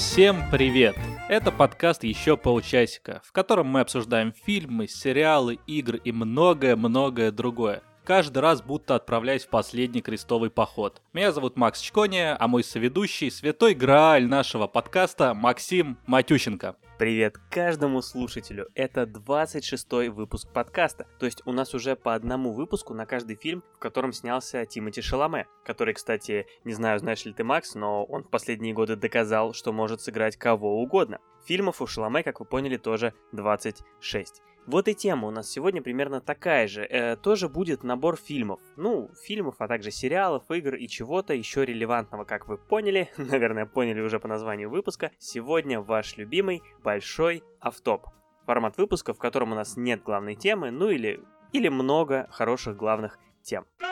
Всем 0.00 0.44
привет! 0.50 0.96
Это 1.28 1.52
подкаст 1.52 2.04
«Еще 2.04 2.38
полчасика», 2.38 3.20
в 3.22 3.32
котором 3.32 3.66
мы 3.66 3.80
обсуждаем 3.80 4.32
фильмы, 4.32 4.88
сериалы, 4.88 5.58
игры 5.66 6.00
и 6.02 6.10
многое-многое 6.10 7.30
другое. 7.30 7.82
Каждый 8.04 8.38
раз 8.38 8.62
будто 8.62 8.94
отправляясь 8.94 9.44
в 9.44 9.48
последний 9.48 10.00
крестовый 10.00 10.50
поход. 10.50 11.02
Меня 11.12 11.32
зовут 11.32 11.56
Макс 11.56 11.80
Чкония, 11.80 12.36
а 12.38 12.48
мой 12.48 12.64
соведущий– 12.64 13.30
святой 13.30 13.74
грааль 13.74 14.26
нашего 14.26 14.66
подкаста 14.66 15.34
Максим 15.34 15.98
Матющенко. 16.06 16.76
Привет 16.98 17.38
каждому 17.50 18.02
слушателю. 18.02 18.68
Это 18.74 19.02
26-й 19.02 20.08
выпуск 20.08 20.52
подкаста. 20.52 21.06
То 21.18 21.26
есть 21.26 21.42
у 21.46 21.52
нас 21.52 21.74
уже 21.74 21.94
по 21.94 22.14
одному 22.14 22.52
выпуску 22.52 22.94
на 22.94 23.06
каждый 23.06 23.36
фильм, 23.36 23.62
в 23.74 23.78
котором 23.78 24.12
снялся 24.12 24.66
Тимоти 24.66 25.00
Шаломе, 25.02 25.46
который, 25.64 25.94
кстати, 25.94 26.46
не 26.64 26.72
знаю, 26.72 26.98
знаешь 26.98 27.24
ли 27.24 27.32
ты, 27.32 27.44
Макс, 27.44 27.74
но 27.74 28.04
он 28.04 28.24
в 28.24 28.28
последние 28.28 28.74
годы 28.74 28.96
доказал, 28.96 29.52
что 29.54 29.72
может 29.72 30.00
сыграть 30.00 30.36
кого 30.36 30.82
угодно. 30.82 31.20
Фильмов 31.46 31.80
у 31.80 31.86
Шаломе, 31.86 32.22
как 32.22 32.40
вы 32.40 32.46
поняли, 32.46 32.76
тоже 32.76 33.14
26. 33.32 34.42
Вот 34.66 34.88
и 34.88 34.94
тема 34.94 35.28
у 35.28 35.30
нас 35.30 35.50
сегодня 35.50 35.82
примерно 35.82 36.20
такая 36.20 36.68
же. 36.68 36.84
Э, 36.84 37.16
тоже 37.16 37.48
будет 37.48 37.82
набор 37.82 38.16
фильмов. 38.16 38.60
Ну, 38.76 39.10
фильмов, 39.24 39.56
а 39.58 39.68
также 39.68 39.90
сериалов, 39.90 40.44
игр 40.50 40.74
и 40.74 40.86
чего-то 40.86 41.34
еще 41.34 41.64
релевантного, 41.64 42.24
как 42.24 42.46
вы 42.46 42.58
поняли. 42.58 43.10
Наверное, 43.16 43.66
поняли 43.66 44.00
уже 44.00 44.20
по 44.20 44.28
названию 44.28 44.70
выпуска. 44.70 45.10
Сегодня 45.18 45.80
ваш 45.80 46.16
любимый 46.16 46.62
большой 46.84 47.42
автоп. 47.60 48.06
Формат 48.46 48.76
выпуска, 48.78 49.14
в 49.14 49.18
котором 49.18 49.52
у 49.52 49.54
нас 49.54 49.76
нет 49.76 50.02
главной 50.02 50.34
темы, 50.34 50.70
ну 50.70 50.88
или, 50.88 51.20
или 51.52 51.68
много 51.68 52.28
хороших 52.30 52.76
главных 52.76 53.18
тем. 53.42 53.64
Э, 53.80 53.89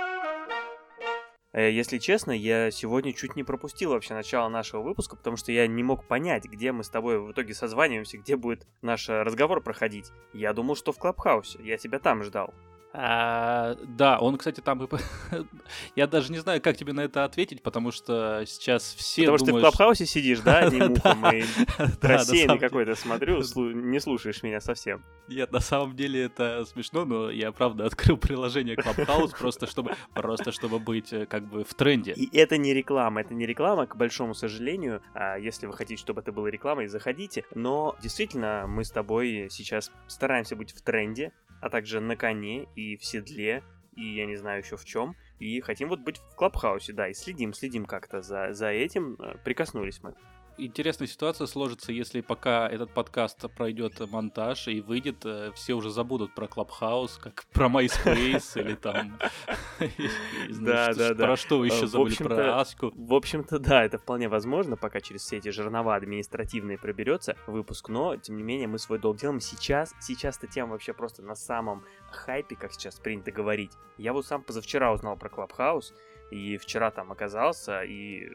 если 1.55 1.99
честно, 1.99 2.33
я 2.33 2.71
сегодня 2.71 3.13
чуть 3.13 3.37
не 3.37 3.43
пропустил 3.43 3.91
вообще 3.91 4.15
начало 4.15 4.49
нашего 4.49 4.83
выпуска, 4.83 5.17
потому 5.17 5.37
что 5.37 5.51
я 5.51 5.67
не 5.67 5.83
мог 5.83 6.05
понять, 6.05 6.45
где 6.45 6.73
мы 6.73 6.85
с 6.85 6.91
тобой 6.91 7.19
в 7.19 7.33
итоге 7.33 7.55
созваниваемся, 7.55 8.19
где 8.19 8.37
будет 8.37 8.67
наш 8.83 9.09
э, 9.09 9.23
разговор 9.23 9.63
проходить. 9.63 10.11
Я 10.35 10.53
думал, 10.53 10.77
что 10.77 10.93
в 10.93 10.99
Клабхаусе, 10.99 11.59
я 11.63 11.79
тебя 11.79 11.99
там 11.99 12.23
ждал. 12.23 12.53
А, 12.93 13.77
да, 13.85 14.19
он, 14.19 14.39
кстати, 14.39 14.61
там... 14.61 14.89
Я 15.97 16.07
даже 16.07 16.33
не 16.33 16.39
знаю, 16.39 16.61
как 16.63 16.77
тебе 16.77 16.93
на 16.93 17.03
это 17.03 17.25
ответить, 17.25 17.63
потому 17.63 17.93
что 17.93 18.45
сейчас 18.47 18.95
все 18.95 19.23
Потому 19.23 19.39
думают... 19.39 19.41
что 19.41 19.53
ты 19.53 19.59
в 19.59 19.61
Клабхаусе 19.61 20.07
сидишь, 20.07 20.41
да, 20.41 20.61
одним 20.61 20.93
ухом, 20.93 21.31
и 21.31 21.45
рассеянный 22.01 22.59
какой-то 22.59 22.95
смотрю, 22.95 23.43
не 23.75 24.01
слушаешь 24.01 24.43
меня 24.43 24.61
совсем. 24.61 25.05
Нет, 25.29 25.53
на 25.53 25.61
самом 25.61 25.95
деле 25.95 26.25
это 26.25 26.65
смешно, 26.65 27.05
но 27.05 27.31
я, 27.31 27.53
правда, 27.53 27.85
открыл 27.87 28.17
приложение 28.17 28.77
Clubhouse 28.77 29.37
просто 29.39 29.67
чтобы, 29.67 29.95
просто 30.15 30.53
чтобы 30.53 30.79
быть 30.79 31.13
э, 31.13 31.27
как 31.27 31.47
бы 31.47 31.65
в 31.65 31.75
тренде. 31.75 32.13
И 32.13 32.35
это 32.37 32.57
не 32.57 32.73
реклама, 32.73 33.21
это 33.21 33.35
не 33.35 33.45
реклама, 33.45 33.87
к 33.87 33.97
большому 33.97 34.35
сожалению. 34.35 35.03
А 35.15 35.37
если 35.37 35.67
вы 35.67 35.75
хотите, 35.75 36.01
чтобы 36.01 36.23
это 36.23 36.33
было 36.33 36.47
рекламой, 36.47 36.87
заходите. 36.87 37.45
Но 37.55 37.97
действительно, 38.03 38.67
мы 38.67 38.85
с 38.85 38.91
тобой 38.91 39.49
сейчас 39.51 39.93
стараемся 40.07 40.57
быть 40.57 40.73
в 40.73 40.81
тренде, 40.81 41.33
а 41.61 41.71
также 41.71 42.01
на 42.01 42.17
коне 42.17 42.69
и 42.79 42.97
в 42.97 43.05
седле, 43.05 43.65
и 43.97 44.15
я 44.15 44.27
не 44.27 44.37
знаю 44.37 44.63
еще 44.63 44.77
в 44.77 44.85
чем. 44.85 45.17
И 45.41 45.61
хотим 45.61 45.89
вот 45.89 46.01
быть 46.01 46.19
в 46.19 46.37
Клабхаусе, 46.37 46.93
да, 46.93 47.09
и 47.09 47.15
следим, 47.15 47.53
следим 47.53 47.87
как-то 47.87 48.23
за, 48.23 48.53
за 48.53 48.69
этим. 48.69 49.17
Э, 49.19 49.37
прикоснулись 49.45 50.01
мы 50.03 50.15
интересная 50.59 51.07
ситуация 51.07 51.47
сложится, 51.47 51.93
если 51.93 52.21
пока 52.21 52.69
этот 52.69 52.91
подкаст 52.91 53.51
пройдет 53.57 54.01
монтаж 54.11 54.69
и 54.69 54.81
выйдет, 54.81 55.25
э, 55.25 55.53
все 55.55 55.75
уже 55.75 55.91
забудут 55.91 56.35
про 56.35 56.47
Clubhouse, 56.47 57.21
как 57.21 57.45
про 57.53 57.67
MySpace 57.69 58.61
или 58.61 58.75
там... 58.75 59.19
Да, 60.61 60.93
да, 60.93 61.15
да. 61.15 61.27
Про 61.27 61.37
что 61.37 61.65
еще 61.65 61.87
забыли? 61.87 62.17
Про 62.17 62.61
Аску? 62.61 62.93
В 62.95 63.15
общем-то, 63.15 63.59
да, 63.59 63.85
это 63.85 63.99
вполне 63.99 64.29
возможно, 64.29 64.77
пока 64.77 65.01
через 65.01 65.23
все 65.23 65.37
эти 65.39 65.51
жернова 65.51 65.95
административные 65.95 66.79
проберется 66.79 67.37
выпуск, 67.47 67.89
но, 67.89 68.17
тем 68.17 68.37
не 68.37 68.43
менее, 68.43 68.67
мы 68.67 68.79
свой 68.79 68.99
долг 68.99 69.19
делаем. 69.19 69.41
Сейчас, 69.41 69.95
сейчас 70.01 70.39
эта 70.39 70.47
тема 70.47 70.73
вообще 70.73 70.93
просто 70.93 71.23
на 71.23 71.35
самом 71.35 71.85
хайпе, 72.11 72.57
как 72.57 72.73
сейчас 72.73 72.99
принято 72.99 73.31
говорить. 73.31 73.73
Я 73.97 74.13
вот 74.13 74.27
сам 74.27 74.43
позавчера 74.43 74.93
узнал 74.93 75.17
про 75.17 75.29
Clubhouse, 75.29 75.95
и 76.31 76.57
вчера 76.57 76.91
там 76.91 77.13
оказался, 77.13 77.83
и 77.83 78.31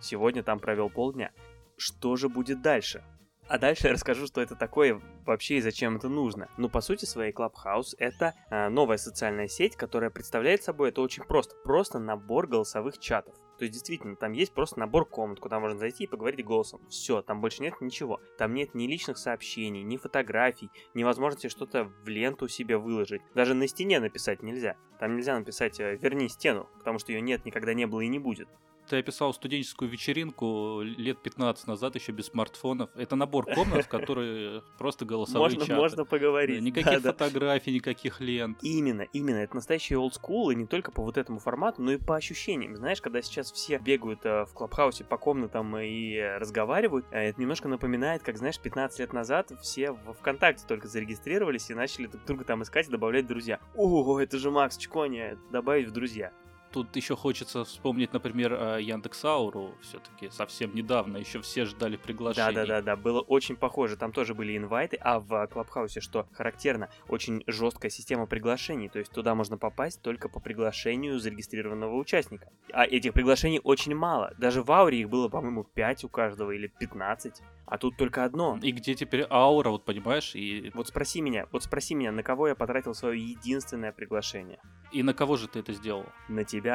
сегодня 0.00 0.42
там 0.42 0.60
провел 0.60 0.90
полдня 0.90 1.32
что 1.76 2.16
же 2.16 2.28
будет 2.28 2.62
дальше. 2.62 3.04
А 3.48 3.58
дальше 3.58 3.86
я 3.86 3.92
расскажу, 3.92 4.26
что 4.26 4.40
это 4.40 4.56
такое 4.56 5.00
вообще 5.24 5.58
и 5.58 5.60
зачем 5.60 5.96
это 5.96 6.08
нужно. 6.08 6.48
Ну, 6.56 6.68
по 6.68 6.80
сути 6.80 7.04
своей, 7.04 7.32
Clubhouse— 7.32 7.94
это 7.98 8.34
э, 8.50 8.68
новая 8.68 8.96
социальная 8.96 9.46
сеть, 9.46 9.76
которая 9.76 10.10
представляет 10.10 10.64
собой 10.64 10.88
это 10.88 11.00
очень 11.00 11.22
просто. 11.22 11.54
Просто 11.62 12.00
набор 12.00 12.48
голосовых 12.48 12.98
чатов. 12.98 13.36
То 13.58 13.62
есть, 13.62 13.72
действительно, 13.72 14.16
там 14.16 14.32
есть 14.32 14.52
просто 14.52 14.80
набор 14.80 15.08
комнат, 15.08 15.38
куда 15.38 15.60
можно 15.60 15.78
зайти 15.78 16.04
и 16.04 16.06
поговорить 16.08 16.44
голосом. 16.44 16.80
Все, 16.88 17.22
там 17.22 17.40
больше 17.40 17.62
нет 17.62 17.80
ничего. 17.80 18.20
Там 18.36 18.52
нет 18.52 18.74
ни 18.74 18.88
личных 18.88 19.16
сообщений, 19.16 19.82
ни 19.82 19.96
фотографий, 19.96 20.68
ни 20.94 21.04
возможности 21.04 21.48
что-то 21.48 21.84
в 21.84 22.08
ленту 22.08 22.48
себе 22.48 22.76
выложить. 22.76 23.22
Даже 23.34 23.54
на 23.54 23.68
стене 23.68 24.00
написать 24.00 24.42
нельзя. 24.42 24.76
Там 24.98 25.16
нельзя 25.16 25.38
написать 25.38 25.78
э, 25.78 25.96
«верни 25.96 26.28
стену», 26.28 26.68
потому 26.78 26.98
что 26.98 27.12
ее 27.12 27.20
нет, 27.20 27.44
никогда 27.44 27.74
не 27.74 27.86
было 27.86 28.00
и 28.00 28.08
не 28.08 28.18
будет 28.18 28.48
ты 28.86 28.98
описал 28.98 29.34
студенческую 29.34 29.90
вечеринку 29.90 30.80
лет 30.82 31.18
15 31.18 31.66
назад, 31.66 31.94
еще 31.94 32.12
без 32.12 32.26
смартфонов. 32.26 32.90
Это 32.94 33.16
набор 33.16 33.46
комнат, 33.46 33.84
в 33.84 33.88
которые 33.88 34.62
просто 34.78 35.04
голосовые 35.04 35.50
можно, 35.50 35.66
чаты. 35.66 35.80
Можно 35.80 36.04
поговорить. 36.04 36.62
Никаких 36.62 37.02
да, 37.02 37.12
фотографий, 37.12 37.70
да. 37.70 37.76
никаких 37.76 38.20
лент. 38.20 38.58
Именно, 38.62 39.02
именно. 39.12 39.36
Это 39.36 39.56
настоящий 39.56 39.96
олдскул, 39.96 40.50
и 40.50 40.54
не 40.54 40.66
только 40.66 40.90
по 40.92 41.02
вот 41.02 41.16
этому 41.16 41.38
формату, 41.38 41.82
но 41.82 41.92
и 41.92 41.96
по 41.96 42.16
ощущениям. 42.16 42.76
Знаешь, 42.76 43.00
когда 43.00 43.22
сейчас 43.22 43.52
все 43.52 43.78
бегают 43.78 44.24
э, 44.24 44.44
в 44.44 44.52
Клабхаусе 44.54 45.04
по 45.04 45.18
комнатам 45.18 45.76
и 45.78 46.18
разговаривают, 46.38 47.06
э, 47.10 47.28
это 47.30 47.40
немножко 47.40 47.68
напоминает, 47.68 48.22
как, 48.22 48.38
знаешь, 48.38 48.58
15 48.58 48.98
лет 49.00 49.12
назад 49.12 49.52
все 49.62 49.92
в 49.92 50.14
ВКонтакте 50.14 50.64
только 50.66 50.88
зарегистрировались 50.88 51.70
и 51.70 51.74
начали 51.74 52.06
друг 52.06 52.24
друга 52.24 52.44
там 52.44 52.62
искать 52.62 52.88
и 52.88 52.90
добавлять 52.90 53.26
друзья. 53.26 53.60
О, 53.74 54.18
это 54.20 54.38
же 54.38 54.50
Макс 54.50 54.76
Чконя, 54.76 55.38
добавить 55.50 55.88
в 55.88 55.92
друзья. 55.92 56.32
Тут 56.72 56.94
еще 56.96 57.16
хочется 57.16 57.64
вспомнить, 57.64 58.12
например, 58.12 58.78
Яндекс.Ауру. 58.78 59.74
Все-таки 59.82 60.30
совсем 60.30 60.74
недавно 60.74 61.16
еще 61.16 61.40
все 61.40 61.64
ждали 61.64 61.96
приглашения. 61.96 62.52
Да-да-да, 62.52 62.96
было 62.96 63.20
очень 63.20 63.56
похоже. 63.56 63.96
Там 63.96 64.12
тоже 64.12 64.34
были 64.34 64.56
инвайты, 64.56 64.96
а 65.00 65.20
в 65.20 65.46
Клабхаусе, 65.46 66.00
что 66.00 66.26
характерно, 66.32 66.90
очень 67.08 67.42
жесткая 67.46 67.90
система 67.90 68.26
приглашений. 68.26 68.88
То 68.88 68.98
есть 68.98 69.12
туда 69.12 69.34
можно 69.34 69.56
попасть 69.58 70.02
только 70.02 70.28
по 70.28 70.40
приглашению 70.40 71.18
зарегистрированного 71.18 71.96
участника. 71.96 72.50
А 72.72 72.84
этих 72.84 73.12
приглашений 73.14 73.60
очень 73.62 73.94
мало. 73.94 74.34
Даже 74.38 74.62
в 74.62 74.70
Ауре 74.70 75.00
их 75.00 75.08
было, 75.08 75.28
по-моему, 75.28 75.64
5 75.64 76.04
у 76.04 76.08
каждого 76.08 76.50
или 76.50 76.66
15 76.66 77.42
а 77.66 77.78
тут 77.78 77.96
только 77.96 78.24
одно. 78.24 78.58
И 78.62 78.70
где 78.70 78.94
теперь 78.94 79.26
аура, 79.28 79.70
вот 79.70 79.84
понимаешь? 79.84 80.34
И... 80.34 80.70
Вот 80.74 80.88
спроси 80.88 81.20
меня, 81.20 81.46
вот 81.50 81.64
спроси 81.64 81.94
меня, 81.94 82.12
на 82.12 82.22
кого 82.22 82.48
я 82.48 82.54
потратил 82.54 82.94
свое 82.94 83.20
единственное 83.20 83.92
приглашение? 83.92 84.60
И 84.92 85.02
на 85.02 85.12
кого 85.12 85.36
же 85.36 85.48
ты 85.48 85.58
это 85.58 85.72
сделал? 85.72 86.06
На 86.28 86.44
тебя. 86.44 86.65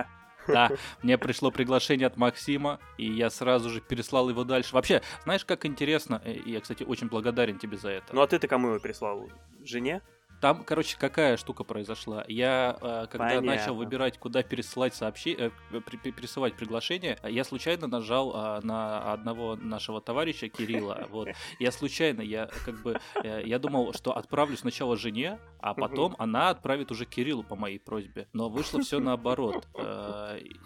Да, 0.48 0.72
мне 1.04 1.18
пришло 1.18 1.52
приглашение 1.52 2.08
от 2.08 2.18
Максима, 2.18 2.80
и 2.98 3.06
я 3.06 3.30
сразу 3.30 3.70
же 3.70 3.80
переслал 3.80 4.30
его 4.30 4.44
дальше. 4.44 4.74
Вообще, 4.74 5.02
знаешь, 5.24 5.46
как 5.46 5.66
интересно, 5.66 6.22
э, 6.26 6.36
я, 6.46 6.60
кстати, 6.60 6.84
очень 6.84 7.08
благодарен 7.08 7.60
тебе 7.60 7.78
за 7.78 7.90
это. 7.90 8.16
Ну 8.16 8.22
а 8.22 8.28
ты-то 8.28 8.48
кому 8.48 8.70
его 8.70 8.80
прислал? 8.80 9.30
Жене? 9.64 10.02
Там, 10.42 10.64
короче, 10.64 10.98
какая 10.98 11.38
штука 11.38 11.64
произошла. 11.64 12.26
Я, 12.28 12.76
э, 12.82 13.06
когда 13.12 13.28
Понятно. 13.28 13.52
начал 13.52 13.76
выбирать, 13.76 14.18
куда 14.18 14.42
пересылать 14.42 14.96
сообщение, 14.96 15.52
э, 15.72 15.80
пересылать 15.80 16.56
приглашение, 16.56 17.20
я 17.24 17.44
случайно 17.44 17.86
нажал 17.86 18.34
э, 18.36 18.60
на 18.64 19.14
одного 19.14 19.56
нашего 19.56 20.02
товарища 20.02 20.50
Кирилла. 20.50 21.08
Вот. 21.12 21.28
Я 21.60 21.72
случайно, 21.72 22.22
я 22.22 22.50
как 22.66 22.82
бы, 22.82 23.00
я 23.24 23.60
думал, 23.60 23.94
что 23.94 24.16
отправлю 24.16 24.56
сначала 24.56 24.96
жене, 24.96 25.40
а 25.60 25.74
потом 25.74 26.16
она 26.18 26.50
отправит 26.50 26.90
уже 26.90 27.06
Кириллу 27.06 27.44
по 27.44 27.56
моей 27.56 27.80
просьбе. 27.80 28.28
Но 28.34 28.50
вышло 28.50 28.82
все 28.82 29.00
наоборот. 29.00 29.68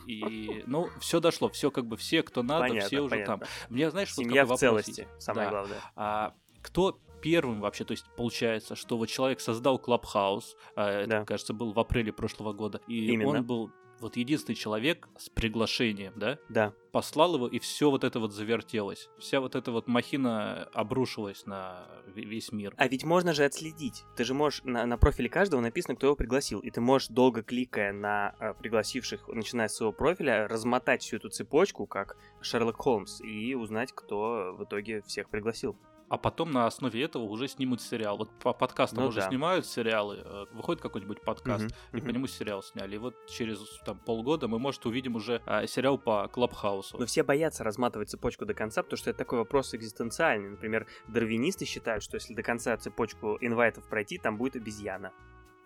И, 0.06 0.64
ну, 0.68 0.88
все 1.00 1.20
дошло, 1.20 1.50
все 1.50 1.72
как 1.72 1.88
бы, 1.88 1.98
все, 1.98 2.22
кто 2.22 2.44
надо, 2.44 2.68
понятно, 2.68 2.88
все 2.88 3.00
уже 3.02 3.10
понятно. 3.10 3.38
там. 3.40 3.48
Мне, 3.70 3.90
знаешь, 3.90 4.14
Семья 4.14 4.46
в 4.46 4.56
целости, 4.56 5.08
самое 5.18 5.48
да. 5.48 5.52
главное. 5.52 5.82
А, 5.96 6.34
кто 6.62 7.00
первым 7.26 7.60
вообще, 7.60 7.86
то 7.86 7.94
есть 7.94 8.06
получается, 8.16 8.76
что 8.76 8.98
вот 8.98 9.08
человек 9.08 9.40
создал 9.40 9.82
Clubhouse, 9.84 10.56
а, 10.76 10.92
это, 10.92 11.10
да. 11.10 11.26
кажется, 11.26 11.56
был 11.56 11.74
в 11.74 11.80
апреле 11.80 12.14
прошлого 12.14 12.54
года, 12.54 12.82
и 12.88 13.08
Именно. 13.08 13.30
он 13.30 13.44
был 13.44 13.72
вот 14.00 14.16
единственный 14.16 14.54
человек 14.54 15.10
с 15.18 15.30
приглашением, 15.30 16.14
да? 16.16 16.38
Да. 16.50 16.74
Послал 16.92 17.34
его, 17.34 17.48
и 17.48 17.58
все 17.58 17.90
вот 17.90 18.04
это 18.04 18.20
вот 18.20 18.32
завертелось. 18.32 19.10
Вся 19.18 19.40
вот 19.40 19.56
эта 19.56 19.72
вот 19.72 19.88
махина 19.88 20.66
обрушилась 20.66 21.48
на 21.48 21.88
весь 22.14 22.52
мир. 22.52 22.76
А 22.78 22.88
ведь 22.88 23.04
можно 23.04 23.34
же 23.34 23.44
отследить. 23.44 24.04
Ты 24.16 24.24
же 24.24 24.36
можешь, 24.36 24.62
на, 24.64 24.86
на 24.86 24.98
профиле 25.00 25.28
каждого 25.28 25.62
написано, 25.62 25.96
кто 25.96 26.08
его 26.08 26.16
пригласил. 26.16 26.60
И 26.60 26.70
ты 26.70 26.80
можешь, 26.80 27.08
долго 27.08 27.42
кликая 27.42 27.92
на 27.92 28.36
э, 28.40 28.54
пригласивших, 28.54 29.30
начиная 29.30 29.68
с 29.68 29.76
своего 29.78 29.94
профиля, 29.94 30.48
размотать 30.48 31.02
всю 31.02 31.16
эту 31.16 31.30
цепочку, 31.30 31.88
как 31.88 32.18
Шерлок 32.42 32.78
Холмс, 32.78 33.20
и 33.22 33.56
узнать, 33.56 33.94
кто 33.94 34.56
в 34.56 34.64
итоге 34.66 35.02
всех 35.02 35.30
пригласил. 35.30 35.76
А 36.10 36.18
потом 36.18 36.52
на 36.52 36.68
основе 36.68 37.04
этого 37.04 37.24
уже 37.24 37.48
снимут 37.48 37.82
сериал. 37.82 38.18
Вот 38.18 38.30
по 38.40 38.54
подкастам 38.54 39.04
ну, 39.04 39.10
уже 39.10 39.22
да. 39.22 39.30
снимают 39.30 39.66
сериалы, 39.66 40.22
э, 40.24 40.46
выходит 40.54 40.82
какой-нибудь 40.82 41.22
подкаст, 41.22 41.66
uh-huh, 41.66 41.98
и 41.98 42.02
по 42.02 42.10
нему 42.10 42.28
сериал 42.28 42.62
сняли. 42.62 42.96
И 42.96 42.98
вот 42.98 43.16
через 43.28 43.60
там, 43.86 43.98
полгода 43.98 44.48
мы, 44.48 44.60
может, 44.60 44.86
увидим 44.86 45.16
уже 45.16 45.42
а, 45.46 45.66
сериал 45.68 45.98
по 45.98 46.28
Клабхаусу. 46.28 46.98
Но 46.98 47.06
все 47.06 47.24
боятся 47.24 47.64
разматывать 47.64 48.10
цепочку 48.10 48.46
до 48.46 48.54
конца, 48.54 48.84
потому 48.84 48.98
что 48.98 49.10
это 49.10 49.20
такой 49.20 49.40
вопрос 49.40 49.74
экзистенциальный. 49.74 50.50
Например, 50.50 50.88
дарвинисты 51.08 51.66
считают, 51.66 52.04
что 52.04 52.16
если 52.16 52.34
до 52.34 52.44
конца 52.44 52.76
цепочку 52.78 53.38
инвайтов 53.42 53.88
пройти, 53.90 54.18
там 54.18 54.38
будет 54.38 54.56
обезьяна. 54.56 55.12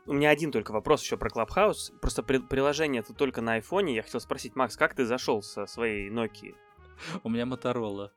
У 0.05 0.13
меня 0.13 0.29
один 0.29 0.51
только 0.51 0.71
вопрос 0.71 1.03
еще 1.03 1.17
про 1.17 1.29
Clubhouse. 1.29 1.91
Просто 1.99 2.23
при- 2.23 2.39
приложение 2.39 3.01
это 3.01 3.13
только 3.13 3.41
на 3.41 3.53
айфоне. 3.53 3.95
Я 3.95 4.01
хотел 4.01 4.19
спросить, 4.19 4.55
Макс, 4.55 4.75
как 4.75 4.95
ты 4.95 5.05
зашел 5.05 5.43
со 5.43 5.65
своей 5.67 6.09
Nokia? 6.09 6.55
У 7.23 7.29
меня 7.29 7.45
Моторола. 7.45 8.11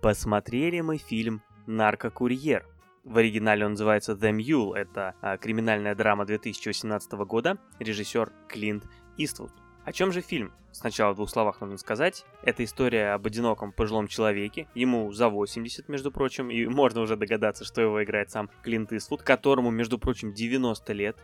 Посмотрели 0.00 0.80
мы 0.80 0.96
фильм 0.96 1.42
«Наркокурьер». 1.66 2.66
В 3.04 3.18
оригинале 3.18 3.66
он 3.66 3.72
называется 3.72 4.12
«The 4.12 4.32
Mule». 4.32 4.74
Это 4.74 5.14
а, 5.20 5.36
криминальная 5.36 5.94
драма 5.94 6.24
2018 6.24 7.12
года. 7.12 7.58
Режиссер 7.78 8.32
Клинт 8.48 8.84
Иствуд. 9.18 9.50
О 9.84 9.92
чем 9.92 10.10
же 10.10 10.22
фильм? 10.22 10.54
Сначала 10.72 11.12
в 11.12 11.16
двух 11.16 11.28
словах 11.28 11.60
нужно 11.60 11.76
сказать. 11.76 12.24
Это 12.42 12.64
история 12.64 13.12
об 13.12 13.26
одиноком 13.26 13.72
пожилом 13.72 14.08
человеке. 14.08 14.68
Ему 14.74 15.12
за 15.12 15.28
80, 15.28 15.90
между 15.90 16.10
прочим, 16.10 16.48
и 16.50 16.64
можно 16.68 17.02
уже 17.02 17.16
догадаться, 17.16 17.66
что 17.66 17.82
его 17.82 18.02
играет 18.02 18.30
сам 18.30 18.48
Клинт 18.62 18.94
Иствуд, 18.94 19.20
которому, 19.22 19.70
между 19.70 19.98
прочим, 19.98 20.32
90 20.32 20.92
лет 20.94 21.18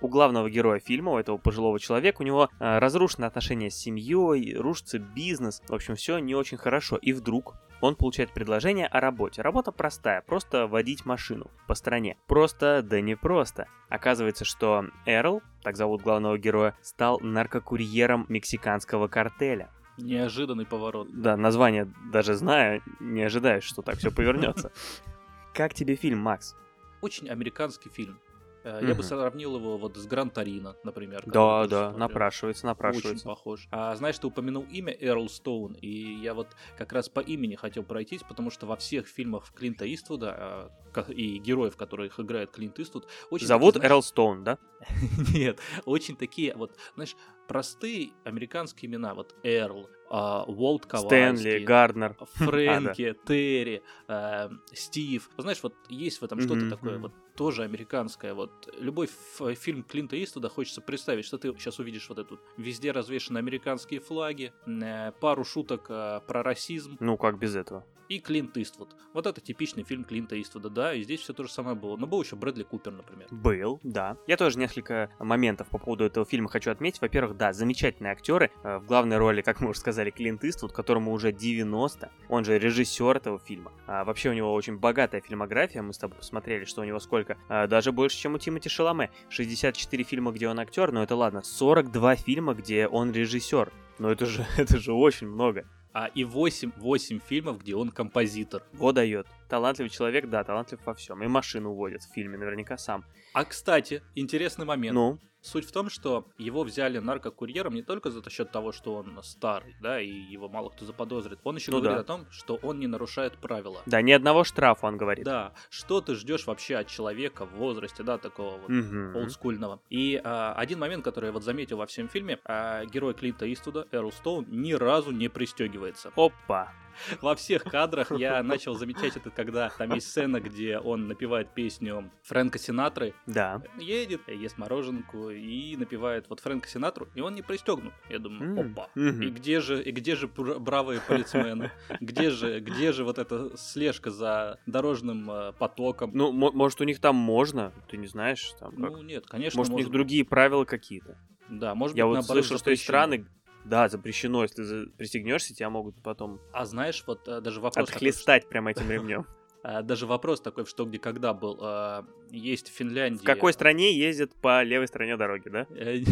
у 0.00 0.08
главного 0.08 0.50
героя 0.50 0.80
фильма, 0.80 1.12
у 1.12 1.18
этого 1.18 1.36
пожилого 1.38 1.78
человека, 1.78 2.22
у 2.22 2.24
него 2.24 2.50
э, 2.58 2.78
разрушены 2.78 3.24
отношения 3.24 3.70
с 3.70 3.76
семьей, 3.76 4.56
рушится 4.56 4.98
бизнес, 4.98 5.62
в 5.68 5.74
общем, 5.74 5.94
все 5.94 6.18
не 6.18 6.34
очень 6.34 6.58
хорошо. 6.58 6.96
И 6.96 7.12
вдруг 7.12 7.54
он 7.80 7.96
получает 7.96 8.32
предложение 8.32 8.86
о 8.86 9.00
работе. 9.00 9.42
Работа 9.42 9.72
простая, 9.72 10.22
просто 10.22 10.66
водить 10.66 11.04
машину 11.04 11.50
по 11.66 11.74
стране. 11.74 12.16
Просто, 12.26 12.82
да 12.82 13.00
не 13.00 13.16
просто. 13.16 13.68
Оказывается, 13.88 14.44
что 14.44 14.86
Эрл, 15.04 15.42
так 15.62 15.76
зовут 15.76 16.02
главного 16.02 16.38
героя, 16.38 16.76
стал 16.82 17.20
наркокурьером 17.20 18.26
мексиканского 18.28 19.08
картеля. 19.08 19.70
Неожиданный 19.98 20.66
поворот. 20.66 21.08
Да, 21.10 21.36
название 21.36 21.90
даже 22.12 22.34
зная, 22.34 22.82
не 23.00 23.22
ожидаешь, 23.22 23.64
что 23.64 23.82
так 23.82 23.96
все 23.96 24.10
повернется. 24.10 24.70
Как 25.54 25.72
тебе 25.72 25.96
фильм, 25.96 26.18
Макс? 26.18 26.54
Очень 27.00 27.30
американский 27.30 27.88
фильм. 27.88 28.18
Э, 28.66 28.80
я 28.82 28.96
бы 28.96 29.04
сравнил 29.04 29.56
его 29.56 29.78
вот 29.78 29.96
с 29.96 30.06
Гран 30.06 30.28
Торино, 30.28 30.74
например. 30.82 31.22
Да, 31.26 31.66
да, 31.66 31.90
смотрел. 31.90 31.98
напрашивается, 31.98 32.66
напрашивается. 32.66 33.10
Очень 33.12 33.24
похож. 33.24 33.68
А 33.70 33.94
знаешь, 33.94 34.18
ты 34.18 34.26
упомянул 34.26 34.64
имя 34.64 34.92
Эрл 34.98 35.28
Стоун, 35.28 35.74
и 35.74 35.88
я 35.88 36.34
вот 36.34 36.48
как 36.76 36.92
раз 36.92 37.08
по 37.08 37.20
имени 37.20 37.54
хотел 37.54 37.84
пройтись, 37.84 38.22
потому 38.24 38.50
что 38.50 38.66
во 38.66 38.74
всех 38.76 39.06
фильмах 39.06 39.52
Клинта 39.54 39.92
Иствуда 39.92 40.72
э, 40.96 41.12
и 41.12 41.38
героев, 41.38 41.76
которых 41.76 42.18
играет 42.18 42.50
Клинт 42.50 42.80
Иствуд, 42.80 43.06
очень... 43.30 43.46
Зовут 43.46 43.74
такие, 43.74 43.88
Эрл 43.88 44.02
Стоун, 44.02 44.42
да? 44.42 44.58
Нет, 45.32 45.60
очень 45.84 46.16
такие, 46.16 46.52
вот, 46.56 46.76
знаешь, 46.96 47.14
простые 47.46 48.10
американские 48.24 48.90
имена, 48.90 49.14
вот 49.14 49.36
Эрл, 49.44 49.88
Уолт 50.10 50.86
Ковальский, 50.86 51.36
Стэнли, 51.36 51.64
Гарднер, 51.64 52.16
Фрэнки, 52.34 53.02
а, 53.10 53.14
да. 53.14 53.20
Терри, 53.26 53.82
э, 54.08 54.48
Стив. 54.72 55.30
Знаешь, 55.36 55.62
вот 55.62 55.74
есть 55.88 56.20
в 56.20 56.24
этом 56.24 56.40
mm-hmm. 56.40 56.44
что-то 56.44 56.70
такое, 56.70 56.98
вот 56.98 57.12
тоже 57.36 57.62
американское. 57.62 58.34
Вот 58.34 58.72
любой 58.78 59.08
фильм 59.54 59.82
Клинта 59.82 60.22
Иствуда 60.22 60.48
хочется 60.48 60.80
представить, 60.80 61.24
что 61.24 61.38
ты 61.38 61.52
сейчас 61.58 61.78
увидишь 61.78 62.08
вот 62.08 62.18
эту 62.18 62.40
везде 62.56 62.92
развешаны 62.92 63.38
американские 63.38 64.00
флаги, 64.00 64.52
э, 64.66 65.12
пару 65.20 65.44
шуток 65.44 65.86
э, 65.88 66.20
про 66.26 66.42
расизм. 66.42 66.96
Ну 67.00 67.16
как 67.16 67.38
без 67.38 67.54
этого? 67.54 67.84
и 68.08 68.20
Клинт 68.20 68.56
Иствуд. 68.56 68.94
Вот 69.12 69.26
это 69.26 69.40
типичный 69.40 69.82
фильм 69.82 70.04
Клинта 70.04 70.40
Иствуда, 70.40 70.70
да, 70.70 70.94
и 70.94 71.02
здесь 71.02 71.20
все 71.20 71.32
то 71.32 71.42
же 71.42 71.50
самое 71.50 71.76
было. 71.76 71.96
Но 71.96 72.06
был 72.06 72.22
еще 72.22 72.36
Брэдли 72.36 72.62
Купер, 72.62 72.92
например. 72.92 73.26
Был, 73.30 73.80
да. 73.82 74.16
Я 74.26 74.36
тоже 74.36 74.58
несколько 74.58 75.10
моментов 75.18 75.68
по 75.68 75.78
поводу 75.78 76.04
этого 76.04 76.24
фильма 76.26 76.48
хочу 76.48 76.70
отметить. 76.70 77.00
Во-первых, 77.00 77.36
да, 77.36 77.52
замечательные 77.52 78.12
актеры. 78.12 78.50
Э, 78.62 78.78
в 78.78 78.86
главной 78.86 79.16
роли, 79.18 79.42
как 79.42 79.60
мы 79.60 79.70
уже 79.70 79.80
сказали, 79.80 80.10
Клинт 80.10 80.44
Иствуд, 80.44 80.72
которому 80.72 81.12
уже 81.12 81.32
90, 81.32 82.10
он 82.28 82.44
же 82.44 82.58
режиссер 82.58 83.16
этого 83.16 83.38
фильма. 83.38 83.72
А 83.86 84.04
вообще 84.04 84.30
у 84.30 84.32
него 84.32 84.52
очень 84.52 84.78
богатая 84.78 85.20
фильмография, 85.20 85.82
мы 85.82 85.92
с 85.92 85.98
тобой 85.98 86.18
посмотрели, 86.18 86.64
что 86.64 86.82
у 86.82 86.84
него 86.84 86.98
сколько, 86.98 87.25
а, 87.48 87.66
даже 87.66 87.92
больше, 87.92 88.18
чем 88.18 88.34
у 88.34 88.38
Тимоти 88.38 88.68
Шаломе. 88.68 89.10
64 89.28 90.04
фильма, 90.04 90.32
где 90.32 90.48
он 90.48 90.58
актер, 90.60 90.92
но 90.92 91.02
это 91.02 91.16
ладно, 91.16 91.42
42 91.42 92.16
фильма, 92.16 92.54
где 92.54 92.86
он 92.86 93.12
режиссер. 93.12 93.72
Но 93.98 94.10
это 94.10 94.26
же, 94.26 94.46
это 94.56 94.78
же 94.78 94.92
очень 94.92 95.28
много 95.28 95.64
а 95.98 96.10
и 96.14 96.24
8, 96.24 96.72
8 96.76 97.20
фильмов, 97.20 97.60
где 97.62 97.74
он 97.74 97.88
композитор. 97.88 98.62
Во 98.74 98.92
дает. 98.92 99.26
Талантливый 99.48 99.88
человек, 99.88 100.28
да, 100.28 100.44
талантлив 100.44 100.78
во 100.84 100.92
всем. 100.92 101.22
И 101.22 101.26
машину 101.26 101.72
водит 101.72 102.02
в 102.02 102.12
фильме 102.12 102.36
наверняка 102.36 102.76
сам. 102.76 103.02
А, 103.32 103.46
кстати, 103.46 104.02
интересный 104.14 104.66
момент. 104.66 104.94
Ну? 104.94 105.18
Суть 105.46 105.64
в 105.64 105.70
том, 105.70 105.90
что 105.90 106.26
его 106.38 106.64
взяли 106.64 106.98
наркокурьером 106.98 107.72
не 107.74 107.82
только 107.82 108.10
за 108.10 108.28
счет 108.28 108.50
того, 108.50 108.72
что 108.72 108.96
он 108.96 109.20
старый, 109.22 109.76
да, 109.80 110.00
и 110.00 110.10
его 110.10 110.48
мало 110.48 110.70
кто 110.70 110.84
заподозрит. 110.84 111.38
Он 111.44 111.54
еще 111.54 111.70
ну 111.70 111.78
говорит 111.78 111.98
да. 111.98 112.00
о 112.00 112.04
том, 112.04 112.26
что 112.32 112.56
он 112.56 112.80
не 112.80 112.88
нарушает 112.88 113.38
правила. 113.38 113.80
Да, 113.86 114.02
ни 114.02 114.10
одного 114.10 114.42
штрафа, 114.42 114.86
он 114.86 114.96
говорит. 114.96 115.24
Да, 115.24 115.52
что 115.70 116.00
ты 116.00 116.16
ждешь 116.16 116.48
вообще 116.48 116.74
от 116.78 116.88
человека 116.88 117.46
в 117.46 117.52
возрасте, 117.52 118.02
да, 118.02 118.18
такого 118.18 118.58
вот 118.58 118.70
угу. 118.70 119.20
олдскульного. 119.20 119.80
И 119.88 120.20
а, 120.24 120.52
один 120.54 120.80
момент, 120.80 121.04
который 121.04 121.26
я 121.26 121.32
вот 121.32 121.44
заметил 121.44 121.76
во 121.76 121.86
всем 121.86 122.08
фильме, 122.08 122.40
а, 122.44 122.84
герой 122.84 123.14
Клинта 123.14 123.50
Иствуда, 123.52 123.86
Эрл 123.92 124.10
Стоун, 124.10 124.46
ни 124.48 124.72
разу 124.72 125.12
не 125.12 125.28
пристегивается. 125.28 126.10
Опа! 126.16 126.72
во 127.22 127.34
всех 127.34 127.64
кадрах 127.64 128.10
я 128.12 128.42
начал 128.42 128.74
замечать 128.74 129.16
это, 129.16 129.30
когда 129.30 129.70
там 129.70 129.92
есть 129.94 130.08
сцена, 130.08 130.40
где 130.40 130.78
он 130.78 131.08
напевает 131.08 131.54
песню 131.54 132.10
Фрэнка 132.22 132.58
Синатры. 132.58 133.14
Да. 133.26 133.62
Едет, 133.78 134.28
ест 134.28 134.58
мороженку 134.58 135.30
и 135.30 135.76
напевает 135.76 136.26
вот 136.28 136.40
Фрэнка 136.40 136.68
Синатру, 136.68 137.08
и 137.14 137.20
он 137.20 137.34
не 137.34 137.42
пристегнут. 137.42 137.94
Я 138.08 138.18
думаю, 138.18 138.72
опа. 138.72 138.88
И 138.94 139.30
где 139.30 139.60
же, 139.60 139.82
и 139.82 139.90
где 139.90 140.16
же 140.16 140.28
бравые 140.28 141.00
полицмены? 141.00 141.70
Где 142.00 142.30
же, 142.30 142.60
где 142.60 142.92
же 142.92 143.04
вот 143.04 143.18
эта 143.18 143.56
слежка 143.56 144.10
за 144.10 144.58
дорожным 144.66 145.30
э, 145.30 145.52
потоком? 145.52 146.10
Ну, 146.14 146.32
может, 146.32 146.80
у 146.80 146.84
них 146.84 147.00
там 147.00 147.16
можно, 147.16 147.72
ты 147.88 147.96
не 147.96 148.06
знаешь? 148.06 148.52
Там, 148.58 148.76
как? 148.76 148.90
Ну, 148.90 149.02
нет, 149.02 149.26
конечно. 149.26 149.58
Может, 149.58 149.72
может, 149.72 149.74
у 149.74 149.78
них 149.88 149.92
другие 149.92 150.24
правила 150.24 150.64
какие-то. 150.64 151.18
Да, 151.48 151.74
может 151.74 151.96
Я 151.96 152.06
быть, 152.06 152.16
вот 152.16 152.24
слышал, 152.24 152.58
что 152.58 152.70
есть 152.70 152.82
страны, 152.82 153.26
да, 153.66 153.88
запрещено, 153.88 154.42
если 154.42 154.64
ты 154.64 154.90
пристегнешься, 154.90 155.54
тебя 155.54 155.70
могут 155.70 156.00
потом... 156.02 156.40
А 156.52 156.64
знаешь, 156.64 157.02
вот 157.06 157.26
э, 157.28 157.40
даже 157.40 157.60
вопрос... 157.60 157.88
Отхлестать 157.88 158.42
такой, 158.42 158.50
прямо 158.50 158.70
этим 158.70 158.90
ремнем. 158.90 159.26
А, 159.68 159.82
даже 159.82 160.06
вопрос 160.06 160.40
такой, 160.40 160.64
что 160.64 160.84
где 160.84 161.00
когда 161.00 161.34
был. 161.34 161.58
А, 161.60 162.06
есть 162.30 162.70
в 162.70 162.72
Финляндии... 162.72 163.22
В 163.22 163.24
какой 163.24 163.52
стране 163.52 163.98
ездят 163.98 164.32
по 164.40 164.62
левой 164.62 164.86
стороне 164.86 165.16
дороги, 165.16 165.48
да? 165.48 165.66
Э, 165.70 166.04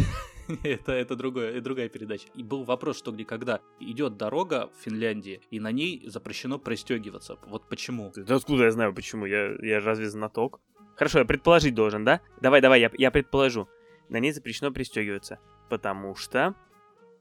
это, 0.63 0.91
это 0.91 1.15
другое, 1.15 1.61
другая 1.61 1.87
передача. 1.87 2.27
И 2.33 2.43
был 2.43 2.65
вопрос, 2.65 2.97
что 2.97 3.13
где 3.13 3.23
когда. 3.23 3.61
Идет 3.79 4.17
дорога 4.17 4.69
в 4.77 4.83
Финляндии, 4.83 5.39
и 5.51 5.61
на 5.61 5.71
ней 5.71 6.03
запрещено 6.05 6.59
пристегиваться. 6.59 7.37
Вот 7.47 7.69
почему? 7.69 8.11
Да 8.17 8.35
откуда 8.35 8.65
я 8.65 8.71
знаю, 8.71 8.93
почему? 8.93 9.25
Я, 9.25 9.55
я 9.61 9.79
разве 9.79 10.09
знаток? 10.09 10.59
Хорошо, 10.97 11.19
я 11.19 11.25
предположить 11.25 11.75
должен, 11.75 12.03
да? 12.03 12.19
Давай, 12.41 12.59
давай, 12.59 12.81
я, 12.81 12.91
я 12.97 13.09
предположу. 13.09 13.69
На 14.09 14.19
ней 14.19 14.33
запрещено 14.33 14.71
пристегиваться. 14.71 15.39
Потому 15.69 16.15
что 16.15 16.55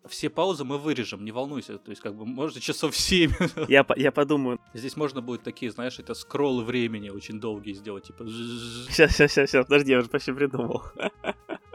все 0.09 0.29
паузы 0.29 0.65
мы 0.65 0.79
вырежем, 0.79 1.25
не 1.25 1.33
волнуйся. 1.33 1.79
То 1.79 1.91
есть, 1.91 2.03
как 2.03 2.15
бы, 2.15 2.27
может, 2.27 2.61
часов 2.61 2.97
7. 2.97 3.33
Я, 3.69 3.87
я 3.97 4.13
подумаю. 4.13 4.61
Здесь 4.75 4.97
можно 4.97 5.21
будет 5.21 5.43
такие, 5.43 5.71
знаешь, 5.71 5.99
это 5.99 6.15
скроллы 6.15 6.65
времени 6.65 7.09
очень 7.09 7.41
долгие 7.41 7.73
сделать, 7.73 8.05
типа... 8.05 8.25
Сейчас, 8.27 9.13
сейчас, 9.13 9.33
сейчас, 9.33 9.51
сейчас, 9.51 9.67
подожди, 9.67 9.93
я 9.93 9.99
уже 9.99 10.09
почти 10.09 10.33
придумал. 10.33 10.83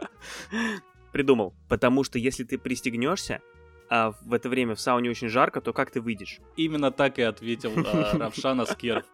Придумал. 1.12 1.54
Потому 1.68 2.04
что 2.04 2.18
если 2.18 2.44
ты 2.44 2.56
пристегнешься, 2.56 3.40
а 3.88 4.14
в 4.22 4.32
это 4.32 4.48
время 4.48 4.76
в 4.76 4.80
сауне 4.80 5.10
очень 5.10 5.28
жарко, 5.28 5.60
то 5.60 5.72
как 5.72 5.90
ты 5.90 6.00
выйдешь? 6.00 6.38
Именно 6.56 6.92
так 6.92 7.18
и 7.18 7.22
ответил 7.22 7.72
а, 7.76 8.16
Равшан 8.18 8.60
Аскеров. 8.60 9.04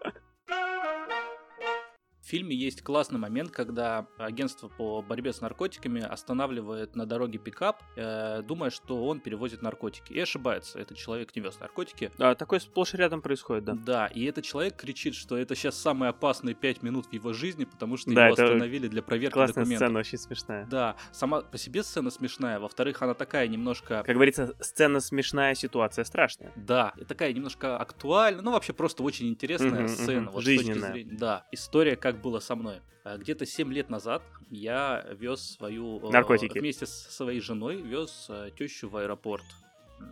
В 2.27 2.29
фильме 2.29 2.57
есть 2.57 2.83
классный 2.83 3.21
момент, 3.21 3.53
когда 3.53 4.09
агентство 4.19 4.67
по 4.67 5.01
борьбе 5.01 5.33
с 5.33 5.41
наркотиками 5.41 6.03
останавливает 6.03 6.97
на 6.97 7.07
дороге 7.07 7.39
пикап, 7.39 7.85
э, 7.95 8.43
думая, 8.43 8.71
что 8.71 9.07
он 9.07 9.21
перевозит 9.21 9.63
наркотики. 9.63 10.13
И 10.13 10.19
ошибается, 10.19 10.81
этот 10.81 10.97
человек 10.99 11.37
не 11.37 11.43
вез 11.43 11.61
наркотики. 11.61 12.11
А, 12.19 12.35
такое 12.35 12.59
сплошь 12.59 12.95
и 12.95 12.97
рядом 12.97 13.23
происходит, 13.23 13.63
да. 13.63 13.75
Да, 13.75 14.07
и 14.09 14.25
этот 14.25 14.45
человек 14.45 14.75
кричит, 14.75 15.15
что 15.15 15.39
это 15.39 15.55
сейчас 15.55 15.79
самые 15.79 16.11
опасные 16.11 16.57
пять 16.57 16.83
минут 16.83 17.07
в 17.07 17.13
его 17.13 17.33
жизни, 17.33 17.65
потому 17.65 17.97
что 17.97 18.13
да, 18.13 18.27
его 18.27 18.33
остановили 18.33 18.89
для 18.89 19.03
проверки 19.05 19.35
классная 19.35 19.63
документов. 19.63 19.87
сцена, 19.87 20.01
очень 20.01 20.19
смешная. 20.19 20.67
Да, 20.67 20.97
сама 21.13 21.43
по 21.43 21.59
себе 21.59 21.85
сцена 21.85 22.11
смешная, 22.11 22.59
во-вторых, 22.59 23.03
она 23.03 23.15
такая 23.15 23.47
немножко... 23.47 24.03
Как 24.05 24.17
говорится, 24.17 24.53
сцена 24.59 24.99
смешная, 24.99 25.55
ситуация 25.55 26.05
страшная. 26.05 26.53
Да, 26.57 26.93
и 26.97 27.05
такая 27.05 27.33
немножко 27.33 27.77
актуальная, 27.77 28.43
ну 28.43 28.51
вообще 28.51 28.73
просто 28.73 29.05
очень 29.05 29.29
интересная 29.29 29.85
угу, 29.85 29.89
сцена. 29.91 30.27
Угу, 30.27 30.33
вот 30.33 30.43
жизненная. 30.43 30.91
Зрения, 30.91 31.17
да, 31.17 31.47
история 31.53 31.95
как 31.95 32.16
как 32.17 32.23
было 32.23 32.41
со 32.41 32.57
мной. 32.57 32.81
А, 33.05 33.19
где-то 33.19 33.47
7 33.47 33.73
лет 33.73 33.91
назад 33.91 34.23
я 34.51 35.07
вез 35.13 35.57
свою... 35.57 36.01
Наркотики. 36.11 36.59
Вместе 36.59 36.87
с 36.87 36.91
своей 36.91 37.41
женой 37.41 37.83
вез 37.83 38.31
тещу 38.59 38.89
в 38.89 38.97
аэропорт. 38.97 39.45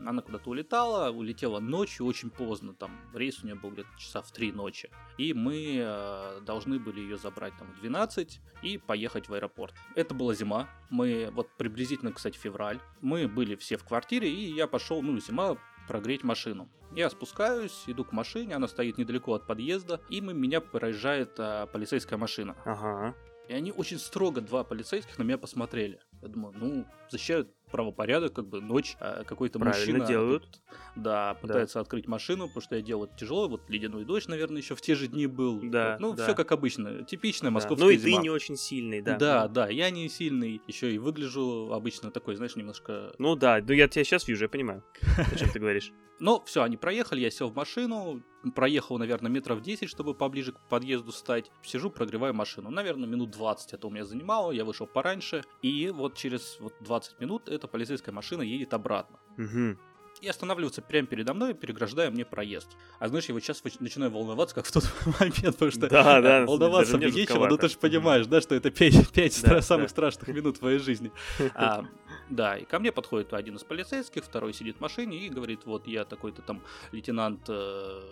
Она 0.06 0.22
куда-то 0.22 0.48
улетала, 0.48 1.10
улетела 1.10 1.60
ночью, 1.60 2.06
очень 2.06 2.30
поздно, 2.30 2.72
там 2.72 2.90
рейс 3.12 3.42
у 3.42 3.46
нее 3.46 3.54
был 3.54 3.70
где-то 3.70 3.88
часа 3.98 4.22
в 4.22 4.32
3 4.32 4.52
ночи. 4.52 4.90
И 5.18 5.34
мы 5.34 5.76
э, 5.76 6.40
должны 6.40 6.78
были 6.78 7.00
ее 7.00 7.18
забрать 7.18 7.52
там 7.58 7.70
в 7.70 7.80
12 7.80 8.40
и 8.62 8.78
поехать 8.78 9.28
в 9.28 9.34
аэропорт. 9.34 9.74
Это 9.94 10.14
была 10.14 10.32
зима, 10.32 10.70
мы 10.88 11.30
вот 11.34 11.50
приблизительно, 11.58 12.12
кстати, 12.12 12.38
февраль. 12.38 12.80
Мы 13.02 13.28
были 13.28 13.56
все 13.56 13.76
в 13.76 13.84
квартире, 13.84 14.30
и 14.30 14.54
я 14.54 14.66
пошел, 14.66 15.02
ну, 15.02 15.18
зима, 15.18 15.58
прогреть 15.86 16.24
машину. 16.24 16.68
Я 16.92 17.10
спускаюсь, 17.10 17.84
иду 17.86 18.04
к 18.04 18.12
машине, 18.12 18.54
она 18.54 18.68
стоит 18.68 18.98
недалеко 18.98 19.34
от 19.34 19.46
подъезда, 19.46 20.00
и 20.08 20.20
мы, 20.20 20.32
меня 20.34 20.60
проезжает 20.60 21.32
а, 21.38 21.66
полицейская 21.66 22.18
машина. 22.18 22.56
Ага. 22.64 23.14
И 23.48 23.52
они 23.52 23.72
очень 23.72 23.98
строго, 23.98 24.40
два 24.40 24.64
полицейских, 24.64 25.18
на 25.18 25.22
меня 25.22 25.38
посмотрели. 25.38 26.00
Я 26.22 26.28
думаю, 26.28 26.54
ну, 26.56 26.86
защищают 27.10 27.50
правопорядок, 27.74 28.32
как 28.32 28.46
бы 28.46 28.60
ночь, 28.60 28.96
а 29.00 29.24
какой-то 29.24 29.58
мужчина 29.58 30.06
делают. 30.06 30.60
Да, 30.94 31.34
пытается 31.42 31.74
да. 31.74 31.80
открыть 31.80 32.06
машину, 32.06 32.46
потому 32.46 32.62
что 32.62 32.76
я 32.76 32.82
делал 32.82 33.06
это 33.06 33.16
тяжело. 33.16 33.48
Вот 33.48 33.68
ледяной 33.68 34.04
дождь, 34.04 34.28
наверное, 34.28 34.62
еще 34.62 34.76
в 34.76 34.80
те 34.80 34.94
же 34.94 35.08
дни 35.08 35.26
был. 35.26 35.60
Да. 35.60 35.96
Ну, 35.98 36.12
да. 36.12 36.22
все 36.22 36.34
как 36.36 36.52
обычно. 36.52 37.02
Типичная 37.02 37.50
московская 37.50 37.84
Ну 37.84 37.90
и 37.90 37.96
зима. 37.96 38.18
ты 38.18 38.22
не 38.22 38.30
очень 38.30 38.56
сильный, 38.56 39.02
да. 39.02 39.16
Да, 39.16 39.48
да, 39.48 39.68
я 39.68 39.90
не 39.90 40.08
сильный. 40.08 40.62
Еще 40.68 40.94
и 40.94 40.98
выгляжу 40.98 41.72
обычно 41.72 42.12
такой, 42.12 42.36
знаешь, 42.36 42.54
немножко. 42.54 43.12
Ну 43.18 43.34
да, 43.34 43.60
ну 43.60 43.72
я 43.72 43.88
тебя 43.88 44.04
сейчас 44.04 44.28
вижу, 44.28 44.44
я 44.44 44.48
понимаю, 44.48 44.84
о 45.16 45.34
чем 45.34 45.50
ты 45.50 45.58
говоришь. 45.58 45.90
Ну, 46.20 46.42
все, 46.46 46.62
они 46.62 46.76
проехали, 46.76 47.20
я 47.20 47.30
сел 47.30 47.48
в 47.48 47.56
машину, 47.56 48.22
проехал, 48.54 48.98
наверное, 48.98 49.30
метров 49.30 49.62
10, 49.62 49.88
чтобы 49.88 50.14
поближе 50.14 50.52
к 50.52 50.60
подъезду 50.68 51.12
стать. 51.12 51.50
Сижу, 51.62 51.90
прогреваю 51.90 52.34
машину. 52.34 52.70
Наверное, 52.70 53.08
минут 53.08 53.30
20 53.30 53.72
это 53.72 53.86
у 53.86 53.90
меня 53.90 54.04
занимало, 54.04 54.52
я 54.52 54.64
вышел 54.64 54.86
пораньше. 54.86 55.44
И 55.62 55.90
вот 55.90 56.16
через 56.16 56.58
вот 56.60 56.74
20 56.80 57.20
минут 57.20 57.48
эта 57.48 57.66
полицейская 57.66 58.14
машина 58.14 58.42
едет 58.42 58.74
обратно. 58.74 59.18
Угу. 59.38 59.76
И 60.20 60.28
останавливается 60.28 60.80
прямо 60.80 61.06
передо 61.06 61.34
мной, 61.34 61.54
переграждая 61.54 62.10
мне 62.10 62.24
проезд. 62.24 62.68
А 62.98 63.08
знаешь, 63.08 63.26
я 63.26 63.34
вот 63.34 63.42
сейчас 63.42 63.62
начинаю 63.80 64.10
волноваться, 64.12 64.54
как 64.54 64.64
в 64.66 64.72
тот 64.72 64.84
момент, 65.20 65.56
потому 65.56 65.70
что 65.70 65.88
да, 65.88 66.20
да, 66.20 66.46
волноваться 66.46 66.96
мне 66.96 67.10
нечего, 67.10 67.46
но 67.48 67.56
ты 67.56 67.68
же 67.68 67.76
понимаешь, 67.76 68.26
да, 68.26 68.40
что 68.40 68.54
это 68.54 68.70
5, 68.70 69.10
5 69.10 69.42
да, 69.42 69.62
самых 69.62 69.86
да. 69.86 69.90
страшных 69.90 70.28
минут 70.28 70.58
твоей 70.58 70.78
жизни. 70.78 71.10
А, 71.56 71.84
да, 72.30 72.56
и 72.56 72.64
ко 72.64 72.78
мне 72.78 72.92
подходит 72.92 73.32
один 73.34 73.56
из 73.56 73.64
полицейских, 73.64 74.24
второй 74.24 74.52
сидит 74.52 74.78
в 74.78 74.80
машине 74.80 75.18
и 75.18 75.28
говорит, 75.28 75.66
вот 75.66 75.86
я 75.86 76.04
такой-то 76.04 76.42
там 76.42 76.62
лейтенант 76.92 77.42
э, 77.48 78.02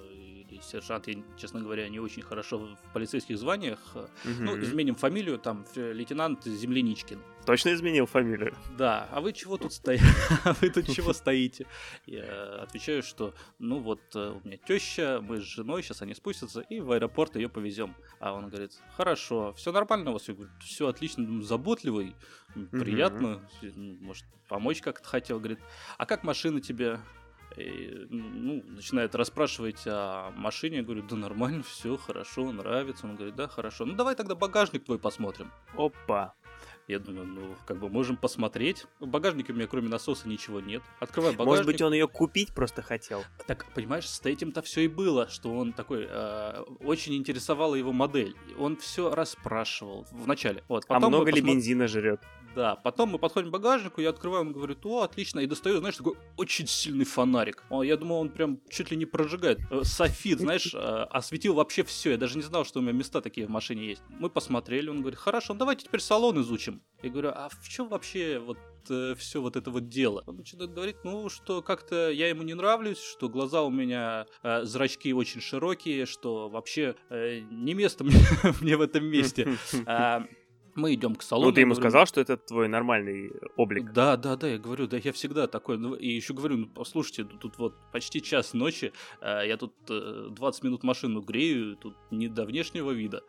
сержант, 0.62 1.08
я, 1.08 1.22
честно 1.36 1.60
говоря, 1.60 1.88
не 1.88 2.00
очень 2.00 2.22
хорошо 2.22 2.58
в 2.58 2.92
полицейских 2.92 3.38
званиях. 3.38 3.78
Угу. 3.94 4.42
Ну, 4.42 4.60
изменим 4.60 4.94
фамилию, 4.94 5.38
там, 5.38 5.64
лейтенант 5.74 6.44
Земляничкин. 6.44 7.18
Точно 7.44 7.74
изменил 7.74 8.06
фамилию? 8.06 8.54
Да, 8.78 9.08
а 9.10 9.20
вы 9.20 9.32
чего 9.32 9.56
тут 9.56 9.72
стоите? 9.72 10.04
А 10.44 10.54
вы 10.60 10.70
тут 10.70 10.86
чего 10.88 11.12
стоите? 11.12 11.66
Я 12.06 12.62
отвечаю, 12.62 13.02
что, 13.02 13.34
ну 13.58 13.80
вот, 13.80 14.00
э, 14.14 14.30
у 14.30 14.46
меня 14.46 14.56
теща, 14.56 15.20
мы 15.20 15.40
с 15.40 15.44
женой, 15.44 15.82
сейчас 15.82 16.02
они 16.02 16.14
спустятся, 16.14 16.60
и 16.60 16.80
в 16.80 16.92
аэропорт 16.92 17.36
ее 17.36 17.48
повезем. 17.48 17.96
А 18.20 18.32
он 18.32 18.48
говорит, 18.48 18.72
хорошо, 18.96 19.52
все 19.54 19.72
нормально 19.72 20.10
у 20.10 20.12
вас? 20.14 20.28
Я 20.28 20.34
говорю, 20.34 20.52
все 20.60 20.86
отлично, 20.86 21.42
заботливый, 21.42 22.14
приятно, 22.70 23.40
может, 24.00 24.24
помочь 24.48 24.80
как-то 24.80 25.08
хотел. 25.08 25.38
Говорит, 25.38 25.60
а 25.98 26.06
как 26.06 26.22
машина 26.22 26.60
тебе? 26.60 27.00
И, 27.56 28.06
ну, 28.10 28.62
начинает 28.66 29.14
расспрашивать 29.14 29.82
о 29.86 30.30
машине, 30.36 30.78
я 30.78 30.82
говорю, 30.82 31.02
да 31.02 31.16
нормально, 31.16 31.62
все 31.62 31.96
хорошо, 31.96 32.50
нравится. 32.52 33.06
Он 33.06 33.16
говорит, 33.16 33.34
да, 33.34 33.48
хорошо. 33.48 33.84
Ну 33.84 33.94
давай 33.94 34.14
тогда 34.14 34.34
багажник 34.34 34.84
твой 34.84 34.98
посмотрим. 34.98 35.50
Опа. 35.76 36.34
Я 36.88 36.98
думаю, 36.98 37.26
ну, 37.26 37.54
как 37.64 37.78
бы 37.78 37.88
можем 37.88 38.16
посмотреть. 38.16 38.86
В 38.98 39.06
багажнике 39.06 39.52
у 39.52 39.56
меня 39.56 39.66
кроме 39.66 39.88
насоса 39.88 40.28
ничего 40.28 40.60
нет. 40.60 40.82
Открываю 40.98 41.34
багажник. 41.34 41.50
Может 41.50 41.66
быть, 41.66 41.82
он 41.82 41.92
ее 41.92 42.08
купить 42.08 42.52
просто 42.54 42.82
хотел? 42.82 43.24
Так, 43.46 43.66
понимаешь, 43.72 44.08
с 44.08 44.20
этим-то 44.24 44.62
все 44.62 44.82
и 44.82 44.88
было, 44.88 45.28
что 45.28 45.54
он 45.54 45.72
такой, 45.72 46.06
э, 46.08 46.60
очень 46.80 47.14
интересовала 47.14 47.76
его 47.76 47.92
модель. 47.92 48.34
Он 48.58 48.76
все 48.76 49.14
расспрашивал 49.14 50.06
вначале. 50.10 50.64
Вот, 50.68 50.84
а 50.88 50.98
много 50.98 51.26
ли 51.26 51.40
посмотр... 51.40 51.54
бензина 51.54 51.86
жрет? 51.86 52.20
Да, 52.54 52.76
потом 52.76 53.10
мы 53.10 53.18
подходим 53.18 53.48
к 53.48 53.52
багажнику, 53.52 54.00
я 54.00 54.10
открываю, 54.10 54.42
он 54.42 54.52
говорит, 54.52 54.84
о, 54.84 55.02
отлично, 55.02 55.40
и 55.40 55.46
достаю, 55.46 55.78
знаешь, 55.78 55.96
такой 55.96 56.14
очень 56.36 56.66
сильный 56.66 57.04
фонарик. 57.04 57.64
Я 57.70 57.96
думал, 57.96 58.20
он 58.20 58.28
прям 58.28 58.60
чуть 58.68 58.90
ли 58.90 58.96
не 58.96 59.06
прожигает. 59.06 59.58
Э, 59.70 59.82
софит, 59.84 60.40
знаешь, 60.40 60.74
э, 60.74 60.78
осветил 60.78 61.54
вообще 61.54 61.82
все. 61.82 62.12
Я 62.12 62.18
даже 62.18 62.36
не 62.36 62.42
знал, 62.42 62.64
что 62.64 62.80
у 62.80 62.82
меня 62.82 62.92
места 62.92 63.20
такие 63.20 63.46
в 63.46 63.50
машине 63.50 63.86
есть. 63.86 64.02
Мы 64.08 64.28
посмотрели, 64.28 64.88
он 64.88 65.00
говорит, 65.00 65.18
хорошо, 65.18 65.54
давайте 65.54 65.86
теперь 65.86 66.00
салон 66.00 66.40
изучим. 66.40 66.82
Я 67.02 67.10
говорю, 67.10 67.30
а 67.34 67.48
в 67.48 67.68
чем 67.68 67.88
вообще 67.88 68.38
вот 68.38 68.58
э, 68.90 69.14
все 69.16 69.40
вот 69.40 69.56
это 69.56 69.70
вот 69.70 69.88
дело? 69.88 70.22
Он 70.26 70.36
начинает 70.36 70.72
говорить, 70.72 70.96
ну, 71.04 71.28
что 71.28 71.62
как-то 71.62 72.10
я 72.10 72.28
ему 72.28 72.42
не 72.42 72.54
нравлюсь, 72.54 73.00
что 73.00 73.28
глаза 73.28 73.62
у 73.62 73.70
меня, 73.70 74.26
э, 74.42 74.64
зрачки 74.64 75.12
очень 75.12 75.40
широкие, 75.40 76.06
что 76.06 76.48
вообще 76.48 76.96
э, 77.08 77.40
не 77.40 77.74
место 77.74 78.04
мне, 78.04 78.18
мне 78.60 78.76
в 78.76 78.82
этом 78.82 79.04
месте. 79.04 79.56
Мы 80.74 80.94
идем 80.94 81.14
к 81.14 81.22
салону. 81.22 81.48
Ну, 81.48 81.54
ты 81.54 81.60
ему 81.60 81.74
говорю, 81.74 81.82
сказал, 81.82 82.06
что 82.06 82.20
это 82.20 82.36
твой 82.36 82.68
нормальный 82.68 83.30
облик. 83.56 83.92
Да, 83.92 84.16
да, 84.16 84.36
да, 84.36 84.48
я 84.48 84.58
говорю, 84.58 84.86
да, 84.86 84.96
я 84.96 85.12
всегда 85.12 85.46
такой. 85.46 85.76
Ну, 85.76 85.94
и 85.94 86.08
еще 86.08 86.32
говорю, 86.32 86.56
ну, 86.56 86.66
послушайте, 86.66 87.24
тут 87.24 87.58
вот 87.58 87.74
почти 87.92 88.22
час 88.22 88.54
ночи, 88.54 88.92
э, 89.20 89.42
я 89.46 89.56
тут 89.56 89.74
20 89.86 90.64
минут 90.64 90.82
машину 90.82 91.20
грею, 91.20 91.76
тут 91.76 91.94
не 92.10 92.28
до 92.28 92.44
внешнего 92.44 92.90
вида. 92.90 93.22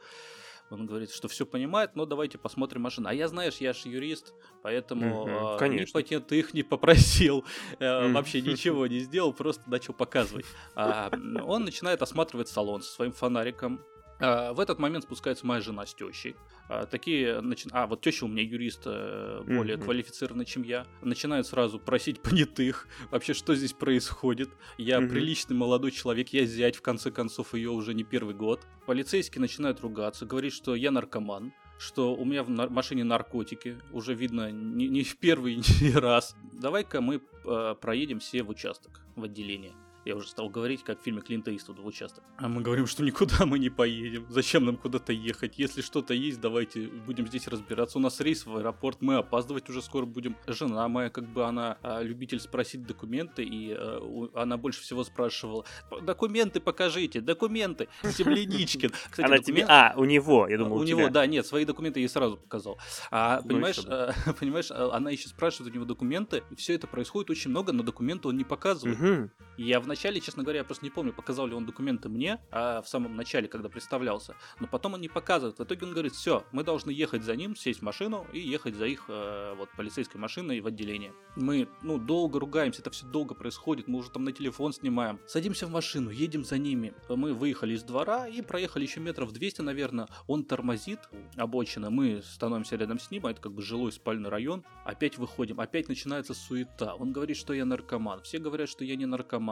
Он 0.73 0.88
говорит, 0.88 1.12
что 1.12 1.27
все 1.27 1.45
понимает, 1.45 1.95
но 1.95 2.05
давайте 2.05 2.38
посмотрим 2.38 2.81
машину. 2.81 3.07
А 3.07 3.13
я, 3.13 3.27
знаешь, 3.27 3.57
я 3.57 3.73
же 3.73 3.89
юрист, 3.89 4.33
поэтому 4.63 5.27
mm-hmm, 5.27 5.69
ни 5.69 5.85
патент 5.91 6.31
их 6.31 6.53
не 6.53 6.63
попросил, 6.63 7.45
mm-hmm. 7.79 8.13
вообще 8.13 8.41
ничего 8.41 8.88
не 8.88 9.00
сделал, 9.00 9.33
просто 9.33 9.69
начал 9.69 9.93
показывать. 9.93 10.45
А, 10.75 11.12
он 11.45 11.65
начинает 11.65 12.01
осматривать 12.01 12.47
салон 12.47 12.81
со 12.81 12.91
своим 12.91 13.12
фонариком, 13.12 13.81
в 14.20 14.60
этот 14.60 14.79
момент 14.79 15.03
спускается 15.03 15.46
моя 15.46 15.62
жена 15.62 15.86
с 15.86 15.93
тещей. 15.93 16.36
А, 16.70 16.86
такие, 16.86 17.41
начи... 17.41 17.67
а 17.72 17.88
вот 17.88 18.01
теща 18.01 18.25
у 18.25 18.27
меня 18.27 18.43
юрист 18.43 18.84
э, 18.86 19.41
более 19.46 19.75
mm-hmm. 19.75 19.84
квалифицированный, 19.84 20.46
чем 20.46 20.63
я. 20.63 20.88
Начинают 21.01 21.46
сразу 21.48 21.79
просить 21.79 22.22
понятых, 22.22 22.88
вообще 23.12 23.34
что 23.34 23.53
здесь 23.53 23.74
происходит. 23.74 24.50
Я 24.77 24.98
mm-hmm. 25.00 25.10
приличный 25.10 25.55
молодой 25.55 25.91
человек, 25.91 26.29
я 26.29 26.46
зять, 26.46 26.75
в 26.75 26.82
конце 26.82 27.12
концов, 27.12 27.53
ее 27.53 27.72
уже 27.72 27.93
не 27.93 28.03
первый 28.03 28.34
год. 28.34 28.65
Полицейские 28.86 29.41
начинают 29.41 29.82
ругаться, 29.82 30.25
говорить, 30.25 30.53
что 30.53 30.75
я 30.75 30.91
наркоман 30.91 31.53
что 31.79 32.15
у 32.15 32.24
меня 32.24 32.43
в 32.43 32.50
нар- 32.50 32.70
машине 32.70 33.03
наркотики, 33.03 33.77
уже 33.91 34.13
видно 34.13 34.51
не, 34.51 34.88
не 34.88 35.03
в 35.03 35.17
первый 35.17 35.55
не 35.82 35.91
раз. 35.91 36.36
Давай-ка 36.53 37.01
мы 37.01 37.20
э, 37.46 37.75
проедем 37.82 38.20
все 38.20 38.43
в 38.43 38.50
участок, 38.50 39.01
в 39.17 39.24
отделение. 39.24 39.74
Я 40.05 40.15
уже 40.15 40.27
стал 40.27 40.50
говорить, 40.50 40.83
как 40.83 41.00
в 41.00 41.03
фильме 41.03 41.22
Клинта 41.22 41.55
Иствуда 41.55 41.81
участок. 41.81 42.24
А 42.38 42.50
мы 42.50 42.62
говорим, 42.62 42.88
что 42.88 43.03
никуда 43.03 43.45
мы 43.45 43.60
не 43.60 43.69
поедем. 43.69 44.25
Зачем 44.29 44.65
нам 44.65 44.75
куда-то 44.77 45.13
ехать? 45.13 45.57
Если 45.57 45.81
что-то 45.81 46.13
есть, 46.13 46.41
давайте 46.41 46.88
будем 46.88 47.27
здесь 47.27 47.48
разбираться. 47.48 47.98
У 47.98 48.01
нас 48.01 48.19
рейс 48.19 48.45
в 48.45 48.57
аэропорт, 48.57 49.01
мы 49.01 49.15
опаздывать 49.15 49.69
уже 49.69 49.81
скоро 49.81 50.05
будем. 50.05 50.36
Жена 50.48 50.88
моя, 50.88 51.10
как 51.10 51.25
бы 51.25 51.45
она 51.45 51.77
а, 51.81 52.01
любитель 52.01 52.39
спросить 52.39 52.86
документы, 52.86 53.43
и 53.43 53.74
а, 53.74 54.29
она 54.33 54.57
больше 54.57 54.81
всего 54.81 55.03
спрашивала, 55.03 55.65
документы 56.01 56.60
покажите, 56.60 57.22
документы. 57.22 57.88
Земляничкин. 58.03 58.91
Кстати, 59.10 59.25
она 59.25 59.38
документ... 59.38 59.45
тебе... 59.45 59.65
А, 59.69 59.93
у 59.95 60.05
него, 60.05 60.48
я 60.50 60.57
думал, 60.57 60.77
у, 60.77 60.79
у 60.79 60.83
него, 60.83 61.10
да, 61.10 61.25
нет, 61.25 61.45
свои 61.45 61.65
документы 61.65 62.00
я 62.01 62.10
сразу 62.10 62.38
показал. 62.38 62.77
А, 63.12 63.41
ну 63.43 63.48
понимаешь, 63.50 63.79
а, 63.88 64.13
понимаешь, 64.39 64.72
она 64.72 65.12
еще 65.12 65.29
спрашивает 65.29 65.72
у 65.72 65.75
него 65.75 65.86
документы, 65.86 66.43
и 66.50 66.55
все 66.55 66.74
это 66.74 66.88
происходит 66.88 67.29
очень 67.29 67.51
много, 67.51 67.72
но 67.72 67.83
документы 67.83 68.27
он 68.27 68.38
не 68.38 68.43
показывает. 68.43 69.00
Угу. 69.00 69.29
Я 69.57 69.79
в 69.79 69.88
начале, 69.88 70.19
честно 70.19 70.43
говоря, 70.43 70.60
я 70.60 70.63
просто 70.63 70.86
не 70.86 70.89
помню, 70.89 71.13
показал 71.13 71.48
ли 71.48 71.53
он 71.53 71.65
документы 71.65 72.10
мне, 72.10 72.39
а 72.51 72.81
в 72.81 72.88
самом 72.88 73.15
начале, 73.15 73.48
когда 73.48 73.69
представлялся. 73.69 74.36
Но 74.60 74.67
потом 74.67 74.93
он 74.93 75.01
не 75.01 75.10
показывает. 75.10 75.60
В 75.60 75.63
итоге 75.63 75.86
он 75.86 75.91
говорит, 75.91 76.13
все, 76.13 76.45
мы 76.51 76.63
должны 76.63 76.91
ехать 76.91 77.24
за 77.24 77.36
ним, 77.36 77.55
сесть 77.55 77.79
в 77.79 77.83
машину 77.83 78.25
и 78.33 78.39
ехать 78.39 78.75
за 78.75 78.86
их 78.86 79.05
э, 79.07 79.55
вот 79.57 79.69
полицейской 79.77 80.19
машиной 80.19 80.60
в 80.62 80.67
отделение. 80.67 81.13
Мы, 81.36 81.67
ну, 81.81 81.98
долго 81.98 82.39
ругаемся, 82.39 82.81
это 82.81 82.91
все 82.91 83.05
долго 83.05 83.36
происходит, 83.36 83.88
мы 83.88 84.00
уже 84.00 84.12
там 84.12 84.24
на 84.24 84.31
телефон 84.31 84.74
снимаем. 84.74 85.19
Садимся 85.27 85.67
в 85.67 85.72
машину, 85.72 86.10
едем 86.10 86.43
за 86.43 86.57
ними. 86.57 86.93
Мы 87.10 87.33
выехали 87.33 87.74
из 87.74 87.83
двора 87.83 88.27
и 88.27 88.41
проехали 88.41 88.83
еще 88.83 89.00
метров 89.00 89.31
200, 89.31 89.62
наверное. 89.62 90.07
Он 90.27 90.43
тормозит, 90.43 91.00
обочина, 91.36 91.89
мы 91.89 92.22
становимся 92.24 92.75
рядом 92.75 93.00
с 93.00 93.12
ним, 93.12 93.25
а 93.25 93.31
это 93.31 93.41
как 93.41 93.53
бы 93.53 93.62
жилой 93.62 93.91
спальный 93.91 94.29
район. 94.29 94.63
Опять 94.86 95.17
выходим, 95.17 95.60
опять 95.60 95.89
начинается 95.89 96.33
суета. 96.33 96.95
Он 96.95 97.12
говорит, 97.12 97.38
что 97.38 97.53
я 97.53 97.65
наркоман. 97.65 98.22
Все 98.22 98.39
говорят, 98.39 98.69
что 98.69 98.83
я 98.83 98.95
не 98.95 99.05
наркоман. 99.05 99.42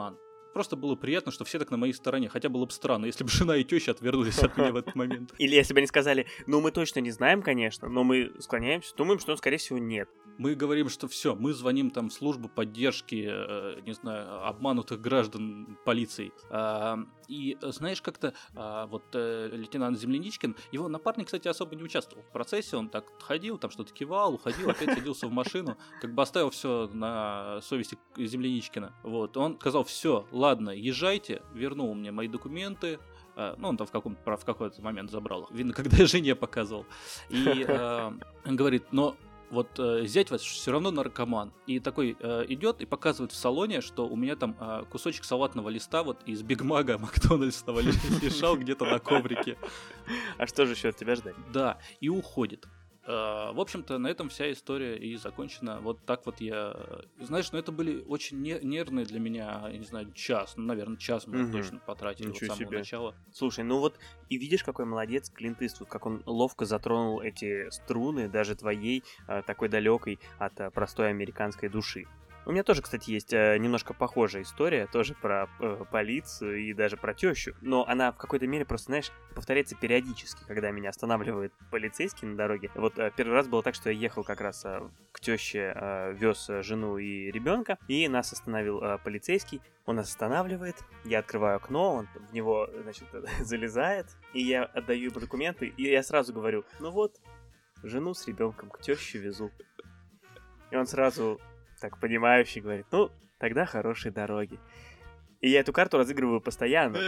Просто 0.53 0.75
было 0.75 0.95
приятно, 0.95 1.31
что 1.31 1.45
все 1.45 1.60
так 1.60 1.71
на 1.71 1.77
моей 1.77 1.93
стороне. 1.93 2.27
Хотя 2.27 2.50
было 2.50 2.65
бы 2.65 2.71
странно, 2.71 3.05
если 3.05 3.24
бы 3.24 3.29
жена 3.29 3.55
и 3.55 3.63
теща 3.63 3.91
отвернулись 3.91 4.39
от 4.39 4.57
меня 4.57 4.74
в 4.74 4.75
этот 4.75 4.95
момент. 4.95 5.33
Или 5.38 5.55
если 5.55 5.74
бы 5.74 5.79
они 5.79 5.88
сказали, 5.88 6.27
ну 6.45 6.60
мы 6.60 6.71
точно 6.71 7.00
не 7.00 7.12
знаем, 7.12 7.41
конечно, 7.41 7.88
но 7.88 8.03
мы 8.03 8.33
склоняемся, 8.39 8.93
думаем, 8.95 9.19
что, 9.19 9.36
скорее 9.38 9.57
всего, 9.57 9.79
нет. 9.79 10.10
Мы 10.41 10.55
говорим, 10.55 10.89
что 10.89 11.07
все, 11.07 11.36
мы 11.36 11.53
звоним 11.53 11.91
там 11.91 12.10
в 12.10 12.13
службу 12.13 12.50
поддержки, 12.50 13.27
э, 13.29 13.81
не 13.86 13.93
знаю, 13.93 14.43
обманутых 14.48 15.00
граждан 15.00 15.77
полицией. 15.86 16.33
А, 16.50 16.98
и 17.27 17.57
знаешь, 17.62 18.01
как-то 18.01 18.33
а, 18.55 18.88
вот 18.88 19.03
э, 19.13 19.50
лейтенант 19.53 20.00
Земляничкин, 20.00 20.55
его 20.71 20.88
напарник, 20.88 21.27
кстати, 21.27 21.48
особо 21.48 21.75
не 21.75 21.83
участвовал 21.83 22.24
в 22.24 22.31
процессе, 22.31 22.75
он 22.75 22.89
так 22.89 23.05
ходил, 23.21 23.60
там 23.60 23.69
что-то 23.69 23.93
кивал, 23.93 24.33
уходил, 24.33 24.71
опять 24.71 24.95
садился 24.95 25.27
в 25.27 25.31
машину, 25.31 25.77
как 26.01 26.15
бы 26.15 26.24
оставил 26.24 26.50
все 26.50 26.89
на 26.91 27.62
совести 27.62 28.00
Земляничкина. 28.17 28.95
Вот, 29.03 29.38
он 29.38 29.60
сказал, 29.60 29.83
все, 29.83 30.27
ладно, 30.31 30.71
езжайте, 30.71 31.43
вернул 31.53 31.93
мне 31.93 32.12
мои 32.12 32.27
документы, 32.27 32.98
а, 33.36 33.53
ну, 33.60 33.69
он 33.69 33.77
там 33.77 33.86
в, 33.86 33.91
каком 33.91 34.17
в 34.25 34.43
какой-то 34.43 34.81
момент 34.81 35.12
забрал. 35.12 35.48
Видно, 35.51 35.74
когда 35.74 36.03
жене 36.07 36.36
показывал. 36.36 36.88
И 37.29 37.63
э, 37.67 38.12
говорит, 38.45 38.91
но 38.91 39.15
вот 39.51 39.79
э, 39.79 40.05
зять 40.05 40.31
вас 40.31 40.41
все 40.41 40.72
равно 40.72 40.91
наркоман. 40.91 41.53
И 41.67 41.79
такой 41.79 42.17
э, 42.20 42.46
идет 42.50 42.81
и 42.81 42.86
показывает 42.86 43.31
в 43.31 43.36
салоне, 43.36 43.81
что 43.81 44.08
у 44.08 44.15
меня 44.15 44.36
там 44.36 44.55
э, 44.60 44.84
кусочек 44.89 45.25
салатного 45.25 45.70
листа 45.70 46.03
вот 46.03 46.17
из 46.25 46.41
Бигмага 46.41 46.98
Макдональдсного 47.00 47.81
лежал 47.81 48.58
где-то 48.58 48.86
на 48.86 49.00
коврике. 49.00 49.58
А 50.38 50.48
что 50.48 50.65
же 50.65 50.74
еще 50.74 50.89
от 50.89 50.98
тебя 50.98 51.15
ждать? 51.15 51.36
Да, 51.53 51.77
и 52.00 52.10
уходит. 52.10 52.67
Э, 53.03 53.51
в 53.51 53.60
общем-то, 53.60 53.98
на 53.98 54.08
этом 54.08 54.29
вся 54.29 54.51
история 54.51 54.96
и 54.96 55.15
закончена. 55.15 55.79
Вот 55.81 56.00
так 56.05 56.25
вот 56.25 56.39
я... 56.39 56.75
Знаешь, 57.20 57.51
ну 57.51 57.58
это 57.58 57.72
были 57.72 58.03
очень 58.08 58.41
нервные 58.41 59.05
для 59.05 59.20
меня, 59.20 59.70
не 59.72 59.86
знаю, 59.86 60.12
час, 60.13 60.53
ну, 60.55 60.65
наверное, 60.65 60.98
час 60.98 61.25
мы 61.25 61.43
угу. 61.43 61.51
точно 61.51 61.79
потратили 61.79 62.29
Ничего 62.29 62.48
вот 62.48 62.55
с 62.55 62.58
самого 62.58 62.70
себе. 62.70 62.77
начала. 62.79 63.15
Слушай, 63.31 63.63
ну 63.63 63.79
вот 63.79 63.98
и 64.29 64.38
видишь, 64.38 64.63
какой 64.63 64.86
молодец 64.86 65.29
Клинт 65.29 65.62
Иствуд, 65.62 65.89
как 65.89 66.05
он 66.05 66.22
ловко 66.25 66.65
затронул 66.65 67.22
эти 67.22 67.70
струны, 67.72 68.29
даже 68.29 68.55
твоей, 68.55 69.03
э, 69.27 69.41
такой 69.46 69.70
далекой 69.70 70.20
от 70.38 70.60
э, 70.60 70.70
простой 70.70 71.10
американской 71.10 71.70
души. 71.70 72.05
У 72.43 72.51
меня 72.51 72.63
тоже, 72.63 72.81
кстати, 72.81 73.12
есть 73.12 73.33
э, 73.33 73.57
немножко 73.60 73.93
похожая 73.93 74.41
история, 74.41 74.88
тоже 74.88 75.13
про 75.13 75.48
э, 75.60 75.83
полицию 75.91 76.57
и 76.57 76.74
даже 76.74 76.98
про 76.98 77.13
тещу, 77.13 77.55
но 77.62 77.88
она 77.88 78.12
в 78.12 78.17
какой-то 78.17 78.48
мере 78.48 78.65
просто, 78.65 78.88
знаешь, 78.88 79.12
повторяется 79.36 79.75
периодически, 79.75 80.43
когда 80.48 80.71
меня 80.71 80.89
останавливает 80.89 81.53
полицейский 81.69 82.27
на 82.27 82.36
дороге. 82.36 82.71
Вот 82.74 82.98
э, 82.98 83.12
первый 83.15 83.33
раз 83.33 83.48
было 83.48 83.62
так, 83.62 83.75
что 83.75 83.91
я 83.91 84.00
ехал 84.00 84.24
как 84.24 84.41
раз 84.41 84.65
э, 84.65 84.81
к 85.12 85.19
теще, 85.19 85.71
э, 85.75 86.13
вез 86.13 86.50
жену 86.62 86.98
и 86.98 87.29
ребенка, 87.29 87.77
и 87.88 88.07
нас 88.07 88.33
остановил 88.33 88.81
э, 88.81 88.98
полицейский. 89.03 89.62
Он 89.86 89.98
нас 89.98 90.10
останавливает, 90.10 90.77
я 91.05 91.19
открываю 91.19 91.57
окно, 91.57 91.93
он 91.93 92.07
в 92.15 92.33
него, 92.33 92.67
значит, 92.81 93.07
залезает, 93.41 94.07
и 94.33 94.41
я 94.41 94.63
отдаю 94.63 95.12
ему 95.12 95.19
документы, 95.19 95.67
и 95.67 95.83
я 95.83 96.01
сразу 96.01 96.33
говорю, 96.33 96.65
ну 96.79 96.89
вот, 96.89 97.19
жену 97.83 98.15
с 98.15 98.27
ребенком 98.27 98.71
к 98.71 98.81
теще 98.81 99.19
везу. 99.19 99.51
И 100.71 100.75
он 100.75 100.88
сразу 100.88 101.39
так 101.81 102.00
понимающий 102.00 102.61
говорит, 102.61 102.85
ну, 102.91 103.11
тогда 103.39 103.65
хорошие 103.65 104.11
дороги. 104.11 104.59
И 105.41 105.50
я 105.50 105.61
эту 105.61 105.73
карту 105.73 105.97
разыгрываю 105.97 106.39
постоянно. 106.39 107.00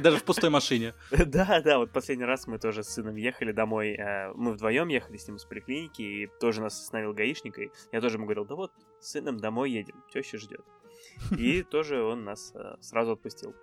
Даже 0.00 0.18
в 0.18 0.24
пустой 0.24 0.50
машине. 0.50 0.94
Да, 1.26 1.62
да, 1.62 1.78
вот 1.78 1.90
последний 1.90 2.26
раз 2.26 2.46
мы 2.46 2.58
тоже 2.58 2.82
с 2.82 2.88
сыном 2.90 3.16
ехали 3.16 3.52
домой. 3.52 3.94
Э, 3.94 4.32
мы 4.34 4.52
вдвоем 4.52 4.88
ехали 4.88 5.16
с 5.16 5.26
ним 5.26 5.36
из 5.36 5.44
поликлиники, 5.46 6.02
и 6.02 6.26
тоже 6.38 6.60
нас 6.60 6.78
остановил 6.78 7.14
гаишник. 7.14 7.58
И 7.58 7.70
я 7.92 8.02
тоже 8.02 8.16
ему 8.16 8.26
говорил, 8.26 8.44
да 8.44 8.54
вот, 8.54 8.72
с 9.00 9.12
сыном 9.12 9.38
домой 9.38 9.70
едем, 9.70 10.04
теща 10.12 10.36
ждет. 10.36 10.64
И 11.38 11.62
тоже 11.70 12.02
он 12.02 12.24
нас 12.24 12.52
э, 12.54 12.76
сразу 12.82 13.12
отпустил. 13.12 13.54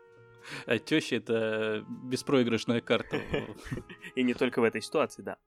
А 0.66 0.80
теща 0.80 1.18
это 1.18 1.86
беспроигрышная 1.88 2.82
карта. 2.82 3.22
И 4.16 4.24
не 4.24 4.34
только 4.34 4.60
в 4.60 4.64
этой 4.64 4.82
ситуации, 4.82 5.22
да. 5.22 5.38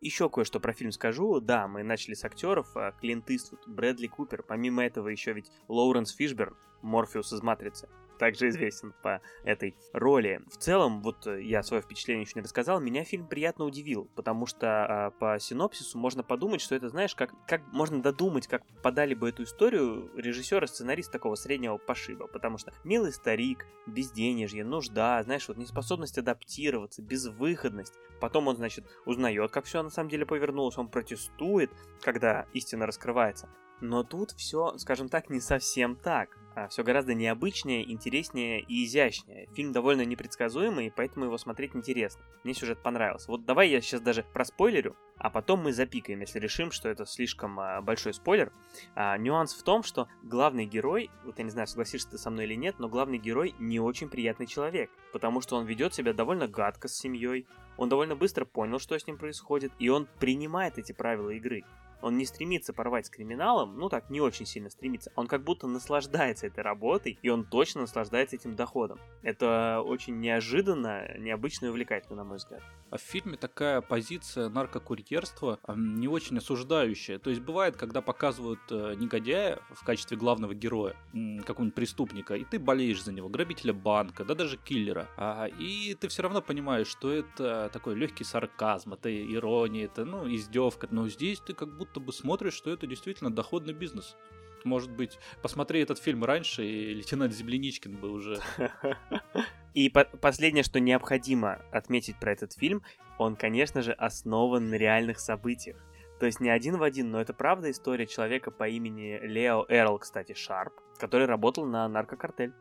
Еще 0.00 0.30
кое-что 0.30 0.60
про 0.60 0.72
фильм 0.72 0.92
скажу. 0.92 1.40
Да, 1.40 1.68
мы 1.68 1.82
начали 1.82 2.14
с 2.14 2.24
актеров. 2.24 2.74
А, 2.74 2.92
Клинт 2.92 3.30
Иствуд, 3.30 3.60
Брэдли 3.66 4.06
Купер. 4.06 4.42
Помимо 4.42 4.84
этого 4.84 5.08
еще 5.08 5.32
ведь 5.32 5.50
Лоуренс 5.68 6.14
Фишберн, 6.14 6.56
Морфеус 6.82 7.32
из 7.32 7.42
«Матрицы» 7.42 7.88
также 8.20 8.50
известен 8.50 8.92
по 9.02 9.22
этой 9.44 9.74
роли. 9.94 10.42
В 10.52 10.58
целом, 10.58 11.02
вот 11.02 11.26
э, 11.26 11.42
я 11.42 11.62
свое 11.62 11.82
впечатление 11.82 12.24
еще 12.24 12.34
не 12.36 12.42
рассказал, 12.42 12.78
меня 12.78 13.02
фильм 13.02 13.26
приятно 13.26 13.64
удивил, 13.64 14.10
потому 14.14 14.44
что 14.44 14.66
а, 15.06 15.10
по 15.10 15.38
синопсису 15.40 15.98
можно 15.98 16.22
подумать, 16.22 16.60
что 16.60 16.74
это, 16.74 16.90
знаешь, 16.90 17.14
как, 17.14 17.32
как 17.46 17.62
можно 17.72 18.02
додумать, 18.02 18.46
как 18.46 18.62
подали 18.82 19.14
бы 19.14 19.30
эту 19.30 19.44
историю 19.44 20.10
режиссер 20.14 20.62
и 20.62 20.66
сценарист 20.66 21.10
такого 21.10 21.34
среднего 21.34 21.78
пошиба, 21.78 22.26
потому 22.26 22.58
что 22.58 22.74
милый 22.84 23.12
старик, 23.12 23.64
безденежье, 23.86 24.64
нужда, 24.64 25.22
знаешь, 25.22 25.48
вот 25.48 25.56
неспособность 25.56 26.18
адаптироваться, 26.18 27.00
безвыходность. 27.00 27.94
Потом 28.20 28.48
он, 28.48 28.56
значит, 28.56 28.84
узнает, 29.06 29.50
как 29.50 29.64
все 29.64 29.82
на 29.82 29.88
самом 29.88 30.10
деле 30.10 30.26
повернулось, 30.26 30.76
он 30.76 30.88
протестует, 30.88 31.70
когда 32.02 32.46
истина 32.52 32.86
раскрывается. 32.86 33.48
Но 33.80 34.04
тут 34.04 34.32
все, 34.32 34.76
скажем 34.76 35.08
так, 35.08 35.30
не 35.30 35.40
совсем 35.40 35.96
так 35.96 36.36
все 36.68 36.82
гораздо 36.82 37.14
необычнее, 37.14 37.90
интереснее 37.90 38.60
и 38.60 38.84
изящнее. 38.84 39.48
Фильм 39.54 39.72
довольно 39.72 40.04
непредсказуемый, 40.04 40.92
поэтому 40.94 41.26
его 41.26 41.38
смотреть 41.38 41.74
интересно. 41.74 42.22
Мне 42.44 42.54
сюжет 42.54 42.82
понравился. 42.82 43.30
Вот 43.30 43.44
давай 43.44 43.68
я 43.68 43.80
сейчас 43.80 44.00
даже 44.00 44.24
проспойлерю, 44.32 44.96
а 45.16 45.30
потом 45.30 45.62
мы 45.62 45.72
запикаем, 45.72 46.20
если 46.20 46.38
решим, 46.38 46.70
что 46.70 46.88
это 46.88 47.04
слишком 47.06 47.60
а, 47.60 47.80
большой 47.82 48.14
спойлер. 48.14 48.52
А, 48.94 49.16
нюанс 49.18 49.54
в 49.54 49.62
том, 49.62 49.82
что 49.82 50.08
главный 50.22 50.66
герой, 50.66 51.10
вот 51.24 51.38
я 51.38 51.44
не 51.44 51.50
знаю, 51.50 51.66
согласишься 51.66 52.10
ты 52.10 52.18
со 52.18 52.30
мной 52.30 52.46
или 52.46 52.54
нет, 52.54 52.76
но 52.78 52.88
главный 52.88 53.18
герой 53.18 53.54
не 53.58 53.80
очень 53.80 54.08
приятный 54.08 54.46
человек, 54.46 54.90
потому 55.12 55.40
что 55.40 55.56
он 55.56 55.66
ведет 55.66 55.94
себя 55.94 56.12
довольно 56.12 56.48
гадко 56.48 56.88
с 56.88 56.96
семьей, 56.96 57.46
он 57.76 57.88
довольно 57.88 58.16
быстро 58.16 58.44
понял, 58.44 58.78
что 58.78 58.98
с 58.98 59.06
ним 59.06 59.18
происходит, 59.18 59.72
и 59.78 59.88
он 59.88 60.08
принимает 60.18 60.78
эти 60.78 60.92
правила 60.92 61.30
игры. 61.30 61.64
Он 62.02 62.16
не 62.16 62.24
стремится 62.24 62.72
порвать 62.72 63.06
с 63.06 63.10
криминалом, 63.10 63.76
ну 63.78 63.88
так, 63.88 64.10
не 64.10 64.20
очень 64.20 64.46
сильно 64.46 64.70
стремится. 64.70 65.12
Он 65.16 65.26
как 65.26 65.42
будто 65.42 65.66
наслаждается 65.66 66.46
этой 66.46 66.62
работой, 66.62 67.18
и 67.22 67.28
он 67.28 67.44
точно 67.44 67.82
наслаждается 67.82 68.36
этим 68.36 68.56
доходом. 68.56 68.98
Это 69.22 69.82
очень 69.84 70.20
неожиданно, 70.20 71.16
необычно 71.18 71.66
и 71.66 71.68
увлекательно, 71.68 72.16
на 72.16 72.24
мой 72.24 72.36
взгляд. 72.36 72.62
А 72.90 72.96
в 72.96 73.00
фильме 73.00 73.36
такая 73.36 73.80
позиция 73.80 74.48
наркокурьерства 74.48 75.58
не 75.76 76.08
очень 76.08 76.38
осуждающая. 76.38 77.18
То 77.18 77.30
есть 77.30 77.42
бывает, 77.42 77.76
когда 77.76 78.00
показывают 78.00 78.60
э, 78.70 78.94
негодяя 78.96 79.60
в 79.72 79.84
качестве 79.84 80.16
главного 80.16 80.54
героя, 80.54 80.96
какого-нибудь 81.44 81.74
преступника, 81.74 82.34
и 82.34 82.44
ты 82.44 82.58
болеешь 82.58 83.02
за 83.02 83.12
него, 83.12 83.28
грабителя 83.28 83.72
банка, 83.72 84.24
да 84.24 84.34
даже 84.34 84.56
киллера. 84.56 85.08
А, 85.16 85.46
и 85.46 85.94
ты 85.94 86.08
все 86.08 86.22
равно 86.22 86.42
понимаешь, 86.42 86.86
что 86.86 87.10
это 87.10 87.70
такой 87.72 87.94
легкий 87.94 88.24
сарказм, 88.24 88.94
это 88.94 89.10
ирония, 89.10 89.86
это 89.86 90.04
ну, 90.04 90.32
издевка. 90.32 90.88
Но 90.90 91.08
здесь 91.08 91.40
ты 91.40 91.54
как 91.54 91.76
будто 91.76 91.89
будто 91.90 92.00
бы 92.00 92.12
смотришь, 92.12 92.54
что 92.54 92.70
это 92.70 92.86
действительно 92.86 93.30
доходный 93.30 93.74
бизнес. 93.74 94.16
Может 94.62 94.90
быть, 94.90 95.18
посмотри 95.42 95.80
этот 95.80 95.98
фильм 95.98 96.24
раньше, 96.24 96.64
и 96.64 96.94
лейтенант 96.94 97.32
Земляничкин 97.32 97.96
бы 97.96 98.10
уже... 98.10 98.38
И 99.74 99.88
по 99.88 100.04
последнее, 100.04 100.64
что 100.64 100.80
необходимо 100.80 101.62
отметить 101.70 102.18
про 102.18 102.32
этот 102.32 102.52
фильм, 102.52 102.82
он, 103.18 103.36
конечно 103.36 103.82
же, 103.82 103.92
основан 103.92 104.68
на 104.68 104.74
реальных 104.74 105.20
событиях. 105.20 105.76
То 106.18 106.26
есть 106.26 106.40
не 106.40 106.50
один 106.50 106.76
в 106.76 106.82
один, 106.82 107.10
но 107.10 107.20
это 107.20 107.32
правда 107.32 107.70
история 107.70 108.06
человека 108.06 108.50
по 108.50 108.68
имени 108.68 109.18
Лео 109.22 109.64
Эрл, 109.68 109.98
кстати, 109.98 110.34
Шарп, 110.34 110.74
который 110.98 111.26
работал 111.26 111.66
на 111.66 111.88
наркокартель. 111.88 112.52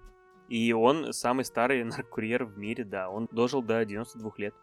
И 0.47 0.71
он 0.71 1.11
самый 1.13 1.45
старый 1.45 1.83
наркокурьер 1.83 2.45
в 2.45 2.57
мире, 2.57 2.83
да, 2.85 3.09
он 3.09 3.27
дожил 3.31 3.61
до 3.61 3.83
92 3.83 4.31
лет. 4.37 4.55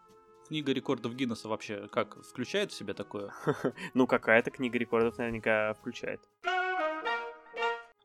Книга 0.47 0.71
рекордов 0.71 1.13
Гиннесса 1.13 1.49
вообще 1.49 1.89
как, 1.89 2.23
включает 2.23 2.71
в 2.71 2.73
себя 2.73 2.93
такое? 2.93 3.33
Ну, 3.93 4.07
какая-то 4.07 4.49
книга 4.49 4.77
рекордов 4.77 5.17
наверняка 5.17 5.73
включает. 5.73 6.21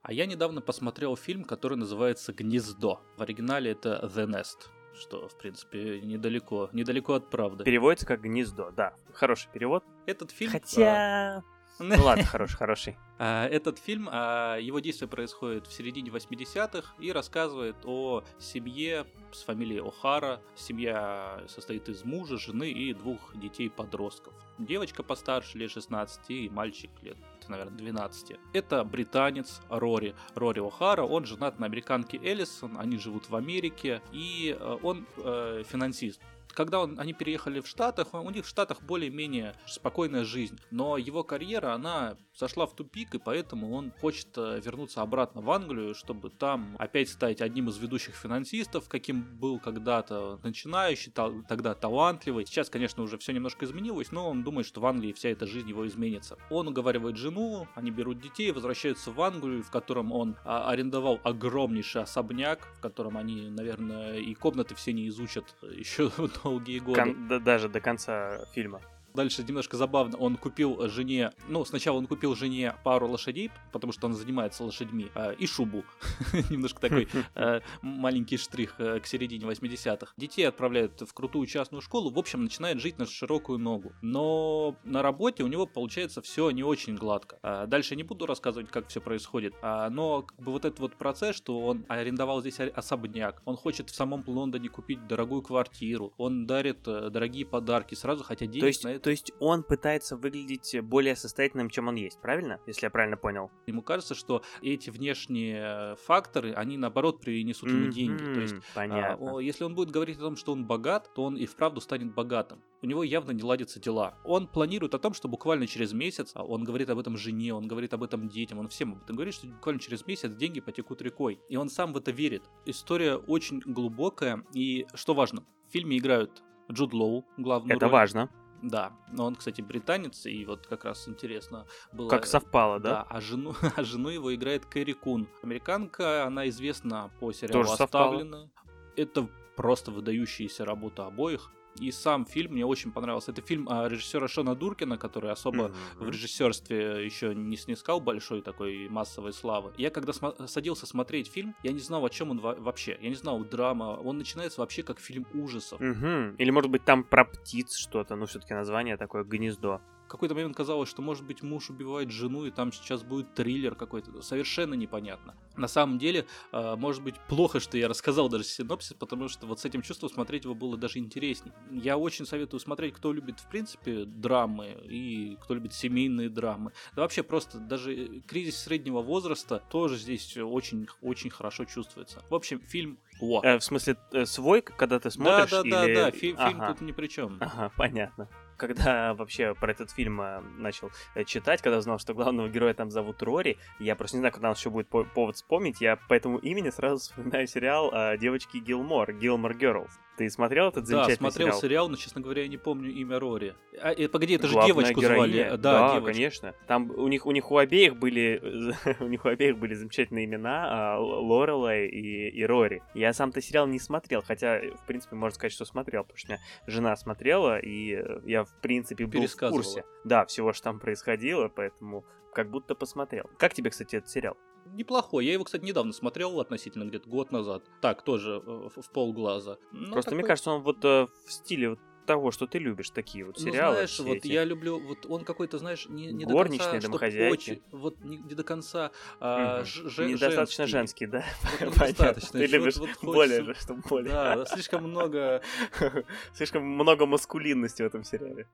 А 0.03 0.13
я 0.13 0.27
недавно 0.27 0.61
посмотрел 0.61 1.17
фильм, 1.17 1.45
который 1.45 1.79
называется 1.79 2.33
«Гнездо». 2.33 3.01
В 3.17 3.23
оригинале 3.23 3.71
это 3.71 4.01
«The 4.13 4.27
Nest», 4.27 4.71
что, 4.99 5.29
в 5.29 5.39
принципе, 5.39 6.01
недалеко, 6.01 6.69
недалеко 6.73 7.15
от 7.15 7.31
правды. 7.31 7.63
Переводится 7.63 8.07
как 8.07 8.23
«Гнездо», 8.23 8.73
да. 8.73 8.95
Хороший 9.13 9.49
перевод. 9.53 9.85
Этот 10.07 10.33
фильм... 10.33 10.51
Хотя... 10.51 11.45
Ну 11.79 12.05
ладно, 12.05 12.25
хороший, 12.25 12.57
хороший. 12.57 12.97
А, 13.25 13.47
этот 13.47 13.79
фильм, 13.79 14.09
а, 14.11 14.57
его 14.57 14.81
действие 14.81 15.09
происходит 15.09 15.69
в 15.69 15.73
середине 15.73 16.11
80-х 16.11 16.93
и 16.99 17.13
рассказывает 17.13 17.77
о 17.85 18.25
семье 18.41 19.07
с 19.31 19.45
фамилией 19.45 19.79
О'Хара. 19.79 20.41
Семья 20.57 21.41
состоит 21.47 21.89
из 21.89 22.05
мужа, 22.05 22.37
жены 22.37 22.73
и 22.73 22.93
двух 22.93 23.37
детей-подростков. 23.37 24.35
Девочка 24.59 25.05
постарше, 25.05 25.57
лет 25.57 25.71
16, 25.71 26.31
и 26.31 26.49
мальчик 26.49 26.91
лет, 27.01 27.17
наверное, 27.47 27.79
12. 27.79 28.39
Это 28.55 28.83
британец 28.83 29.61
Рори. 29.69 30.17
Рори 30.35 30.61
О'Хара, 30.61 31.03
он 31.03 31.25
женат 31.25 31.61
на 31.61 31.67
американке 31.67 32.19
Эллисон, 32.19 32.77
они 32.77 32.99
живут 32.99 33.31
в 33.31 33.37
Америке, 33.37 34.03
и 34.11 34.57
э, 34.59 34.79
он 34.83 35.07
э, 35.19 35.63
финансист 35.69 36.21
когда 36.55 36.81
он, 36.81 36.99
они 36.99 37.13
переехали 37.13 37.61
в 37.61 37.67
Штатах, 37.67 38.15
у 38.15 38.31
них 38.31 38.45
в 38.45 38.49
Штатах 38.49 38.83
более-менее 38.83 39.55
спокойная 39.67 40.25
жизнь. 40.25 40.59
Но 40.71 40.97
его 40.99 41.25
карьера, 41.25 41.73
она 41.73 42.17
зашла 42.37 42.67
в 42.67 42.75
тупик, 42.75 43.15
и 43.15 43.19
поэтому 43.19 43.73
он 43.73 43.93
хочет 44.01 44.29
э, 44.37 44.61
вернуться 44.65 45.03
обратно 45.03 45.41
в 45.41 45.51
Англию, 45.51 45.95
чтобы 45.95 46.31
там 46.31 46.77
опять 46.79 47.09
стать 47.09 47.41
одним 47.41 47.69
из 47.69 47.77
ведущих 47.79 48.15
финансистов, 48.15 48.89
каким 48.89 49.23
был 49.39 49.59
когда-то 49.59 50.41
начинающий, 50.43 51.13
тогда 51.13 51.75
талантливый. 51.75 52.47
Сейчас, 52.47 52.71
конечно, 52.71 53.03
уже 53.03 53.19
все 53.19 53.33
немножко 53.33 53.65
изменилось, 53.65 54.13
но 54.13 54.31
он 54.31 54.43
думает, 54.43 54.67
что 54.67 54.81
в 54.81 54.87
Англии 54.87 55.13
вся 55.13 55.29
эта 55.29 55.47
жизнь 55.47 55.69
его 55.69 55.87
изменится. 55.87 56.39
Он 56.51 56.69
уговаривает 56.69 57.17
жену, 57.17 57.69
они 57.75 57.91
берут 57.91 58.21
детей, 58.21 58.51
возвращаются 58.53 59.11
в 59.11 59.21
Англию, 59.21 59.63
в 59.63 59.71
котором 59.71 60.13
он 60.13 60.37
а, 60.45 60.71
арендовал 60.71 61.21
огромнейший 61.25 62.03
особняк, 62.03 62.67
в 62.79 62.81
котором 62.81 63.17
они, 63.17 63.51
наверное, 63.51 64.19
и 64.19 64.35
комнаты 64.35 64.75
все 64.75 64.93
не 64.93 65.09
изучат 65.09 65.45
еще 65.63 66.11
долгие 66.43 66.79
годы. 66.79 67.01
Кон- 67.01 67.29
да, 67.29 67.39
даже 67.39 67.69
до 67.69 67.81
конца 67.81 68.45
фильма. 68.55 68.81
Дальше 69.15 69.45
немножко 69.47 69.77
забавно, 69.77 70.17
он 70.19 70.37
купил 70.37 70.89
жене, 70.89 71.33
ну, 71.49 71.65
сначала 71.65 71.99
он 71.99 72.07
купил 72.07 72.35
жене 72.35 72.75
пару 72.85 73.09
лошадей, 73.09 73.51
потому 73.73 73.93
что 73.93 74.07
он 74.07 74.15
занимается 74.15 74.65
лошадьми, 74.65 75.09
э, 75.15 75.35
и 75.35 75.47
шубу. 75.47 75.85
немножко 76.51 76.81
такой 76.81 77.09
э, 77.35 77.61
маленький 77.83 78.37
штрих 78.37 78.75
э, 78.79 79.01
к 79.01 79.07
середине 79.07 79.47
80-х. 79.47 80.13
Детей 80.17 80.45
отправляют 80.45 81.01
в 81.01 81.13
крутую 81.13 81.47
частную 81.47 81.81
школу, 81.83 82.11
в 82.11 82.19
общем, 82.19 82.43
начинает 82.43 82.81
жить 82.81 82.99
на 82.99 83.07
широкую 83.07 83.59
ногу. 83.59 83.93
Но 84.03 84.77
на 84.85 85.03
работе 85.03 85.43
у 85.43 85.47
него 85.47 85.67
получается 85.67 86.23
все 86.23 86.51
не 86.51 86.63
очень 86.63 86.97
гладко. 86.97 87.39
А 87.43 87.67
дальше 87.67 87.97
не 87.97 88.03
буду 88.03 88.27
рассказывать, 88.27 88.71
как 88.71 88.89
все 88.89 89.01
происходит, 89.01 89.55
а, 89.63 89.91
но 89.91 90.23
как 90.23 90.39
бы 90.39 90.53
вот 90.53 90.65
этот 90.65 90.81
вот 90.81 90.97
процесс, 90.97 91.37
что 91.37 91.61
он 91.61 91.85
арендовал 91.89 92.41
здесь 92.41 92.59
особняк, 92.61 93.43
он 93.45 93.57
хочет 93.57 93.91
в 93.91 93.95
самом 93.95 94.25
Лондоне 94.27 94.69
купить 94.69 95.07
дорогую 95.07 95.43
квартиру, 95.43 96.13
он 96.17 96.47
дарит 96.47 96.87
э, 96.87 97.11
дорогие 97.11 97.45
подарки, 97.45 97.95
сразу 97.95 98.25
хотя 98.25 98.47
денег 98.47 98.83
на 98.85 98.89
это 98.89 99.02
то 99.03 99.11
есть 99.11 99.33
он 99.41 99.63
пытается 99.63 100.17
выглядеть 100.17 100.81
более 100.83 101.17
состоятельным, 101.17 101.69
чем 101.69 101.89
он 101.89 101.97
есть, 101.97 102.21
правильно? 102.21 102.61
Если 102.67 102.87
я 102.87 102.91
правильно 102.91 103.17
понял. 103.17 103.51
Ему 103.67 103.83
кажется, 103.83 104.15
что 104.15 104.43
эти 104.63 104.91
внешние 104.91 105.97
факторы, 105.97 106.53
они 106.53 106.77
наоборот 106.77 107.21
принесут 107.21 107.69
ему 107.69 107.87
mm-hmm, 107.87 107.93
деньги. 107.93 108.25
То 108.25 108.41
есть, 108.41 108.55
понятно. 108.75 109.39
А, 109.39 109.41
если 109.41 109.65
он 109.65 109.75
будет 109.75 109.91
говорить 109.91 110.19
о 110.19 110.21
том, 110.21 110.37
что 110.37 110.53
он 110.53 110.67
богат, 110.67 111.11
то 111.15 111.25
он 111.25 111.37
и 111.37 111.47
вправду 111.47 111.81
станет 111.81 112.15
богатым. 112.15 112.63
У 112.81 112.87
него 112.87 113.03
явно 113.03 113.33
не 113.33 113.43
ладятся 113.43 113.81
дела. 113.81 114.19
Он 114.25 114.47
планирует 114.47 114.95
о 114.95 114.99
том, 114.99 115.15
что 115.15 115.29
буквально 115.29 115.67
через 115.67 115.93
месяц, 115.93 116.33
а 116.35 116.45
он 116.45 116.65
говорит 116.65 116.91
об 116.91 116.99
этом 116.99 117.17
жене, 117.17 117.55
он 117.55 117.67
говорит 117.67 117.95
об 117.95 118.03
этом 118.03 118.29
детям, 118.29 118.59
он 118.59 118.69
всем 118.69 118.93
об 118.93 119.03
этом 119.03 119.17
говорит, 119.17 119.35
что 119.35 119.47
буквально 119.47 119.81
через 119.81 120.07
месяц 120.07 120.35
деньги 120.35 120.61
потекут 120.61 121.03
рекой. 121.03 121.41
И 121.49 121.57
он 121.57 121.69
сам 121.69 121.93
в 121.93 121.97
это 121.97 122.11
верит. 122.11 122.43
История 122.67 123.17
очень 123.17 123.61
глубокая, 123.61 124.45
и 124.55 124.87
что 124.95 125.15
важно, 125.15 125.45
в 125.69 125.73
фильме 125.73 125.99
играют 125.99 126.43
Джуд 126.71 126.93
Лоу, 126.93 127.25
главную 127.37 127.77
Это 127.77 127.87
роль. 127.87 127.93
важно. 127.93 128.31
Да, 128.63 128.93
но 129.11 129.27
он, 129.27 129.35
кстати, 129.35 129.61
британец, 129.61 130.25
и 130.27 130.45
вот 130.45 130.69
как 130.69 130.85
раз 130.85 131.09
интересно 131.09 131.67
было... 131.93 132.09
Как 132.09 132.27
совпало, 132.27 132.79
да? 132.79 132.91
Да, 132.91 133.07
а 133.11 133.21
жену, 133.21 133.55
а 133.77 133.83
жену 133.83 134.09
его 134.09 134.33
играет 134.35 134.65
Кэрри 134.67 134.93
Кун. 134.93 135.29
Американка, 135.43 136.25
она 136.25 136.49
известна 136.49 137.11
по 137.19 137.33
сериалу 137.33 137.65
Тоже 137.65 137.83
«Оставлены». 137.83 138.51
Это 138.97 139.29
просто 139.57 139.91
выдающаяся 139.91 140.65
работа 140.65 141.07
обоих. 141.07 141.51
И 141.79 141.91
сам 141.91 142.27
фильм 142.27 142.53
мне 142.53 142.67
очень 142.67 142.93
понравился. 142.93 143.33
Это 143.33 143.43
фильм 143.43 143.69
а, 143.69 143.89
режиссера 143.89 144.29
Шона 144.29 144.55
Дуркина, 144.55 144.99
который 144.99 145.31
особо 145.31 145.67
mm-hmm. 145.67 146.05
в 146.05 146.09
режиссерстве 146.09 147.05
еще 147.05 147.35
не 147.35 147.57
снискал 147.57 148.01
большой 148.01 148.43
такой 148.43 148.89
массовой 148.89 149.33
славы. 149.33 149.73
Я 149.77 149.91
когда 149.91 150.13
см- 150.13 150.47
садился 150.49 150.87
смотреть 150.87 151.29
фильм, 151.29 151.55
я 151.63 151.73
не 151.73 151.81
знал, 151.81 152.05
о 152.05 152.11
чем 152.11 152.31
он 152.31 152.41
во- 152.41 152.55
вообще. 152.55 152.99
Я 153.01 153.09
не 153.09 153.15
знал, 153.15 153.41
драма. 153.45 153.99
Он 154.03 154.19
начинается 154.19 154.61
вообще 154.61 154.83
как 154.83 155.01
фильм 155.01 155.27
ужасов. 155.35 155.81
Mm-hmm. 155.81 156.37
Или 156.39 156.51
может 156.51 156.71
быть 156.71 156.85
там 156.85 157.05
про 157.05 157.25
птиц 157.25 157.77
что-то, 157.77 158.17
ну 158.17 158.27
все-таки 158.27 158.55
название 158.55 158.97
такое 158.97 159.25
гнездо 159.25 159.81
какой-то 160.13 160.35
момент 160.35 160.55
казалось, 160.55 160.91
что, 160.91 161.01
может 161.01 161.25
быть, 161.25 161.43
муж 161.43 161.71
убивает 161.71 162.11
жену, 162.11 162.45
и 162.45 162.51
там 162.51 162.71
сейчас 162.71 163.03
будет 163.03 163.33
триллер 163.33 163.75
какой-то. 163.75 164.21
Совершенно 164.21 164.75
непонятно. 164.75 165.35
На 165.57 165.69
самом 165.69 165.99
деле, 165.99 166.27
а, 166.53 166.77
может 166.77 167.03
быть, 167.03 167.15
плохо, 167.29 167.61
что 167.61 167.79
я 167.79 167.89
рассказал 167.89 168.29
даже 168.29 168.45
синопсис, 168.45 168.93
потому 168.93 169.29
что 169.29 169.47
вот 169.47 169.61
с 169.61 169.65
этим 169.65 169.81
чувством 169.81 170.11
смотреть 170.11 170.45
его 170.45 170.55
было 170.55 170.77
даже 170.77 170.99
интереснее. 170.99 171.55
Я 171.71 171.97
очень 171.97 172.27
советую 172.27 172.61
смотреть, 172.61 172.93
кто 172.93 173.11
любит, 173.11 173.41
в 173.41 173.49
принципе, 173.49 174.05
драмы 174.05 174.77
и 174.85 175.39
кто 175.41 175.55
любит 175.55 175.73
семейные 175.73 176.29
драмы. 176.29 176.73
Да 176.95 177.03
вообще 177.03 177.23
просто 177.23 177.59
даже 177.59 178.21
кризис 178.27 178.59
среднего 178.59 179.01
возраста 179.01 179.63
тоже 179.71 179.97
здесь 179.97 180.37
очень-очень 180.37 181.31
хорошо 181.31 181.65
чувствуется. 181.65 182.23
В 182.29 182.35
общем, 182.35 182.61
фильм 182.61 182.99
о. 183.19 183.41
Э, 183.43 183.59
в 183.59 183.65
смысле, 183.65 183.97
э, 184.13 184.27
свой, 184.27 184.61
когда 184.61 185.01
ты 185.01 185.11
смотришь? 185.11 185.51
Да, 185.51 185.63
да, 185.63 185.87
или... 185.87 185.95
да, 185.95 186.05
да, 186.05 186.11
Фи- 186.11 186.35
ага. 186.37 186.49
фильм 186.51 186.67
тут 186.67 186.81
ни 186.83 186.93
при 186.93 187.07
чем. 187.07 187.39
Ага, 187.41 187.73
понятно 187.79 188.29
когда 188.67 189.15
вообще 189.15 189.55
про 189.55 189.73
этот 189.73 189.91
фильм 189.91 190.21
э, 190.21 190.41
начал 190.57 190.91
э, 191.15 191.25
читать, 191.25 191.61
когда 191.63 191.79
узнал, 191.79 191.99
что 191.99 192.15
главного 192.15 192.49
героя 192.49 192.75
там 192.75 192.91
зовут 192.91 193.23
Рори, 193.23 193.59
я 193.79 193.97
просто 193.97 194.17
не 194.17 194.21
знаю, 194.21 194.33
когда 194.33 194.51
у 194.51 194.53
еще 194.53 194.71
будет 194.71 194.89
повод 194.89 195.37
вспомнить, 195.37 195.81
я 195.81 195.97
по 195.97 196.15
этому 196.15 196.39
имени 196.39 196.71
сразу 196.71 196.99
вспоминаю 197.01 197.47
сериал 197.47 197.91
э, 197.93 198.19
девочки 198.19 198.59
Гилмор, 198.59 199.13
Гилмор 199.13 199.53
Girls. 199.53 199.91
Ты 200.23 200.31
смотрел 200.31 200.69
этот 200.69 200.87
замечательный 200.87 201.17
сериал? 201.17 201.19
Да, 201.19 201.31
смотрел 201.31 201.47
сериал? 201.47 201.61
сериал, 201.61 201.89
но, 201.89 201.97
честно 201.97 202.21
говоря, 202.21 202.43
я 202.43 202.49
не 202.49 202.57
помню 202.57 202.93
имя 202.93 203.19
Рори. 203.19 203.57
А, 203.81 203.91
э, 203.93 204.07
погоди, 204.07 204.35
это 204.35 204.47
же 204.47 204.53
Главная 204.53 204.73
девочку 204.73 205.01
героиня. 205.01 205.49
звали. 205.49 205.57
Да, 205.57 205.95
да 205.95 206.01
конечно. 206.01 206.55
Там 206.69 206.93
у 206.93 207.09
них, 207.09 207.27
у 207.27 207.33
них 207.33 207.51
у 207.51 207.57
обеих 207.57 207.97
были 207.97 208.41
у 209.01 209.09
них 209.09 209.25
у 209.25 209.29
обеих 209.29 209.59
были 209.59 209.75
замечательные 209.75 210.27
имена, 210.27 210.95
а, 210.95 211.01
Лорелай 211.01 211.89
и, 211.89 212.29
и 212.29 212.45
Рори. 212.45 212.85
Я 212.95 213.13
сам-то 213.13 213.41
сериал 213.41 213.67
не 213.67 213.81
смотрел, 213.81 214.23
хотя, 214.23 214.61
в 214.61 214.87
принципе, 214.87 215.17
можно 215.17 215.35
сказать, 215.35 215.53
что 215.53 215.65
смотрел, 215.65 216.03
потому 216.05 216.19
что 216.19 216.29
у 216.29 216.31
меня 216.35 216.43
жена 216.69 216.95
смотрела, 216.95 217.59
и 217.59 218.01
я, 218.25 218.45
в 218.45 218.61
принципе, 218.61 219.07
был 219.07 219.27
в 219.27 219.37
курсе. 219.37 219.85
Да, 220.05 220.25
всего, 220.27 220.53
что 220.53 220.63
там 220.65 220.79
происходило, 220.79 221.49
поэтому 221.49 222.05
как 222.33 222.49
будто 222.49 222.77
посмотрел. 222.77 223.29
Как 223.39 223.55
тебе, 223.55 223.71
кстати, 223.71 223.97
этот 223.97 224.09
сериал? 224.09 224.37
Неплохой. 224.67 225.27
Я 225.27 225.33
его, 225.33 225.45
кстати, 225.45 225.65
недавно 225.65 225.93
смотрел, 225.93 226.41
относительно 226.41 226.85
где-то 226.85 227.09
год 227.09 227.33
назад. 227.33 227.65
Так, 227.81 228.03
тоже 228.03 228.43
э, 228.45 228.69
в, 228.77 228.91
полглаза. 228.93 229.59
Но 229.73 229.93
Просто 229.93 230.11
такой... 230.11 230.19
мне 230.19 230.27
кажется, 230.27 230.51
он 230.51 230.63
вот 230.63 230.85
э, 230.85 231.07
в 231.27 231.33
стиле 231.33 231.71
вот 231.71 231.79
того, 232.07 232.31
что 232.31 232.47
ты 232.47 232.59
любишь, 232.59 232.91
такие 232.91 233.25
вот 233.25 233.37
ну, 233.39 233.45
сериалы. 233.45 233.69
Ну, 233.69 233.73
знаешь, 233.75 234.01
вот 234.01 234.17
эти. 234.17 234.29
я 234.29 234.45
люблю, 234.45 234.81
вот 234.81 235.07
он 235.07 235.25
какой-то, 235.25 235.59
знаешь, 235.59 235.87
не, 235.89 236.13
не 236.13 236.25
до 236.25 236.45
конца, 236.45 236.71
Очень, 236.71 237.63
вот 237.71 238.01
не, 238.03 238.19
не 238.19 238.35
до 238.35 238.43
конца 238.43 238.91
а, 239.21 239.59
угу. 239.61 239.67
ж, 239.67 239.99
Недостаточно 240.09 240.67
женский, 240.67 241.07
да? 241.07 241.25
Вот, 241.61 241.77
недостаточно. 241.77 242.41
Ты 242.41 242.47
любишь 242.47 242.77
вот, 242.77 242.91
вот 243.03 243.15
более 243.15 243.45
же, 243.45 243.55
что 243.55 243.75
более. 243.75 244.13
Да, 244.13 244.37
да, 244.37 244.47
слишком 244.47 244.85
много... 244.85 245.43
слишком 246.35 246.65
много 246.65 247.07
маскулинности 247.07 247.83
в 247.83 247.87
этом 247.87 248.05
сериале. 248.05 248.49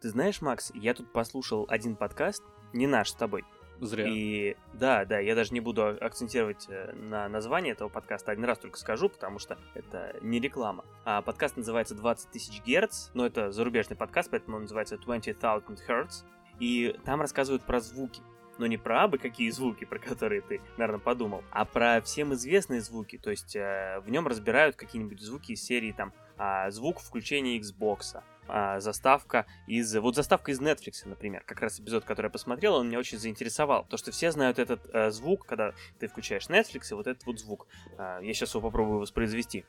Ты 0.00 0.10
знаешь, 0.10 0.40
Макс, 0.40 0.70
я 0.74 0.94
тут 0.94 1.12
послушал 1.12 1.66
один 1.68 1.96
подкаст, 1.96 2.42
не 2.72 2.86
наш 2.86 3.10
с 3.10 3.14
тобой, 3.14 3.44
Зря. 3.80 4.06
И 4.08 4.56
да, 4.72 5.04
да, 5.04 5.18
я 5.18 5.34
даже 5.34 5.52
не 5.52 5.60
буду 5.60 5.86
акцентировать 6.00 6.66
э, 6.68 6.92
на 6.92 7.28
название 7.28 7.72
этого 7.72 7.88
подкаста, 7.88 8.32
один 8.32 8.44
раз 8.44 8.58
только 8.58 8.78
скажу, 8.78 9.08
потому 9.08 9.38
что 9.38 9.58
это 9.74 10.16
не 10.20 10.40
реклама. 10.40 10.84
А 11.04 11.22
подкаст 11.22 11.56
называется 11.56 11.94
20 11.94 12.30
тысяч 12.30 12.62
герц, 12.64 13.10
но 13.14 13.26
это 13.26 13.52
зарубежный 13.52 13.96
подкаст, 13.96 14.30
поэтому 14.30 14.56
он 14.56 14.62
называется 14.62 14.98
20,000 14.98 15.82
hertz. 15.88 16.24
И 16.58 16.98
там 17.04 17.20
рассказывают 17.20 17.62
про 17.62 17.80
звуки. 17.80 18.20
Но 18.58 18.66
не 18.66 18.76
про 18.76 19.04
абы 19.04 19.18
какие 19.18 19.50
звуки, 19.50 19.84
про 19.84 20.00
которые 20.00 20.40
ты, 20.40 20.60
наверное, 20.76 20.98
подумал, 20.98 21.44
а 21.50 21.64
про 21.64 22.00
всем 22.00 22.34
известные 22.34 22.80
звуки. 22.80 23.16
То 23.16 23.30
есть 23.30 23.54
э, 23.54 24.00
в 24.04 24.10
нем 24.10 24.26
разбирают 24.26 24.74
какие-нибудь 24.74 25.20
звуки 25.20 25.52
из 25.52 25.62
серии 25.62 25.92
там 25.92 26.12
э, 26.38 26.70
звук 26.72 26.98
включения 26.98 27.58
Xbox, 27.60 28.20
а, 28.48 28.80
заставка 28.80 29.46
из... 29.66 29.94
Вот 29.96 30.16
заставка 30.16 30.50
из 30.50 30.60
Netflix, 30.60 31.06
например, 31.06 31.42
как 31.46 31.60
раз 31.60 31.80
эпизод, 31.80 32.04
который 32.04 32.26
я 32.26 32.30
посмотрел, 32.30 32.74
он 32.74 32.88
меня 32.88 32.98
очень 32.98 33.18
заинтересовал. 33.18 33.84
То, 33.84 33.96
что 33.96 34.10
все 34.10 34.32
знают 34.32 34.58
этот 34.58 34.88
а, 34.92 35.10
звук, 35.10 35.46
когда 35.46 35.72
ты 35.98 36.08
включаешь 36.08 36.48
Netflix, 36.48 36.90
и 36.90 36.94
вот 36.94 37.06
этот 37.06 37.24
вот 37.26 37.38
звук. 37.38 37.66
А, 37.96 38.20
я 38.20 38.32
сейчас 38.34 38.54
его 38.54 38.62
попробую 38.62 39.00
воспроизвести. 39.00 39.64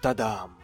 Та-дам! 0.00 0.58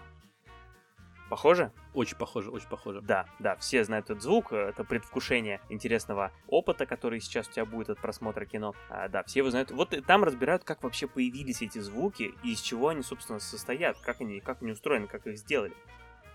Похоже? 1.29 1.73
Очень 1.93 2.17
похоже, 2.17 2.51
очень 2.51 2.69
похоже. 2.69 3.03
Да, 3.03 3.27
да, 3.39 3.57
все 3.57 3.85
знают 3.85 4.07
этот 4.07 4.23
звук, 4.23 4.53
это 4.53 4.83
предвкушение 4.83 5.61
интересного 5.69 6.33
опыта, 6.47 6.87
который 6.87 7.21
сейчас 7.21 7.49
у 7.49 7.53
тебя 7.53 7.67
будет 7.67 7.91
от 7.91 7.99
просмотра 7.99 8.47
кино. 8.47 8.75
А, 8.89 9.09
да, 9.09 9.23
все 9.25 9.41
его 9.41 9.51
знают. 9.51 9.71
Вот 9.71 9.95
там 10.07 10.25
разбирают, 10.25 10.65
как 10.65 10.83
вообще 10.83 11.07
появились 11.07 11.61
эти 11.61 11.81
звуки 11.81 12.33
и 12.43 12.53
из 12.53 12.61
чего 12.61 12.89
они, 12.89 13.03
собственно, 13.03 13.41
состоят, 13.41 13.99
как 13.99 14.23
они, 14.23 14.41
как 14.41 14.63
они 14.63 14.73
устроены, 14.73 15.07
как 15.07 15.27
их 15.27 15.39
сделали. 15.39 15.75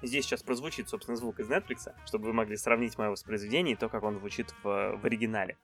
Здесь 0.03 0.25
сейчас 0.25 0.43
прозвучит, 0.43 0.89
собственно, 0.89 1.15
звук 1.15 1.39
из 1.39 1.49
Netflix, 1.49 1.89
чтобы 2.05 2.25
вы 2.25 2.33
могли 2.33 2.57
сравнить 2.57 2.97
мое 2.97 3.09
воспроизведение 3.09 3.75
и 3.75 3.77
то, 3.77 3.87
как 3.87 4.03
он 4.03 4.19
звучит 4.19 4.53
в, 4.61 4.97
в 4.97 5.05
оригинале. 5.05 5.57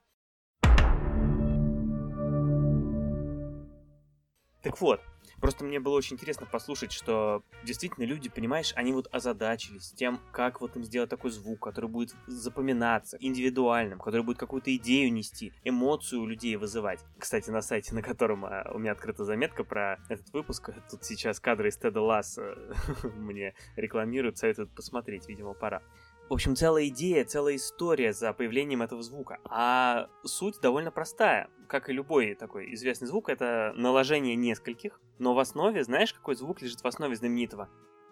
Так 4.62 4.80
вот, 4.80 5.02
Просто 5.42 5.64
мне 5.64 5.80
было 5.80 5.96
очень 5.96 6.16
интересно 6.16 6.46
послушать, 6.46 6.92
что 6.92 7.44
действительно 7.64 8.06
люди, 8.06 8.30
понимаешь, 8.30 8.74
они 8.76 8.94
вот 8.94 9.08
озадачились 9.12 9.94
тем, 9.94 10.20
как 10.32 10.62
вот 10.62 10.76
им 10.76 10.84
сделать 10.84 11.10
такой 11.10 11.32
звук, 11.32 11.62
который 11.62 11.90
будет 11.90 12.16
запоминаться, 12.28 13.18
индивидуальным, 13.20 14.00
который 14.00 14.24
будет 14.24 14.38
какую-то 14.38 14.76
идею 14.76 15.12
нести, 15.14 15.54
эмоцию 15.64 16.22
у 16.22 16.26
людей 16.26 16.56
вызывать. 16.56 17.00
Кстати, 17.18 17.50
на 17.50 17.62
сайте, 17.62 17.96
на 17.96 18.02
котором 18.02 18.46
а, 18.46 18.70
у 18.74 18.80
меня 18.80 18.92
открыта 18.92 19.26
заметка 19.26 19.64
про 19.64 20.00
этот 20.10 20.32
выпуск, 20.34 20.72
тут 20.90 21.04
сейчас 21.06 21.40
кадры 21.40 21.70
из 21.70 21.78
Теда 21.78 22.02
Ласса 22.02 22.58
мне 23.16 23.54
рекламируют, 23.76 24.38
советуют 24.38 24.72
посмотреть, 24.72 25.28
видимо, 25.28 25.54
пора. 25.54 25.82
В 26.30 26.34
общем, 26.34 26.56
целая 26.56 26.88
идея, 26.90 27.26
целая 27.26 27.56
история 27.56 28.14
за 28.14 28.34
появлением 28.34 28.84
этого 28.84 29.02
звука. 29.02 29.40
А 29.46 30.10
суть 30.24 30.62
довольно 30.62 30.92
простая. 30.92 31.50
Как 31.68 31.90
и 31.90 31.94
любой 31.94 32.36
такой 32.36 32.72
известный 32.76 33.08
звук, 33.08 33.30
это 33.30 33.74
наложение 33.76 34.36
нескольких, 34.36 35.02
но 35.18 35.34
в 35.34 35.40
основе, 35.40 35.84
знаешь, 35.84 36.14
какой 36.14 36.36
звук 36.36 36.62
лежит 36.62 36.82
в 36.82 36.86
основе 36.86 37.16
знаменитого? 37.16 37.68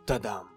Тадам! 0.07 0.49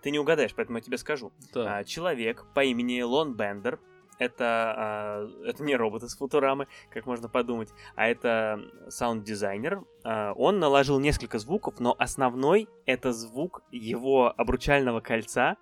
Ты 0.00 0.12
не 0.12 0.20
угадаешь, 0.20 0.54
поэтому 0.54 0.78
я 0.78 0.82
тебе 0.82 0.96
скажу. 0.96 1.32
Да. 1.52 1.78
А, 1.78 1.84
человек 1.84 2.44
по 2.54 2.62
имени 2.62 3.02
Лон 3.02 3.34
Бендер, 3.34 3.80
это, 4.20 4.44
а, 4.76 5.30
это 5.44 5.64
не 5.64 5.74
робот 5.74 6.04
из 6.04 6.16
Футурамы, 6.16 6.68
как 6.90 7.04
можно 7.04 7.28
подумать, 7.28 7.70
а 7.96 8.06
это 8.06 8.60
саунд-дизайнер. 8.88 9.82
А, 10.04 10.34
он 10.34 10.60
наложил 10.60 11.00
несколько 11.00 11.40
звуков, 11.40 11.80
но 11.80 11.96
основной 11.98 12.68
это 12.86 13.12
звук 13.12 13.64
его 13.72 14.32
обручального 14.36 15.00
кольца, 15.00 15.56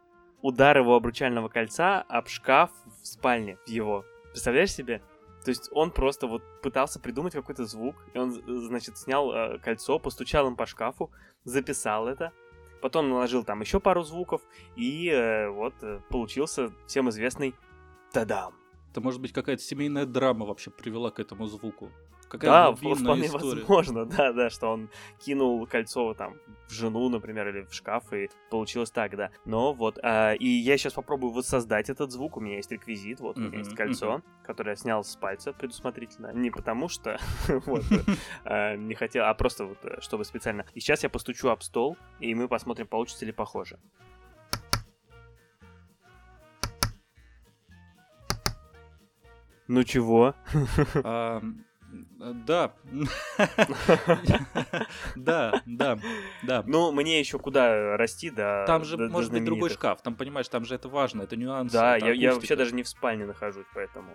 удар 0.45 0.77
его 0.77 0.95
обручального 0.95 1.49
кольца 1.49 2.03
об 2.03 2.29
шкаф 2.29 2.71
в 3.03 3.07
спальне 3.07 3.57
в 3.65 3.69
его. 3.71 4.05
Представляешь 4.31 4.75
себе? 4.75 5.01
То 5.43 5.49
есть 5.49 5.71
он 5.73 5.91
просто 5.91 6.27
вот 6.27 6.43
пытался 6.61 7.01
придумать 7.01 7.33
какой-то 7.33 7.65
звук, 7.65 7.97
и 8.13 8.19
он, 8.19 8.31
значит, 8.31 8.99
снял 8.99 9.33
э, 9.33 9.59
кольцо, 9.59 9.99
постучал 9.99 10.47
им 10.47 10.57
по 10.57 10.67
шкафу, 10.67 11.11
записал 11.45 12.09
это, 12.09 12.31
потом 12.83 13.09
наложил 13.09 13.43
там 13.43 13.63
еще 13.63 13.81
пару 13.81 14.03
звуков, 14.03 14.43
и 14.77 15.09
э, 15.09 15.49
вот 15.49 15.75
э, 15.81 16.01
получился 16.11 16.71
всем 16.87 17.09
известный 17.09 17.55
«Тадам!». 18.13 18.55
Это 18.91 19.01
может 19.01 19.23
быть 19.23 19.33
какая-то 19.33 19.63
семейная 19.63 20.05
драма 20.05 20.45
вообще 20.45 20.71
привела 20.71 21.11
к 21.11 21.21
этому 21.21 21.47
звуку. 21.47 21.91
Какая 22.35 22.51
да, 22.51 22.75
вполне 22.75 23.27
история. 23.27 23.61
возможно, 23.61 24.05
да, 24.17 24.33
да, 24.33 24.51
что 24.51 24.69
он 24.69 24.91
кинул 25.25 25.65
кольцо 25.67 26.15
там 26.15 26.35
в 26.67 26.73
жену, 26.73 27.09
например, 27.09 27.49
или 27.49 27.63
в 27.63 27.73
шкаф, 27.73 28.13
и 28.13 28.29
получилось 28.51 28.91
так, 28.91 29.17
да. 29.17 29.31
Но 29.45 29.73
вот, 29.73 29.99
а, 30.03 30.33
и 30.33 30.49
я 30.49 30.77
сейчас 30.77 30.95
попробую 30.95 31.33
воссоздать 31.33 31.91
этот 31.91 32.11
звук, 32.11 32.37
у 32.37 32.41
меня 32.41 32.57
есть 32.57 32.73
реквизит, 32.73 33.21
вот, 33.21 33.39
у 33.39 33.41
меня 33.41 33.59
есть 33.59 33.75
кольцо, 33.75 34.23
которое 34.45 34.71
я 34.71 34.77
снял 34.77 35.05
с 35.05 35.15
пальца 35.15 35.53
предусмотрительно, 35.53 36.33
не 36.33 36.51
потому 36.51 36.89
что, 36.89 37.19
вот, 37.67 37.85
а, 38.45 38.75
не 38.77 38.95
хотел, 38.95 39.25
а 39.27 39.35
просто 39.35 39.67
вот, 39.67 39.79
э, 39.85 40.01
чтобы 40.01 40.25
специально. 40.25 40.67
И 40.75 40.81
сейчас 40.81 41.05
я 41.05 41.09
постучу 41.09 41.49
об 41.49 41.63
стол, 41.63 41.97
и 42.19 42.35
мы 42.35 42.49
посмотрим, 42.49 42.89
получится 42.89 43.25
ли 43.25 43.33
похоже. 43.33 43.79
Ну 49.67 49.83
чего? 49.85 50.35
Да. 52.33 52.73
Да, 55.17 55.63
да, 55.67 55.99
да. 56.43 56.65
Ну, 56.67 56.93
мне 56.93 57.19
еще 57.21 57.39
куда 57.39 57.97
расти, 57.97 58.31
да. 58.31 58.65
Там 58.67 58.85
же 58.85 58.97
может 58.97 59.33
быть 59.33 59.45
другой 59.45 59.71
шкаф, 59.71 60.03
там, 60.03 60.15
понимаешь, 60.15 60.49
там 60.49 60.65
же 60.65 60.75
это 60.75 60.89
важно, 60.89 61.23
это 61.23 61.37
нюанс. 61.37 61.73
Да, 61.73 61.97
я 61.97 62.35
вообще 62.35 62.57
даже 62.57 62.75
не 62.75 62.83
в 62.83 62.89
спальне 62.89 63.27
нахожусь, 63.27 63.67
поэтому... 63.75 64.11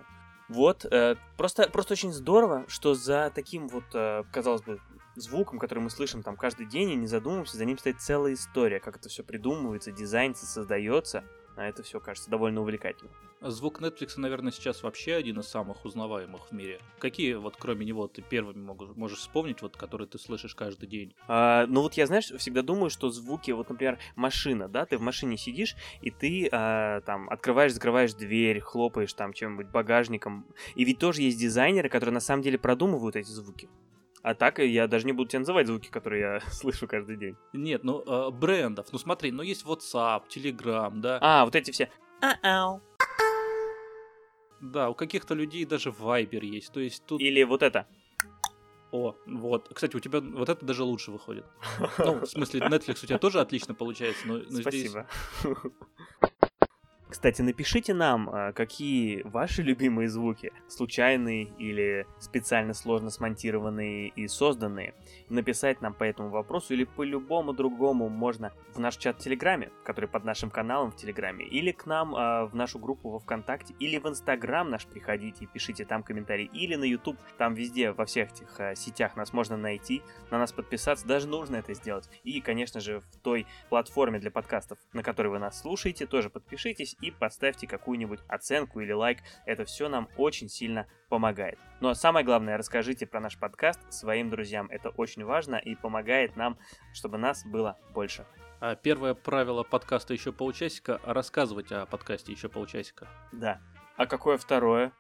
Вот, 0.48 0.84
э, 0.86 1.16
просто, 1.38 1.70
просто 1.70 1.94
очень 1.94 2.12
здорово, 2.12 2.66
что 2.68 2.96
за 2.96 3.32
таким 3.34 3.68
вот, 3.68 3.84
э, 3.94 4.24
казалось 4.32 4.64
бы, 4.64 4.80
звуком, 5.16 5.60
который 5.60 5.80
мы 5.80 5.92
слышим 5.92 6.24
там 6.24 6.36
каждый 6.36 6.66
день, 6.66 6.90
и 6.90 6.96
не 6.96 7.06
задумываемся, 7.06 7.56
за 7.58 7.66
ним 7.66 7.78
стоит 7.78 8.02
целая 8.02 8.34
история, 8.34 8.80
как 8.80 8.98
это 8.98 9.10
все 9.10 9.24
придумывается, 9.24 9.92
дизайн 9.92 10.34
создается 10.34 11.24
а 11.60 11.66
это 11.66 11.84
все 11.84 12.00
кажется 12.00 12.30
довольно 12.30 12.62
увлекательным. 12.62 13.14
Звук 13.42 13.82
Netflix, 13.82 14.14
наверное, 14.16 14.54
сейчас 14.54 14.82
вообще 14.82 15.16
один 15.16 15.42
из 15.42 15.48
самых 15.48 15.84
узнаваемых 15.84 16.50
в 16.50 16.52
мире. 16.54 16.80
Какие 17.00 17.34
вот 17.34 17.58
кроме 17.58 17.86
него 17.86 18.08
ты 18.08 18.22
первыми 18.22 18.62
можешь, 18.62 18.96
можешь 18.96 19.20
вспомнить, 19.20 19.62
вот 19.62 19.76
которые 19.76 20.08
ты 20.08 20.18
слышишь 20.18 20.56
каждый 20.56 20.88
день? 20.88 21.14
А, 21.28 21.66
ну 21.68 21.82
вот 21.82 21.96
я, 21.96 22.08
знаешь, 22.08 22.32
всегда 22.38 22.62
думаю, 22.62 22.90
что 22.90 23.10
звуки, 23.10 23.52
вот, 23.52 23.70
например, 23.70 24.00
машина, 24.16 24.70
да, 24.70 24.86
ты 24.86 24.98
в 24.98 25.02
машине 25.02 25.38
сидишь, 25.38 25.76
и 26.02 26.12
ты 26.12 26.48
а, 26.50 27.02
там 27.02 27.30
открываешь, 27.30 27.74
закрываешь 27.74 28.14
дверь, 28.14 28.62
хлопаешь 28.62 29.12
там 29.12 29.34
чем-нибудь 29.34 29.68
багажником. 29.68 30.46
И 30.76 30.86
ведь 30.86 31.00
тоже 31.00 31.24
есть 31.24 31.38
дизайнеры, 31.38 31.90
которые 31.90 32.14
на 32.14 32.22
самом 32.22 32.42
деле 32.42 32.58
продумывают 32.58 33.18
эти 33.18 33.30
звуки. 33.30 33.68
А 34.30 34.36
так 34.36 34.60
я 34.60 34.88
даже 34.88 35.08
не 35.08 35.12
буду 35.12 35.28
тебе 35.28 35.40
называть 35.40 35.66
звуки, 35.66 35.90
которые 35.90 36.22
я 36.22 36.40
слышу 36.52 36.88
каждый 36.88 37.18
день. 37.18 37.36
Нет, 37.52 37.84
ну 37.84 38.04
э, 38.06 38.30
брендов. 38.30 38.86
Ну 38.92 39.00
смотри, 39.00 39.32
ну 39.32 39.42
есть 39.42 39.66
WhatsApp, 39.66 40.22
Telegram, 40.30 40.92
да. 40.94 41.18
А, 41.20 41.46
вот 41.46 41.56
эти 41.56 41.72
все. 41.72 41.90
А-ау. 42.22 42.80
Да, 44.62 44.92
у 44.92 44.94
каких-то 44.94 45.34
людей 45.34 45.66
даже 45.66 45.90
Viber 45.90 46.46
есть. 46.46 46.72
То 46.72 46.80
есть 46.80 47.04
тут. 47.08 47.20
Или 47.20 47.42
вот 47.42 47.64
это. 47.64 47.88
О, 48.92 49.16
вот. 49.26 49.72
Кстати, 49.74 49.96
у 49.96 50.00
тебя 50.00 50.22
вот 50.22 50.48
это 50.48 50.64
даже 50.64 50.84
лучше 50.84 51.10
выходит. 51.10 51.46
Ну, 51.98 52.20
в 52.20 52.28
смысле, 52.28 52.60
Netflix 52.60 53.04
у 53.04 53.08
тебя 53.08 53.18
тоже 53.18 53.40
отлично 53.40 53.74
получается, 53.74 54.28
но, 54.28 54.38
но 54.48 54.62
Спасибо. 54.62 55.08
здесь... 55.42 55.56
Кстати, 57.10 57.42
напишите 57.42 57.96
нам, 57.96 58.30
а, 58.30 58.54
какие 58.54 59.24
ваши 59.24 59.64
любимые 59.64 60.10
звуки, 60.10 60.54
случайные 60.68 61.46
или 61.58 62.06
специально 62.20 62.76
сложно 62.76 63.10
смонтированные 63.10 64.10
и 64.10 64.28
созданные. 64.28 64.94
Написать 65.28 65.82
нам 65.82 65.96
по 65.96 66.04
этому 66.04 66.30
вопросу 66.30 66.76
или 66.76 66.84
по 66.84 67.04
любому 67.04 67.54
другому 67.54 68.10
можно 68.10 68.54
в 68.76 68.80
наш 68.80 68.96
чат 68.98 69.20
в 69.20 69.24
Телеграме, 69.24 69.72
который 69.84 70.06
под 70.08 70.24
нашим 70.24 70.52
каналом 70.52 70.92
в 70.92 70.98
Телеграме, 70.98 71.46
или 71.46 71.72
к 71.72 71.88
нам 71.88 72.16
э, 72.16 72.46
в 72.46 72.54
нашу 72.54 72.78
группу 72.78 73.10
во 73.10 73.18
Вконтакте, 73.18 73.74
или 73.80 73.98
в 73.98 74.08
Инстаграм 74.08 74.70
наш 74.70 74.86
приходите 74.86 75.46
и 75.46 75.48
пишите 75.48 75.86
там 75.86 76.04
комментарии, 76.04 76.48
или 76.54 76.76
на 76.76 76.84
YouTube, 76.84 77.18
там 77.40 77.56
везде, 77.56 77.92
во 77.92 78.06
всех 78.06 78.32
этих 78.32 78.60
э, 78.60 78.76
сетях 78.76 79.16
нас 79.16 79.34
можно 79.34 79.58
найти, 79.58 80.04
на 80.30 80.38
нас 80.38 80.52
подписаться, 80.52 81.08
даже 81.08 81.28
нужно 81.28 81.56
это 81.56 81.74
сделать. 81.74 82.08
И, 82.24 82.40
конечно 82.40 82.80
же, 82.80 83.00
в 83.00 83.18
той 83.24 83.48
платформе 83.70 84.20
для 84.20 84.30
подкастов, 84.30 84.78
на 84.94 85.02
которой 85.02 85.30
вы 85.30 85.40
нас 85.40 85.60
слушаете, 85.60 86.06
тоже 86.06 86.30
подпишитесь 86.30 86.96
и 87.02 87.12
поставьте 87.12 87.68
какую-нибудь 87.68 88.20
оценку 88.28 88.80
или 88.80 88.92
лайк. 88.92 89.20
Это 89.46 89.66
все 89.66 89.90
нам 89.90 90.10
очень 90.18 90.50
сильно 90.50 90.88
помогает. 91.10 91.58
Но 91.80 91.94
самое 91.94 92.26
главное, 92.26 92.58
расскажите 92.58 93.06
про 93.06 93.20
наш 93.20 93.38
подкаст 93.38 93.80
своим 93.92 94.30
друзьям. 94.30 94.68
Это 94.70 94.90
очень 94.90 95.24
важно 95.24 95.56
и 95.56 95.76
помогает 95.76 96.36
нам, 96.36 96.58
чтобы 96.94 97.18
нас 97.18 97.46
было 97.46 97.78
больше. 97.94 98.26
А 98.62 98.76
первое 98.76 99.14
правило 99.14 99.64
подкаста 99.64 100.14
еще 100.14 100.34
полчасика– 100.34 101.00
рассказывать 101.06 101.72
о 101.72 101.86
подкасте 101.86 102.34
еще 102.34 102.50
полчасика. 102.50 103.08
Да. 103.32 103.62
А 103.96 104.06
какое 104.06 104.38
второе? 104.38 104.92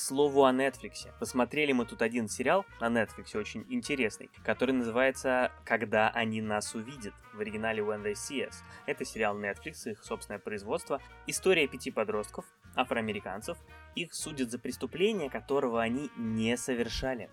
Слову 0.00 0.46
о 0.46 0.50
Netflix. 0.50 1.08
Посмотрели 1.18 1.72
мы 1.72 1.84
тут 1.84 2.00
один 2.00 2.26
сериал 2.26 2.64
на 2.80 2.86
Netflix, 2.86 3.36
очень 3.36 3.66
интересный, 3.68 4.30
который 4.42 4.72
называется 4.72 5.52
«Когда 5.66 6.08
они 6.08 6.40
нас 6.40 6.74
увидят», 6.74 7.12
в 7.34 7.40
оригинале 7.40 7.82
When 7.82 8.02
They 8.02 8.14
See 8.14 8.48
Us. 8.48 8.54
Это 8.86 9.04
сериал 9.04 9.38
Netflix, 9.38 9.90
их 9.90 10.02
собственное 10.02 10.38
производство. 10.38 11.02
История 11.26 11.68
пяти 11.68 11.90
подростков, 11.90 12.46
афроамериканцев. 12.74 13.58
Их 13.94 14.14
судят 14.14 14.50
за 14.50 14.58
преступление, 14.58 15.28
которого 15.28 15.82
они 15.82 16.10
не 16.16 16.56
совершали. 16.56 17.28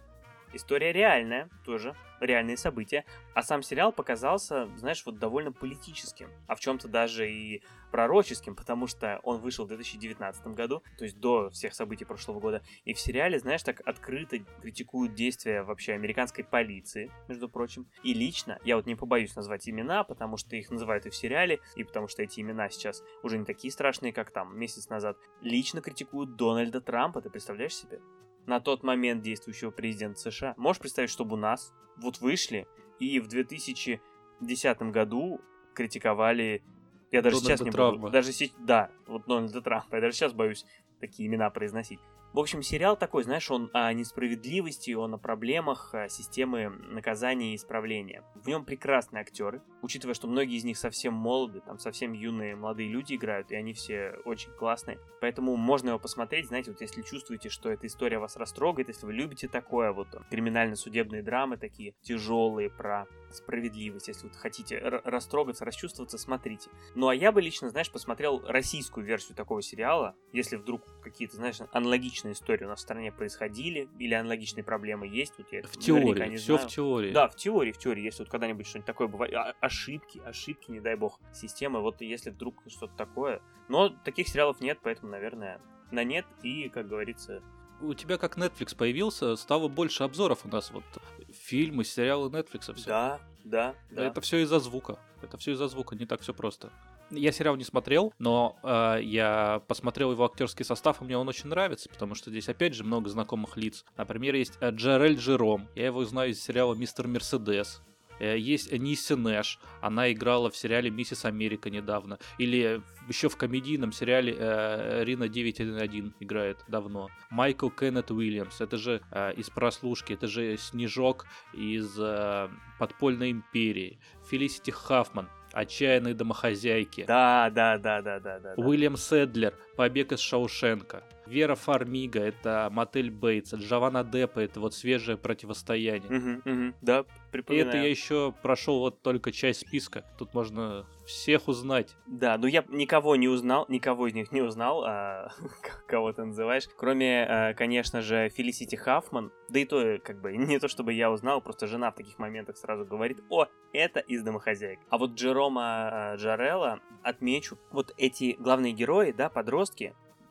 История 0.53 0.91
реальная, 0.91 1.49
тоже 1.65 1.95
реальные 2.19 2.57
события, 2.57 3.05
а 3.33 3.41
сам 3.41 3.62
сериал 3.62 3.91
показался, 3.91 4.67
знаешь, 4.77 5.03
вот 5.05 5.19
довольно 5.19 5.51
политическим, 5.51 6.29
а 6.47 6.55
в 6.55 6.60
чем-то 6.60 6.88
даже 6.88 7.29
и 7.29 7.62
пророческим, 7.91 8.55
потому 8.55 8.88
что 8.88 9.19
он 9.23 9.39
вышел 9.39 9.65
в 9.65 9.67
2019 9.67 10.47
году, 10.47 10.83
то 10.97 11.03
есть 11.03 11.19
до 11.19 11.49
всех 11.49 11.73
событий 11.73 12.05
прошлого 12.05 12.39
года, 12.39 12.63
и 12.86 12.93
в 12.93 12.99
сериале, 12.99 13.39
знаешь, 13.39 13.63
так 13.63 13.81
открыто 13.86 14.39
критикуют 14.62 15.13
действия 15.13 15.63
вообще 15.63 15.93
американской 15.93 16.43
полиции, 16.43 17.12
между 17.27 17.49
прочим, 17.49 17.88
и 18.03 18.13
лично, 18.13 18.60
я 18.63 18.75
вот 18.75 18.86
не 18.86 18.95
побоюсь 18.95 19.36
назвать 19.36 19.67
имена, 19.69 20.03
потому 20.03 20.38
что 20.38 20.55
их 20.55 20.69
называют 20.69 21.05
и 21.05 21.10
в 21.10 21.15
сериале, 21.15 21.60
и 21.75 21.83
потому 21.83 22.07
что 22.07 22.23
эти 22.23 22.39
имена 22.39 22.69
сейчас 22.69 23.03
уже 23.23 23.38
не 23.38 23.45
такие 23.45 23.71
страшные, 23.71 24.13
как 24.13 24.31
там 24.31 24.57
месяц 24.57 24.89
назад, 24.89 25.17
лично 25.41 25.81
критикуют 25.81 26.36
Дональда 26.36 26.81
Трампа, 26.81 27.21
ты 27.21 27.29
представляешь 27.29 27.75
себе? 27.75 27.99
На 28.47 28.60
тот 28.60 28.81
момент 28.81 29.21
действующего 29.21 29.69
президента 29.71 30.19
США. 30.19 30.55
Можешь 30.57 30.81
представить, 30.81 31.12
чтобы 31.12 31.36
у 31.36 31.38
нас 31.39 31.73
вот 31.97 32.19
вышли 32.19 32.67
и 32.99 33.19
в 33.19 33.27
2010 33.27 34.81
году 34.91 35.41
критиковали... 35.75 36.63
Я 37.12 37.21
даже 37.21 37.38
Дональда 37.38 37.57
сейчас 37.57 37.65
не 37.65 37.71
Трампа. 37.71 37.97
буду... 37.99 38.12
Даже 38.12 38.31
сейчас... 38.31 38.55
Да, 38.60 38.89
вот 39.05 39.25
Дональда 39.27 39.62
Трампа. 39.62 39.95
Я 39.95 40.01
даже 40.01 40.13
сейчас 40.15 40.33
боюсь 40.33 40.65
такие 40.99 41.27
имена 41.27 41.49
произносить. 41.49 41.99
В 42.34 42.40
общем, 42.40 42.62
сериал 42.62 42.96
такой, 42.96 43.24
знаешь, 43.24 43.50
он 43.50 43.72
о 43.74 43.92
несправедливости, 43.94 44.92
он 44.92 45.16
о 45.16 45.18
проблемах 45.18 45.96
системы 46.08 46.70
наказания 46.70 47.54
и 47.54 47.56
исправления. 47.56 48.24
В 48.36 48.48
нем 48.48 48.63
прекрасные 48.63 49.22
актеры, 49.22 49.63
учитывая, 49.82 50.13
что 50.13 50.28
многие 50.28 50.58
из 50.58 50.63
них 50.63 50.78
совсем 50.78 51.16
молоды, 51.16 51.62
там 51.62 51.80
совсем 51.80 52.13
юные 52.13 52.56
молодые 52.56 52.90
люди 52.90 53.16
играют, 53.16 53.52
и 53.52 53.56
они 53.56 53.74
все 53.74 54.13
очень 54.26 54.52
классные. 54.52 55.00
Поэтому 55.20 55.56
можно 55.56 55.90
его 55.90 56.00
посмотреть, 56.00 56.48
знаете, 56.48 56.70
вот 56.70 56.82
если 56.82 57.02
чувствуете, 57.02 57.50
что 57.50 57.72
эта 57.72 57.88
история 57.88 58.20
вас 58.20 58.36
растрогает, 58.36 58.90
если 58.90 59.08
вы 59.08 59.13
любите 59.13 59.48
такое, 59.48 59.92
вот 59.92 60.08
криминально-судебные 60.30 61.24
драмы 61.24 61.58
такие 61.58 61.96
тяжелые 62.04 62.70
про 62.70 63.08
справедливость, 63.32 64.10
если 64.10 64.28
вот 64.28 64.36
хотите 64.36 64.78
растрогаться, 64.78 65.66
расчувствоваться, 65.66 66.18
смотрите. 66.18 66.70
Ну 66.94 67.08
а 67.08 67.16
я 67.16 67.32
бы 67.32 67.42
лично, 67.42 67.70
знаешь, 67.70 67.92
посмотрел 67.92 68.44
российскую 68.46 69.06
версию 69.06 69.36
такого 69.36 69.62
сериала, 69.62 70.16
если 70.34 70.56
вдруг 70.56 70.84
какие-то, 71.02 71.38
знаешь, 71.38 71.58
аналогичные 71.72 72.16
истории 72.25 72.65
у 72.65 72.67
нас 72.67 72.80
в 72.80 72.82
стране 72.82 73.12
происходили, 73.12 73.89
или 73.99 74.13
аналогичные 74.13 74.63
проблемы 74.63 75.08
есть, 75.08 75.34
вот 75.38 75.51
я 75.51 75.63
в 75.63 75.77
теории, 75.77 76.30
не 76.30 76.38
все 76.38 76.56
знаю. 76.56 76.67
в 76.67 76.71
теории. 76.71 77.12
Да, 77.12 77.27
в 77.27 77.36
теории, 77.36 77.71
в 77.71 77.77
теории, 77.77 78.03
если 78.03 78.23
вот 78.23 78.30
когда-нибудь 78.30 78.65
что-нибудь 78.65 78.88
такое 78.88 79.08
бывает, 79.08 79.34
а, 79.34 79.53
ошибки, 79.60 80.21
ошибки, 80.25 80.71
не 80.71 80.80
дай 80.80 80.95
бог, 80.95 81.19
системы, 81.34 81.82
вот 81.82 82.01
если 82.01 82.30
вдруг 82.30 82.62
что-то 82.67 82.95
такое. 82.95 83.41
Но 83.69 83.89
таких 83.89 84.27
сериалов 84.27 84.62
нет, 84.62 84.80
поэтому, 84.82 85.12
наверное, 85.12 85.62
на 85.91 86.03
нет 86.03 86.25
и, 86.43 86.69
как 86.69 86.88
говорится, 86.88 87.41
у 87.82 87.93
тебя 87.93 88.17
как 88.17 88.38
Netflix 88.38 88.75
появился, 88.75 89.36
стало 89.36 89.67
больше 89.67 90.03
обзоров 90.03 90.45
у 90.45 90.47
нас 90.47 90.71
вот 90.71 90.84
фильмы, 91.32 91.84
сериалы 91.84 92.30
Netflix. 92.30 92.73
Все. 92.73 92.88
Да, 92.88 93.19
да, 93.43 93.75
да. 93.91 94.08
Это 94.08 94.21
все 94.21 94.39
из-за 94.39 94.60
звука. 94.60 94.99
Это 95.21 95.38
все 95.38 95.51
из-за 95.53 95.67
звука, 95.67 95.95
не 95.95 96.06
так 96.06 96.21
все 96.21 96.34
просто. 96.34 96.71
Я 97.10 97.32
сериал 97.32 97.56
не 97.56 97.63
смотрел, 97.63 98.13
но 98.20 98.58
э, 98.63 99.00
я 99.02 99.62
посмотрел 99.67 100.12
его 100.12 100.26
актерский 100.26 100.65
состав, 100.65 101.02
и 101.02 101.06
мне 101.06 101.17
он 101.17 101.28
очень 101.28 101.50
нравится, 101.50 101.89
потому 101.89 102.15
что 102.15 102.30
здесь 102.30 102.50
опять 102.50 102.74
же 102.74 102.84
много 102.84 103.10
знакомых 103.10 103.56
лиц. 103.58 103.86
Например, 103.96 104.36
есть 104.36 104.62
Джерель 104.62 105.15
Джером. 105.15 105.67
Я 105.76 105.86
его 105.86 106.04
знаю 106.06 106.32
из 106.32 106.43
сериала 106.43 106.76
Мистер 106.76 107.08
Мерседес. 107.08 107.82
Э, 108.20 108.38
есть 108.38 108.72
Нисси 108.72 109.15
Нэш, 109.15 109.60
она 109.82 110.12
играла 110.12 110.50
в 110.50 110.58
сериале 110.58 110.89
«Миссис 110.89 111.26
Америка» 111.26 111.70
недавно. 111.70 112.20
Или 112.38 112.82
еще 113.08 113.30
в 113.30 113.38
комедийном 113.38 113.91
сериале 113.91 114.36
э, 114.38 115.04
«Рина 115.04 115.26
911» 115.26 116.13
играет 116.20 116.58
давно. 116.67 117.10
Майкл 117.30 117.70
Кеннет 117.70 118.12
Уильямс, 118.12 118.62
это 118.62 118.78
же 118.78 119.02
э, 119.12 119.34
из 119.36 119.50
«Прослушки», 119.50 120.13
это 120.13 120.28
же 120.28 120.58
Снежок 120.58 121.26
из 121.54 121.96
э, 122.00 122.50
«Подпольной 122.80 123.32
империи». 123.32 124.00
Фелисити 124.30 124.72
Хаффман, 124.72 125.30
отчаянные 125.58 126.13
домохозяйки. 126.13 127.06
Да, 127.08 127.50
да, 127.50 127.78
да, 127.78 128.02
да, 128.02 128.20
да, 128.20 128.39
да. 128.39 128.54
Уильям 128.58 128.96
Седлер, 128.96 129.54
побег 129.78 130.12
из 130.12 130.20
Шаушенка. 130.20 131.04
Вера 131.28 131.56
Фармига, 131.56 132.20
это 132.22 132.70
Мотель 132.72 133.12
Бейтс, 133.12 133.54
Джованна 133.54 134.04
Деппа, 134.04 134.40
это 134.40 134.60
вот 134.60 134.74
свежее 134.74 135.18
противостояние. 135.18 136.10
Угу, 136.10 136.52
угу, 136.52 136.74
да, 136.82 137.06
припоминаю. 137.32 137.66
И 137.66 137.70
это 137.70 137.78
я 137.78 137.90
еще 137.90 138.34
прошел 138.42 138.80
вот 138.80 139.02
только 139.02 139.32
часть 139.32 139.68
списка. 139.68 140.06
Тут 140.18 140.34
можно 140.34 140.86
всех 141.06 141.48
узнать. 141.48 141.96
Да, 142.06 142.38
ну 142.38 142.48
я 142.48 142.63
никого 142.70 143.18
не 143.18 143.28
узнал, 143.28 143.66
никого 143.68 144.08
из 144.08 144.13
них 144.13 144.32
не 144.32 144.42
узнал, 144.42 144.84
а, 144.86 145.32
кого 145.88 146.13
ты 146.13 146.24
называешь, 146.24 146.68
кроме, 146.78 147.26
а, 147.26 147.54
конечно 147.54 148.02
же, 148.02 148.30
Фелисити 148.30 148.76
Хаффман. 148.76 149.32
Да 149.50 149.60
и 149.60 149.66
то, 149.66 150.00
как 150.04 150.22
бы, 150.22 150.32
не 150.38 150.60
то 150.60 150.70
чтобы 150.70 150.94
я 150.94 151.12
узнал, 151.12 151.42
просто 151.42 151.68
жена 151.68 151.92
в 151.92 151.96
таких 151.96 152.20
моментах 152.20 152.58
сразу 152.58 152.86
говорит, 152.86 153.20
о, 153.30 153.48
это 153.74 154.00
из 154.00 154.24
домохозяек. 154.24 154.80
А 154.90 154.98
вот 154.98 155.12
Джерома 155.16 156.13
а, 156.13 156.16
Джарелла 156.16 156.80
отмечу, 157.04 157.58
вот 157.72 157.94
эти 157.98 158.36
главные 158.40 158.72
герои, 158.72 159.12
да, 159.12 159.30
подростки, 159.30 159.66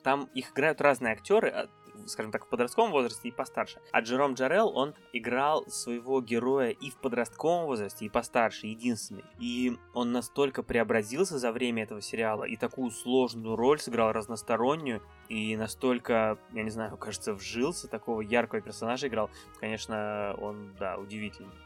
там 0.03 0.31
их 0.35 0.53
играют 0.53 0.81
разные 0.81 1.13
актеры, 1.15 1.49
а, 1.49 1.69
скажем 2.07 2.31
так, 2.31 2.47
в 2.47 2.49
подростковом 2.49 2.93
возрасте 2.93 3.29
и 3.29 3.33
постарше. 3.33 3.81
А 3.91 4.01
Джером 4.01 4.35
Джарел, 4.35 4.69
он 4.77 4.95
играл 5.13 5.67
своего 5.67 6.21
героя 6.21 6.71
и 6.71 6.91
в 6.91 6.97
подростковом 6.97 7.67
возрасте, 7.67 8.05
и 8.05 8.09
постарше, 8.09 8.69
единственный. 8.69 9.25
И 9.41 9.77
он 9.95 10.13
настолько 10.13 10.63
преобразился 10.63 11.39
за 11.39 11.51
время 11.51 11.83
этого 11.83 12.01
сериала, 12.01 12.45
и 12.45 12.57
такую 12.57 12.91
сложную 12.93 13.57
роль 13.57 13.81
сыграл 13.81 14.13
разностороннюю, 14.13 15.03
и 15.29 15.57
настолько, 15.57 16.39
я 16.53 16.63
не 16.63 16.71
знаю, 16.71 16.97
кажется, 16.97 17.35
вжился, 17.35 17.89
такого 17.89 18.21
яркого 18.21 18.61
персонажа 18.61 19.09
играл. 19.09 19.31
Конечно, 19.59 20.37
он, 20.39 20.75
да, 20.79 20.99
удивительный. 20.99 21.66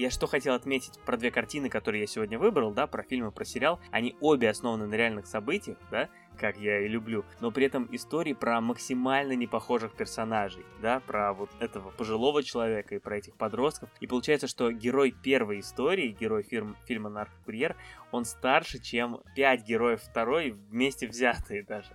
Я 0.00 0.08
что 0.08 0.26
хотел 0.26 0.54
отметить 0.54 0.98
про 1.00 1.18
две 1.18 1.30
картины, 1.30 1.68
которые 1.68 2.00
я 2.00 2.06
сегодня 2.06 2.38
выбрал, 2.38 2.72
да, 2.72 2.86
про 2.86 3.02
фильмы, 3.02 3.32
про 3.32 3.44
сериал. 3.44 3.78
Они 3.90 4.16
обе 4.22 4.48
основаны 4.48 4.86
на 4.86 4.94
реальных 4.94 5.26
событиях, 5.26 5.76
да, 5.90 6.08
как 6.38 6.56
я 6.56 6.80
и 6.80 6.88
люблю, 6.88 7.26
но 7.40 7.50
при 7.50 7.66
этом 7.66 7.86
истории 7.92 8.32
про 8.32 8.62
максимально 8.62 9.32
непохожих 9.32 9.92
персонажей, 9.92 10.64
да, 10.80 11.00
про 11.00 11.34
вот 11.34 11.50
этого 11.60 11.90
пожилого 11.90 12.42
человека 12.42 12.94
и 12.94 12.98
про 12.98 13.18
этих 13.18 13.36
подростков. 13.36 13.90
И 14.00 14.06
получается, 14.06 14.46
что 14.46 14.72
герой 14.72 15.10
первой 15.10 15.60
истории, 15.60 16.16
герой 16.18 16.44
фирм, 16.44 16.78
фильма 16.86 17.10
«Наркокурьер», 17.10 17.76
он 18.10 18.24
старше, 18.24 18.78
чем 18.82 19.20
пять 19.36 19.66
героев 19.66 20.00
второй 20.00 20.52
вместе 20.52 21.08
взятые 21.08 21.62
даже. 21.62 21.94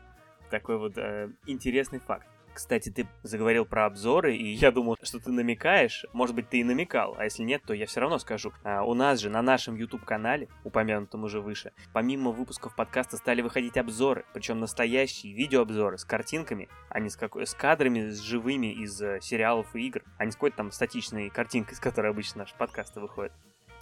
Такой 0.51 0.77
вот 0.77 0.95
э, 0.99 1.31
интересный 1.47 1.97
факт. 1.97 2.27
Кстати, 2.55 2.89
ты 2.89 3.05
заговорил 3.21 3.65
про 3.65 3.85
обзоры, 3.85 4.33
и 4.37 4.53
я 4.53 4.71
думал, 4.71 4.95
что 5.03 5.19
ты 5.19 5.29
намекаешь. 5.29 6.05
Может 6.13 6.35
быть, 6.37 6.47
ты 6.47 6.59
и 6.59 6.63
намекал, 6.63 7.13
а 7.17 7.25
если 7.25 7.43
нет, 7.43 7.61
то 7.67 7.73
я 7.73 7.85
все 7.85 7.99
равно 7.99 8.17
скажу. 8.17 8.53
А, 8.63 8.83
у 8.83 8.93
нас 8.93 9.19
же 9.19 9.29
на 9.29 9.41
нашем 9.41 9.75
YouTube-канале, 9.75 10.47
упомянутом 10.63 11.25
уже 11.25 11.41
выше, 11.41 11.73
помимо 11.91 12.31
выпусков 12.31 12.73
подкаста 12.73 13.17
стали 13.17 13.41
выходить 13.41 13.75
обзоры, 13.75 14.23
причем 14.33 14.61
настоящие 14.61 15.33
видеообзоры 15.33 15.97
с 15.97 16.05
картинками, 16.05 16.69
а 16.87 17.01
не 17.01 17.09
с, 17.09 17.17
какой, 17.17 17.45
с 17.45 17.53
кадрами, 17.53 18.09
с 18.09 18.21
живыми 18.21 18.67
из 18.67 19.01
э, 19.01 19.19
сериалов 19.21 19.75
и 19.75 19.85
игр, 19.87 20.03
а 20.17 20.23
не 20.23 20.31
с 20.31 20.35
какой-то 20.35 20.55
там 20.55 20.71
статичной 20.71 21.29
картинкой, 21.29 21.75
с 21.75 21.81
которой 21.81 22.09
обычно 22.11 22.39
наши 22.39 22.55
подкасты 22.55 23.01
выходят. 23.01 23.33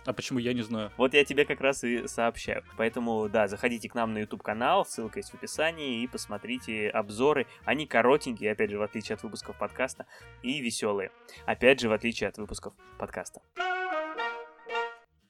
А 0.06 0.14
почему 0.14 0.40
я 0.40 0.54
не 0.54 0.62
знаю? 0.62 0.92
Вот 0.98 1.14
я 1.14 1.24
тебе 1.24 1.46
как 1.46 1.62
раз 1.62 1.84
и 1.84 2.08
сообщаю. 2.08 2.64
Поэтому, 2.78 3.30
да, 3.30 3.48
заходите 3.48 3.90
к 3.90 3.96
нам 3.96 4.14
на 4.14 4.20
YouTube-канал, 4.20 4.86
ссылка 4.86 5.20
есть 5.20 5.32
в 5.32 5.36
описании, 5.36 6.04
и 6.04 6.08
посмотрите 6.08 6.90
обзоры. 6.90 7.48
Они 7.66 7.86
коротенькие, 7.86 8.52
опять 8.52 8.72
же, 8.72 8.78
в 8.78 8.82
отличие 8.82 9.16
от 9.16 9.24
выпусков 9.24 9.58
подкаста, 9.58 10.06
и 10.42 10.60
веселые. 10.60 11.12
Опять 11.46 11.80
же, 11.80 11.90
в 11.90 11.94
отличие 11.94 12.30
от 12.30 12.38
выпусков 12.38 12.74
подкаста. 12.98 13.42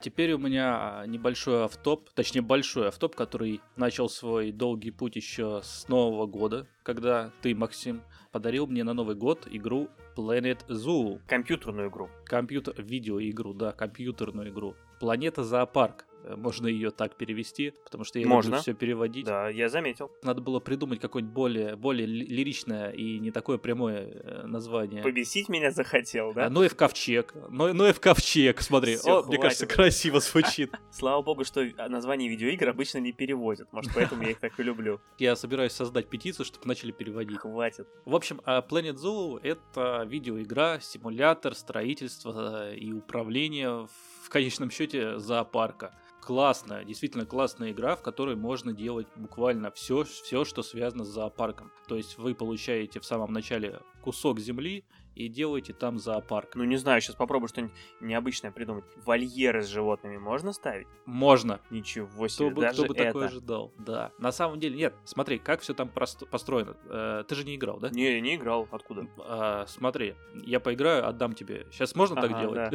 Теперь 0.04 0.34
у 0.34 0.38
меня 0.38 1.00
а, 1.00 1.06
небольшой 1.08 1.64
автоп, 1.64 2.10
точнее 2.10 2.42
большой 2.42 2.90
автоп, 2.90 3.16
который 3.16 3.62
начал 3.78 4.10
свой 4.10 4.52
долгий 4.52 4.92
путь 4.92 5.16
еще 5.16 5.62
с 5.64 5.88
Нового 5.88 6.26
года, 6.26 6.68
когда 6.84 7.32
ты, 7.42 7.56
Максим, 7.56 8.02
подарил 8.34 8.68
мне 8.68 8.84
на 8.84 8.94
Новый 8.94 9.16
год 9.16 9.48
игру 9.50 9.88
Planet 10.18 10.68
Zoo. 10.68 11.22
Компьютерную 11.26 11.90
игру. 11.90 12.10
Компьютер, 12.26 12.76
видеоигру, 12.84 13.54
да, 13.54 13.72
компьютерную 13.72 14.50
игру. 14.50 14.76
Планета 15.00 15.46
Зоопарк. 15.46 16.06
Э, 16.24 16.36
можно 16.36 16.68
ее 16.68 16.92
так 16.92 17.16
перевести, 17.16 17.74
потому 17.84 18.04
что 18.04 18.20
я 18.20 18.28
Можно. 18.28 18.50
люблю 18.50 18.62
все 18.62 18.74
переводить. 18.74 19.26
Да, 19.26 19.50
я 19.50 19.70
заметил. 19.70 20.12
Надо 20.24 20.42
было 20.42 20.60
придумать 20.60 21.00
какое-нибудь 21.00 21.34
более, 21.34 21.76
более 21.76 22.08
лиричное 22.08 22.92
и 22.92 23.20
не 23.20 23.32
такое 23.32 23.58
прямое 23.58 24.10
э, 24.12 24.46
название. 24.46 25.04
Побесить 25.04 25.50
меня 25.50 25.72
захотел, 25.72 26.34
да? 26.34 26.50
Ноев 26.50 26.76
ковчег. 26.76 27.34
Но, 27.50 27.74
Ноев 27.74 28.00
ковчег, 28.00 28.62
смотри. 28.62 28.96
Всё, 28.96 29.10
О, 29.10 29.14
хватит. 29.16 29.30
мне 29.30 29.38
кажется, 29.40 29.68
красиво 29.68 30.20
звучит. 30.20 30.72
Слава 30.92 31.22
богу, 31.22 31.44
что 31.44 31.64
название 31.90 32.30
видеоигр 32.30 32.70
обычно 32.70 33.00
не 33.00 33.12
переводят. 33.12 33.72
Может, 33.74 33.92
поэтому 33.94 34.24
я 34.24 34.32
их 34.32 34.40
так 34.40 34.60
и 34.60 34.64
люблю. 34.64 35.02
Я 35.18 35.36
собираюсь 35.36 35.72
создать 35.72 36.08
петицию, 36.10 36.46
чтобы 36.46 36.68
начали 36.68 36.92
переводить. 36.92 37.38
Хватит. 37.38 37.88
В 38.06 38.16
общем, 38.16 38.42
а 38.46 38.62
Planet 38.62 38.96
Zoo— 38.96 39.40
это 39.44 40.06
видеоигра, 40.08 40.80
симулятор 40.82 41.56
строительства 41.56 42.70
э, 42.70 42.76
и 42.76 42.92
управления 42.92 43.88
в 44.24 44.30
конечном 44.30 44.70
счете 44.72 45.20
зоопарка 45.20 45.94
классная, 46.24 46.84
действительно 46.84 47.26
классная 47.26 47.72
игра, 47.72 47.96
в 47.96 48.02
которой 48.02 48.36
можно 48.36 48.74
делать 48.74 49.08
буквально 49.16 49.72
все, 49.72 50.04
все, 50.04 50.46
что 50.46 50.64
связано 50.64 51.04
с 51.04 51.10
зоопарком. 51.10 51.72
То 51.88 51.96
есть 51.96 52.18
вы 52.18 52.34
получаете 52.36 53.00
в 53.00 53.06
самом 53.06 53.34
начале 53.34 53.80
кусок 54.02 54.40
земли 54.40 54.86
и 55.16 55.28
делаете 55.28 55.74
там 55.74 56.00
зоопарк. 56.00 56.56
Ну 56.56 56.64
не 56.64 56.78
знаю, 56.78 57.02
сейчас 57.02 57.16
попробую 57.16 57.48
что-нибудь 57.48 57.76
необычное 58.02 58.52
придумать. 58.52 58.86
Вольеры 59.06 59.62
с 59.62 59.68
животными 59.68 60.18
можно 60.18 60.54
ставить? 60.54 60.88
Можно. 61.06 61.62
Ничего 61.70 62.28
себе, 62.28 62.50
кто 62.50 62.56
бы, 62.56 62.62
даже 62.62 62.84
кто 62.84 62.88
бы 62.88 62.94
это... 62.96 63.06
такое 63.06 63.28
ожидал, 63.28 63.74
да. 63.78 64.12
На 64.18 64.32
самом 64.32 64.60
деле, 64.60 64.76
нет, 64.76 64.96
смотри, 65.06 65.40
как 65.40 65.62
все 65.62 65.74
там 65.74 65.90
построено. 65.90 66.76
Э, 66.86 67.24
ты 67.28 67.36
же 67.36 67.44
не 67.44 67.56
играл, 67.56 67.80
да? 67.80 67.90
Не, 67.90 68.20
не 68.22 68.36
играл, 68.36 68.68
откуда? 68.72 69.08
А, 69.20 69.66
смотри, 69.68 70.16
я 70.46 70.60
поиграю, 70.60 71.08
отдам 71.08 71.34
тебе. 71.34 71.68
Сейчас 71.72 71.96
можно 71.96 72.20
ага, 72.20 72.28
так 72.28 72.42
делать? 72.42 72.72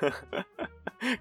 Да. 0.00 0.44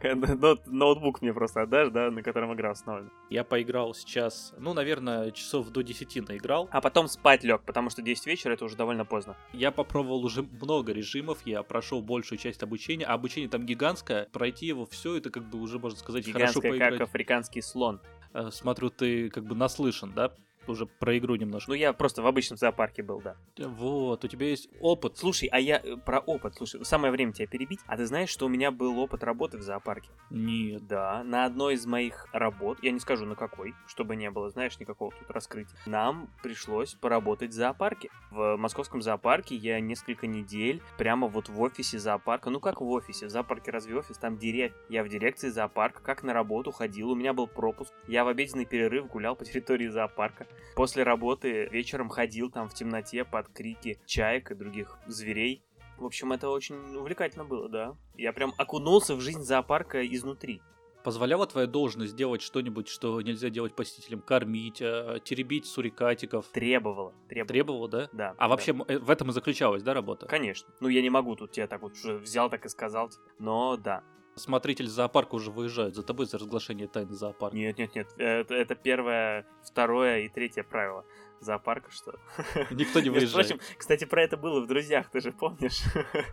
Ноутбук 0.02 1.22
мне 1.22 1.34
просто 1.34 1.62
отдашь, 1.62 1.90
да, 1.90 2.12
на 2.12 2.24
котором 2.24 2.54
игра 2.54 2.72
установлена. 2.72 3.12
Я 3.30 3.44
поиграл 3.44 3.94
сейчас, 3.94 4.54
ну, 4.58 4.74
наверное, 4.74 5.32
часов 5.32 5.70
до 5.70 5.82
10 5.82 6.28
наиграл. 6.28 6.70
А 6.72 6.82
потом 6.82 7.08
спать 7.08 7.44
лег, 7.44 7.62
потому 7.66 7.90
что 7.90 8.02
10 8.02 8.26
вечера 8.28 8.54
это 8.54 8.66
уже 8.66 8.76
довольно 8.76 9.06
поздно. 9.06 9.36
Я 9.54 9.72
попробовал 9.72 10.24
уже 10.24 10.44
много 10.44 10.94
режимов, 10.94 11.40
я 11.46 11.64
прошел 11.64 12.02
большую 12.02 12.38
часть 12.40 12.64
обучения, 12.64 13.06
а 13.06 13.14
обучение 13.14 13.50
там 13.50 13.66
гигантское, 13.66 14.28
пройти 14.32 14.68
его 14.68 14.86
все, 14.86 15.18
это 15.18 15.30
как 15.30 15.50
бы 15.50 15.60
уже, 15.60 15.80
можно 15.80 15.98
сказать, 15.98 16.26
Гигантское, 16.26 16.62
хорошо 16.62 16.62
поиграть. 16.62 17.00
как 17.00 17.08
африканский 17.08 17.62
слон. 17.62 18.02
Э, 18.34 18.50
смотрю, 18.52 18.90
ты 18.90 19.30
как 19.30 19.46
бы 19.46 19.56
наслышан, 19.56 20.14
да, 20.14 20.34
уже 20.68 20.86
про 20.86 21.18
игру 21.18 21.36
немножко. 21.36 21.72
Ну, 21.72 21.76
я 21.76 21.94
просто 21.94 22.22
в 22.22 22.28
обычном 22.28 22.58
зоопарке 22.58 23.04
был, 23.04 23.22
да. 23.22 23.36
Вот, 23.58 24.24
у 24.24 24.28
тебя 24.28 24.48
есть 24.48 24.70
опыт. 24.80 25.18
Слушай, 25.18 25.50
а 25.52 25.60
я 25.60 25.82
э, 25.84 25.98
про 25.98 26.20
опыт, 26.20 26.56
слушай, 26.56 26.84
самое 26.86 27.12
время 27.12 27.34
тебя 27.34 27.48
перебить. 27.48 27.80
А 27.88 27.98
ты 27.98 28.06
знаешь, 28.06 28.30
что 28.30 28.46
у 28.46 28.50
меня 28.50 28.72
был 28.72 29.00
опыт 29.00 29.24
работы 29.24 29.58
в 29.58 29.62
зоопарке? 29.62 30.10
Нет. 30.30 30.88
Да, 30.88 31.24
на 31.24 31.46
одной 31.46 31.76
из 31.76 31.86
моих 31.86 32.28
работ, 32.34 32.80
я 32.82 32.92
не 32.92 33.00
скажу 33.00 33.26
на 33.26 33.36
какой, 33.36 33.74
чтобы 33.88 34.16
не 34.16 34.30
было, 34.30 34.50
знаешь, 34.50 34.80
никакого 34.80 35.12
тут 35.12 35.30
раскрытия, 35.30 35.78
нам 35.86 36.30
пришлось 36.42 36.94
поработать 36.94 37.52
в 37.52 37.54
зоопарке. 37.54 38.10
В 38.32 38.58
московском 38.58 39.02
зоопарке 39.02 39.56
я 39.56 39.80
несколько 39.80 40.28
недель 40.28 40.82
прямо 40.98 41.28
вот 41.28 41.50
в 41.50 41.62
офисе 41.62 42.00
зоопарка, 42.00 42.50
ну 42.50 42.60
как 42.60 42.82
в 42.82 42.90
офисе, 42.90 43.28
в 43.28 43.30
зоопарке 43.30 43.72
разве 43.72 43.98
офис, 43.98 44.18
там 44.18 44.38
директ, 44.38 44.76
я 44.90 45.04
в 45.04 45.10
дирекции 45.10 45.50
зоопарка, 45.50 46.02
как 46.02 46.24
на 46.24 46.34
работу 46.34 46.72
ходил, 46.72 47.12
у 47.12 47.16
меня 47.16 47.34
был 47.34 47.48
пропуск, 47.48 47.94
я 48.08 48.24
в 48.24 48.28
обеденный 48.28 48.66
перерыв 48.66 49.08
гулял 49.08 49.36
по 49.36 49.46
территории 49.46 49.88
зоопарка, 49.88 50.48
После 50.76 51.04
работы 51.04 51.68
вечером 51.72 52.10
ходил 52.10 52.50
там 52.50 52.70
в 52.70 52.74
темноте 52.74 53.24
под 53.26 53.50
крики 53.50 54.00
чаек 54.06 54.52
и 54.52 54.56
других 54.56 54.98
зверей. 55.08 55.64
В 55.98 56.06
общем, 56.06 56.32
это 56.34 56.50
очень 56.50 56.96
увлекательно 56.96 57.46
было, 57.46 57.70
да. 57.70 57.96
Я 58.16 58.34
прям 58.34 58.54
окунулся 58.58 59.16
в 59.16 59.22
жизнь 59.22 59.44
зоопарка 59.44 60.06
изнутри. 60.06 60.62
Позволяла 61.04 61.48
твоя 61.48 61.68
должность 61.68 62.16
делать 62.16 62.42
что-нибудь, 62.42 62.88
что 62.88 63.22
нельзя 63.22 63.50
делать 63.50 63.76
посетителям? 63.76 64.22
Кормить, 64.22 64.82
э, 64.82 65.20
теребить 65.24 65.66
сурикатиков? 65.66 66.46
Требовала. 66.48 67.14
Требовала, 67.28 67.48
требовала 67.48 67.88
да? 67.88 68.10
Да. 68.14 68.30
А 68.38 68.44
да. 68.44 68.48
вообще 68.50 68.76
э, 68.88 69.00
в 69.00 69.10
этом 69.10 69.30
и 69.30 69.34
заключалась, 69.34 69.82
да, 69.82 69.94
работа? 69.94 70.28
Конечно. 70.28 70.72
Ну, 70.80 70.90
я 70.90 71.02
не 71.02 71.10
могу 71.10 71.36
тут 71.36 71.52
тебя 71.52 71.68
так 71.68 71.82
вот 71.82 71.94
уже 71.94 72.18
взял, 72.18 72.50
так 72.50 72.66
и 72.66 72.70
сказал. 72.70 73.10
Но 73.40 73.78
да. 73.78 74.04
Смотритель 74.36 74.88
зоопарка 74.88 75.36
уже 75.36 75.52
выезжает 75.52 75.96
за 75.96 76.04
тобой 76.04 76.26
за 76.26 76.38
разглашение 76.38 76.88
тайны 76.88 77.14
зоопарка. 77.14 77.56
Нет, 77.56 77.78
нет, 77.78 77.96
нет. 77.96 78.08
Это, 78.18 78.56
это 78.56 78.76
первое, 78.76 79.46
второе 79.64 80.20
и 80.20 80.30
третье 80.30 80.64
правило 80.64 81.06
зоопарка, 81.42 81.92
что... 81.92 82.14
Никто 82.72 83.02
не 83.02 83.10
выезжает. 83.12 83.48
Впрочем, 83.48 83.60
кстати, 83.78 84.06
про 84.06 84.24
это 84.24 84.38
было 84.38 84.62
в 84.62 84.68
«Друзьях», 84.68 85.10
ты 85.10 85.20
же 85.20 85.32
помнишь? 85.32 85.82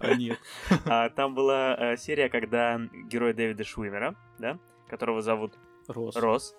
А 0.01 0.15
нет. 0.15 0.39
А, 0.85 1.11
там 1.11 1.35
была 1.35 1.77
э, 1.77 1.97
серия, 1.97 2.29
когда 2.29 2.79
герой 3.11 3.33
Дэвида 3.33 3.65
Шуимера, 3.65 4.15
да, 4.39 4.59
которого 4.87 5.23
зовут 5.23 5.59
Рос. 5.89 6.17
Рос. 6.17 6.57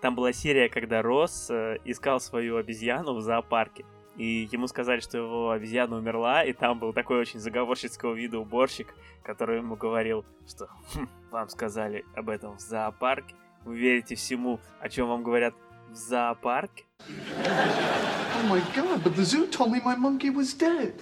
Там 0.00 0.16
была 0.16 0.32
серия, 0.32 0.68
когда 0.68 1.02
Рос 1.02 1.48
э, 1.50 1.78
искал 1.84 2.20
свою 2.20 2.56
обезьяну 2.56 3.14
в 3.14 3.20
зоопарке 3.20 3.84
и 4.16 4.48
ему 4.52 4.66
сказали, 4.66 5.00
что 5.00 5.18
его 5.18 5.50
обезьяна 5.50 5.96
умерла, 5.96 6.44
и 6.44 6.52
там 6.52 6.78
был 6.78 6.92
такой 6.92 7.18
очень 7.18 7.40
заговорщицкого 7.40 8.14
вида 8.14 8.38
уборщик, 8.38 8.94
который 9.22 9.58
ему 9.58 9.76
говорил, 9.76 10.24
что 10.46 10.68
хм, 10.94 11.08
вам 11.30 11.48
сказали 11.48 12.04
об 12.14 12.28
этом 12.28 12.56
в 12.56 12.60
зоопарке, 12.60 13.34
вы 13.64 13.78
верите 13.78 14.14
всему, 14.14 14.60
о 14.80 14.88
чем 14.88 15.08
вам 15.08 15.22
говорят 15.22 15.54
в 15.90 15.94
зоопарке? 15.94 16.84
Oh 17.08 18.48
my 18.48 18.60
god, 18.74 19.02
but 19.04 19.14
the 19.14 19.24
zoo 19.24 19.46
told 19.46 19.70
me 19.70 19.80
my 19.84 19.94
monkey 19.96 20.30
was 20.30 20.52
dead. 20.52 20.94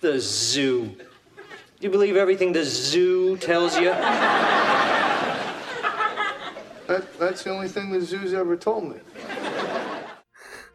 The 0.00 0.18
zoo. 0.18 0.96
You 1.80 1.90
believe 1.90 2.16
everything 2.16 2.52
the 2.52 2.64
zoo 2.64 3.36
tells 3.36 3.76
you? 3.78 3.94
That, 6.88 7.04
that's 7.18 7.44
the 7.44 7.50
only 7.50 7.68
thing 7.68 7.90
the 7.90 8.00
zoo's 8.00 8.34
ever 8.34 8.56
told 8.56 8.84
me. 8.88 8.96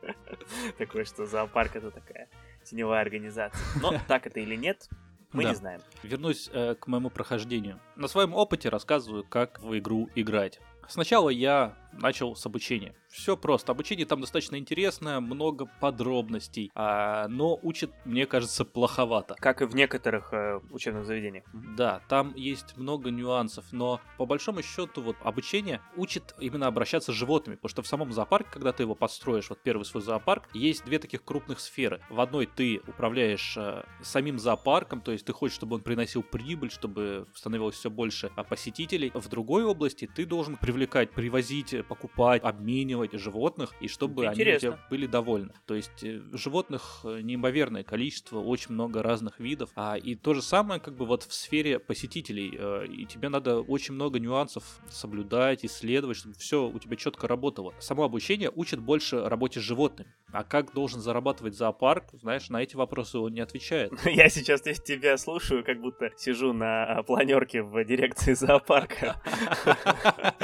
Такое, 0.77 1.05
что 1.05 1.25
зоопарк 1.25 1.75
это 1.75 1.91
такая 1.91 2.27
теневая 2.63 3.01
организация. 3.01 3.61
Но 3.81 3.93
так 4.07 4.27
это 4.27 4.39
или 4.39 4.55
нет, 4.55 4.87
мы 5.31 5.43
Да. 5.43 5.49
не 5.49 5.55
знаем. 5.55 5.81
Вернусь 6.03 6.49
э, 6.53 6.75
к 6.75 6.87
моему 6.87 7.09
прохождению. 7.09 7.79
На 7.95 8.07
своем 8.07 8.33
опыте 8.33 8.69
рассказываю, 8.69 9.23
как 9.23 9.59
в 9.59 9.77
игру 9.77 10.09
играть. 10.15 10.59
Сначала 10.87 11.29
я 11.29 11.75
начал 11.95 12.35
с 12.35 12.45
обучения. 12.45 12.95
Все 13.09 13.37
просто. 13.37 13.71
Обучение 13.71 14.05
там 14.05 14.21
достаточно 14.21 14.57
интересное, 14.57 15.19
много 15.19 15.69
подробностей, 15.79 16.71
а, 16.75 17.27
но 17.27 17.59
учат, 17.61 17.91
мне 18.05 18.25
кажется, 18.25 18.65
плоховато. 18.65 19.35
Как 19.39 19.61
и 19.61 19.65
в 19.65 19.75
некоторых 19.75 20.33
э, 20.33 20.59
учебных 20.71 21.05
заведениях. 21.05 21.45
Да, 21.53 22.01
там 22.07 22.33
есть 22.35 22.77
много 22.77 23.11
нюансов, 23.11 23.65
но 23.71 24.01
по 24.17 24.25
большому 24.25 24.61
счету 24.61 25.01
вот 25.01 25.15
обучение 25.23 25.81
учит 25.95 26.35
именно 26.39 26.67
обращаться 26.67 27.11
с 27.11 27.15
животными, 27.15 27.55
потому 27.55 27.69
что 27.69 27.81
в 27.81 27.87
самом 27.87 28.11
зоопарке, 28.11 28.49
когда 28.51 28.71
ты 28.71 28.83
его 28.83 28.95
построишь, 28.95 29.49
вот 29.49 29.59
первый 29.61 29.83
свой 29.83 30.03
зоопарк, 30.03 30.49
есть 30.53 30.83
две 30.85 30.99
таких 30.99 31.23
крупных 31.23 31.59
сферы. 31.59 32.01
В 32.09 32.19
одной 32.19 32.45
ты 32.45 32.81
управляешь 32.87 33.55
э, 33.57 33.83
самим 34.01 34.39
зоопарком, 34.39 35.01
то 35.01 35.11
есть 35.11 35.25
ты 35.25 35.33
хочешь, 35.33 35.55
чтобы 35.55 35.75
он 35.75 35.81
приносил 35.81 36.23
прибыль, 36.23 36.71
чтобы 36.71 37.27
становилось 37.33 37.75
все 37.75 37.89
больше 37.89 38.31
а, 38.35 38.43
посетителей. 38.43 39.11
В 39.13 39.27
другой 39.29 39.63
области 39.63 40.09
ты 40.13 40.25
должен 40.25 40.57
привлекать, 40.57 41.11
привозить, 41.11 41.73
э, 41.73 41.84
покупать, 41.85 42.43
обменивать 42.43 43.13
животных, 43.13 43.73
и 43.79 43.87
чтобы 43.87 44.23
Это 44.23 44.31
они 44.31 44.41
у 44.41 44.43
тебя 44.45 44.55
интересно. 44.55 44.79
были 44.89 45.05
довольны. 45.07 45.53
То 45.65 45.75
есть 45.75 46.03
э, 46.03 46.21
животных 46.33 47.01
э, 47.03 47.21
неимоверное 47.21 47.83
количество, 47.83 48.39
очень 48.39 48.73
много 48.73 49.01
разных 49.03 49.39
видов. 49.39 49.69
А, 49.75 49.95
и 49.97 50.15
то 50.15 50.33
же 50.33 50.41
самое 50.41 50.79
как 50.79 50.95
бы 50.95 51.05
вот 51.05 51.23
в 51.23 51.33
сфере 51.33 51.79
посетителей. 51.79 52.55
э, 52.57 52.87
И 52.87 53.05
тебе 53.05 53.29
надо 53.29 53.59
очень 53.61 53.93
много 53.93 54.19
нюансов 54.19 54.63
соблюдать, 54.89 55.63
исследовать, 55.65 56.17
чтобы 56.17 56.35
все 56.35 56.67
у 56.67 56.79
тебя 56.79 56.95
четко 56.95 57.27
работало. 57.27 57.73
Само 57.79 58.03
обучение 58.03 58.51
учит 58.53 58.79
больше 58.79 59.27
работе 59.27 59.59
с 59.59 59.63
животными. 59.63 60.13
А 60.31 60.43
как 60.43 60.73
должен 60.73 60.99
зарабатывать 60.99 61.55
зоопарк, 61.55 62.05
знаешь, 62.13 62.49
на 62.49 62.61
эти 62.61 62.75
вопросы 62.75 63.17
он 63.19 63.33
не 63.33 63.39
отвечает. 63.41 63.93
Я 64.05 64.29
сейчас 64.29 64.61
здесь 64.61 64.81
тебя 64.81 65.17
слушаю, 65.17 65.63
как 65.63 65.79
будто 65.79 66.11
сижу 66.17 66.51
на 66.53 67.03
планерке 67.03 67.61
в 67.61 67.83
дирекции 67.85 68.33
зоопарка. 68.33 69.21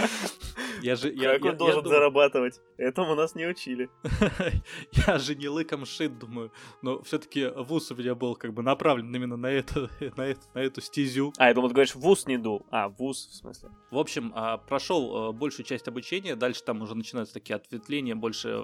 Я 0.81 0.95
же, 0.95 1.11
я, 1.13 1.33
Как 1.33 1.41
я- 1.41 1.47
он 1.47 1.53
я 1.53 1.57
должен 1.57 1.83
думаю- 1.83 1.99
зарабатывать? 1.99 2.59
Этому 2.77 3.15
нас 3.15 3.35
не 3.35 3.45
учили. 3.47 3.89
Я 5.07 5.19
же 5.19 5.35
не 5.35 5.47
лыком 5.47 5.85
шит, 5.85 6.17
думаю. 6.17 6.51
Но 6.81 7.01
все-таки 7.03 7.47
вуз 7.47 7.91
у 7.91 7.95
меня 7.95 8.15
был 8.15 8.35
как 8.35 8.53
бы 8.53 8.63
направлен 8.63 9.13
именно 9.15 9.37
на 9.37 9.47
эту, 9.47 9.89
на 10.17 10.23
эту, 10.23 10.41
на 10.53 10.59
эту 10.59 10.81
стезю. 10.81 11.31
А, 11.37 11.47
я 11.47 11.53
думал, 11.53 11.69
ты 11.69 11.75
говоришь, 11.75 11.95
вуз 11.95 12.25
не 12.27 12.37
дул. 12.37 12.65
А, 12.71 12.89
вуз, 12.89 13.27
в 13.27 13.35
смысле. 13.35 13.69
В 13.91 13.97
общем, 13.97 14.31
а, 14.35 14.57
прошел 14.57 15.15
а, 15.15 15.31
большую 15.31 15.65
часть 15.65 15.87
обучения, 15.87 16.35
дальше 16.35 16.63
там 16.63 16.81
уже 16.81 16.95
начинаются 16.95 17.33
такие 17.35 17.55
ответвления 17.55 18.15
больше 18.15 18.57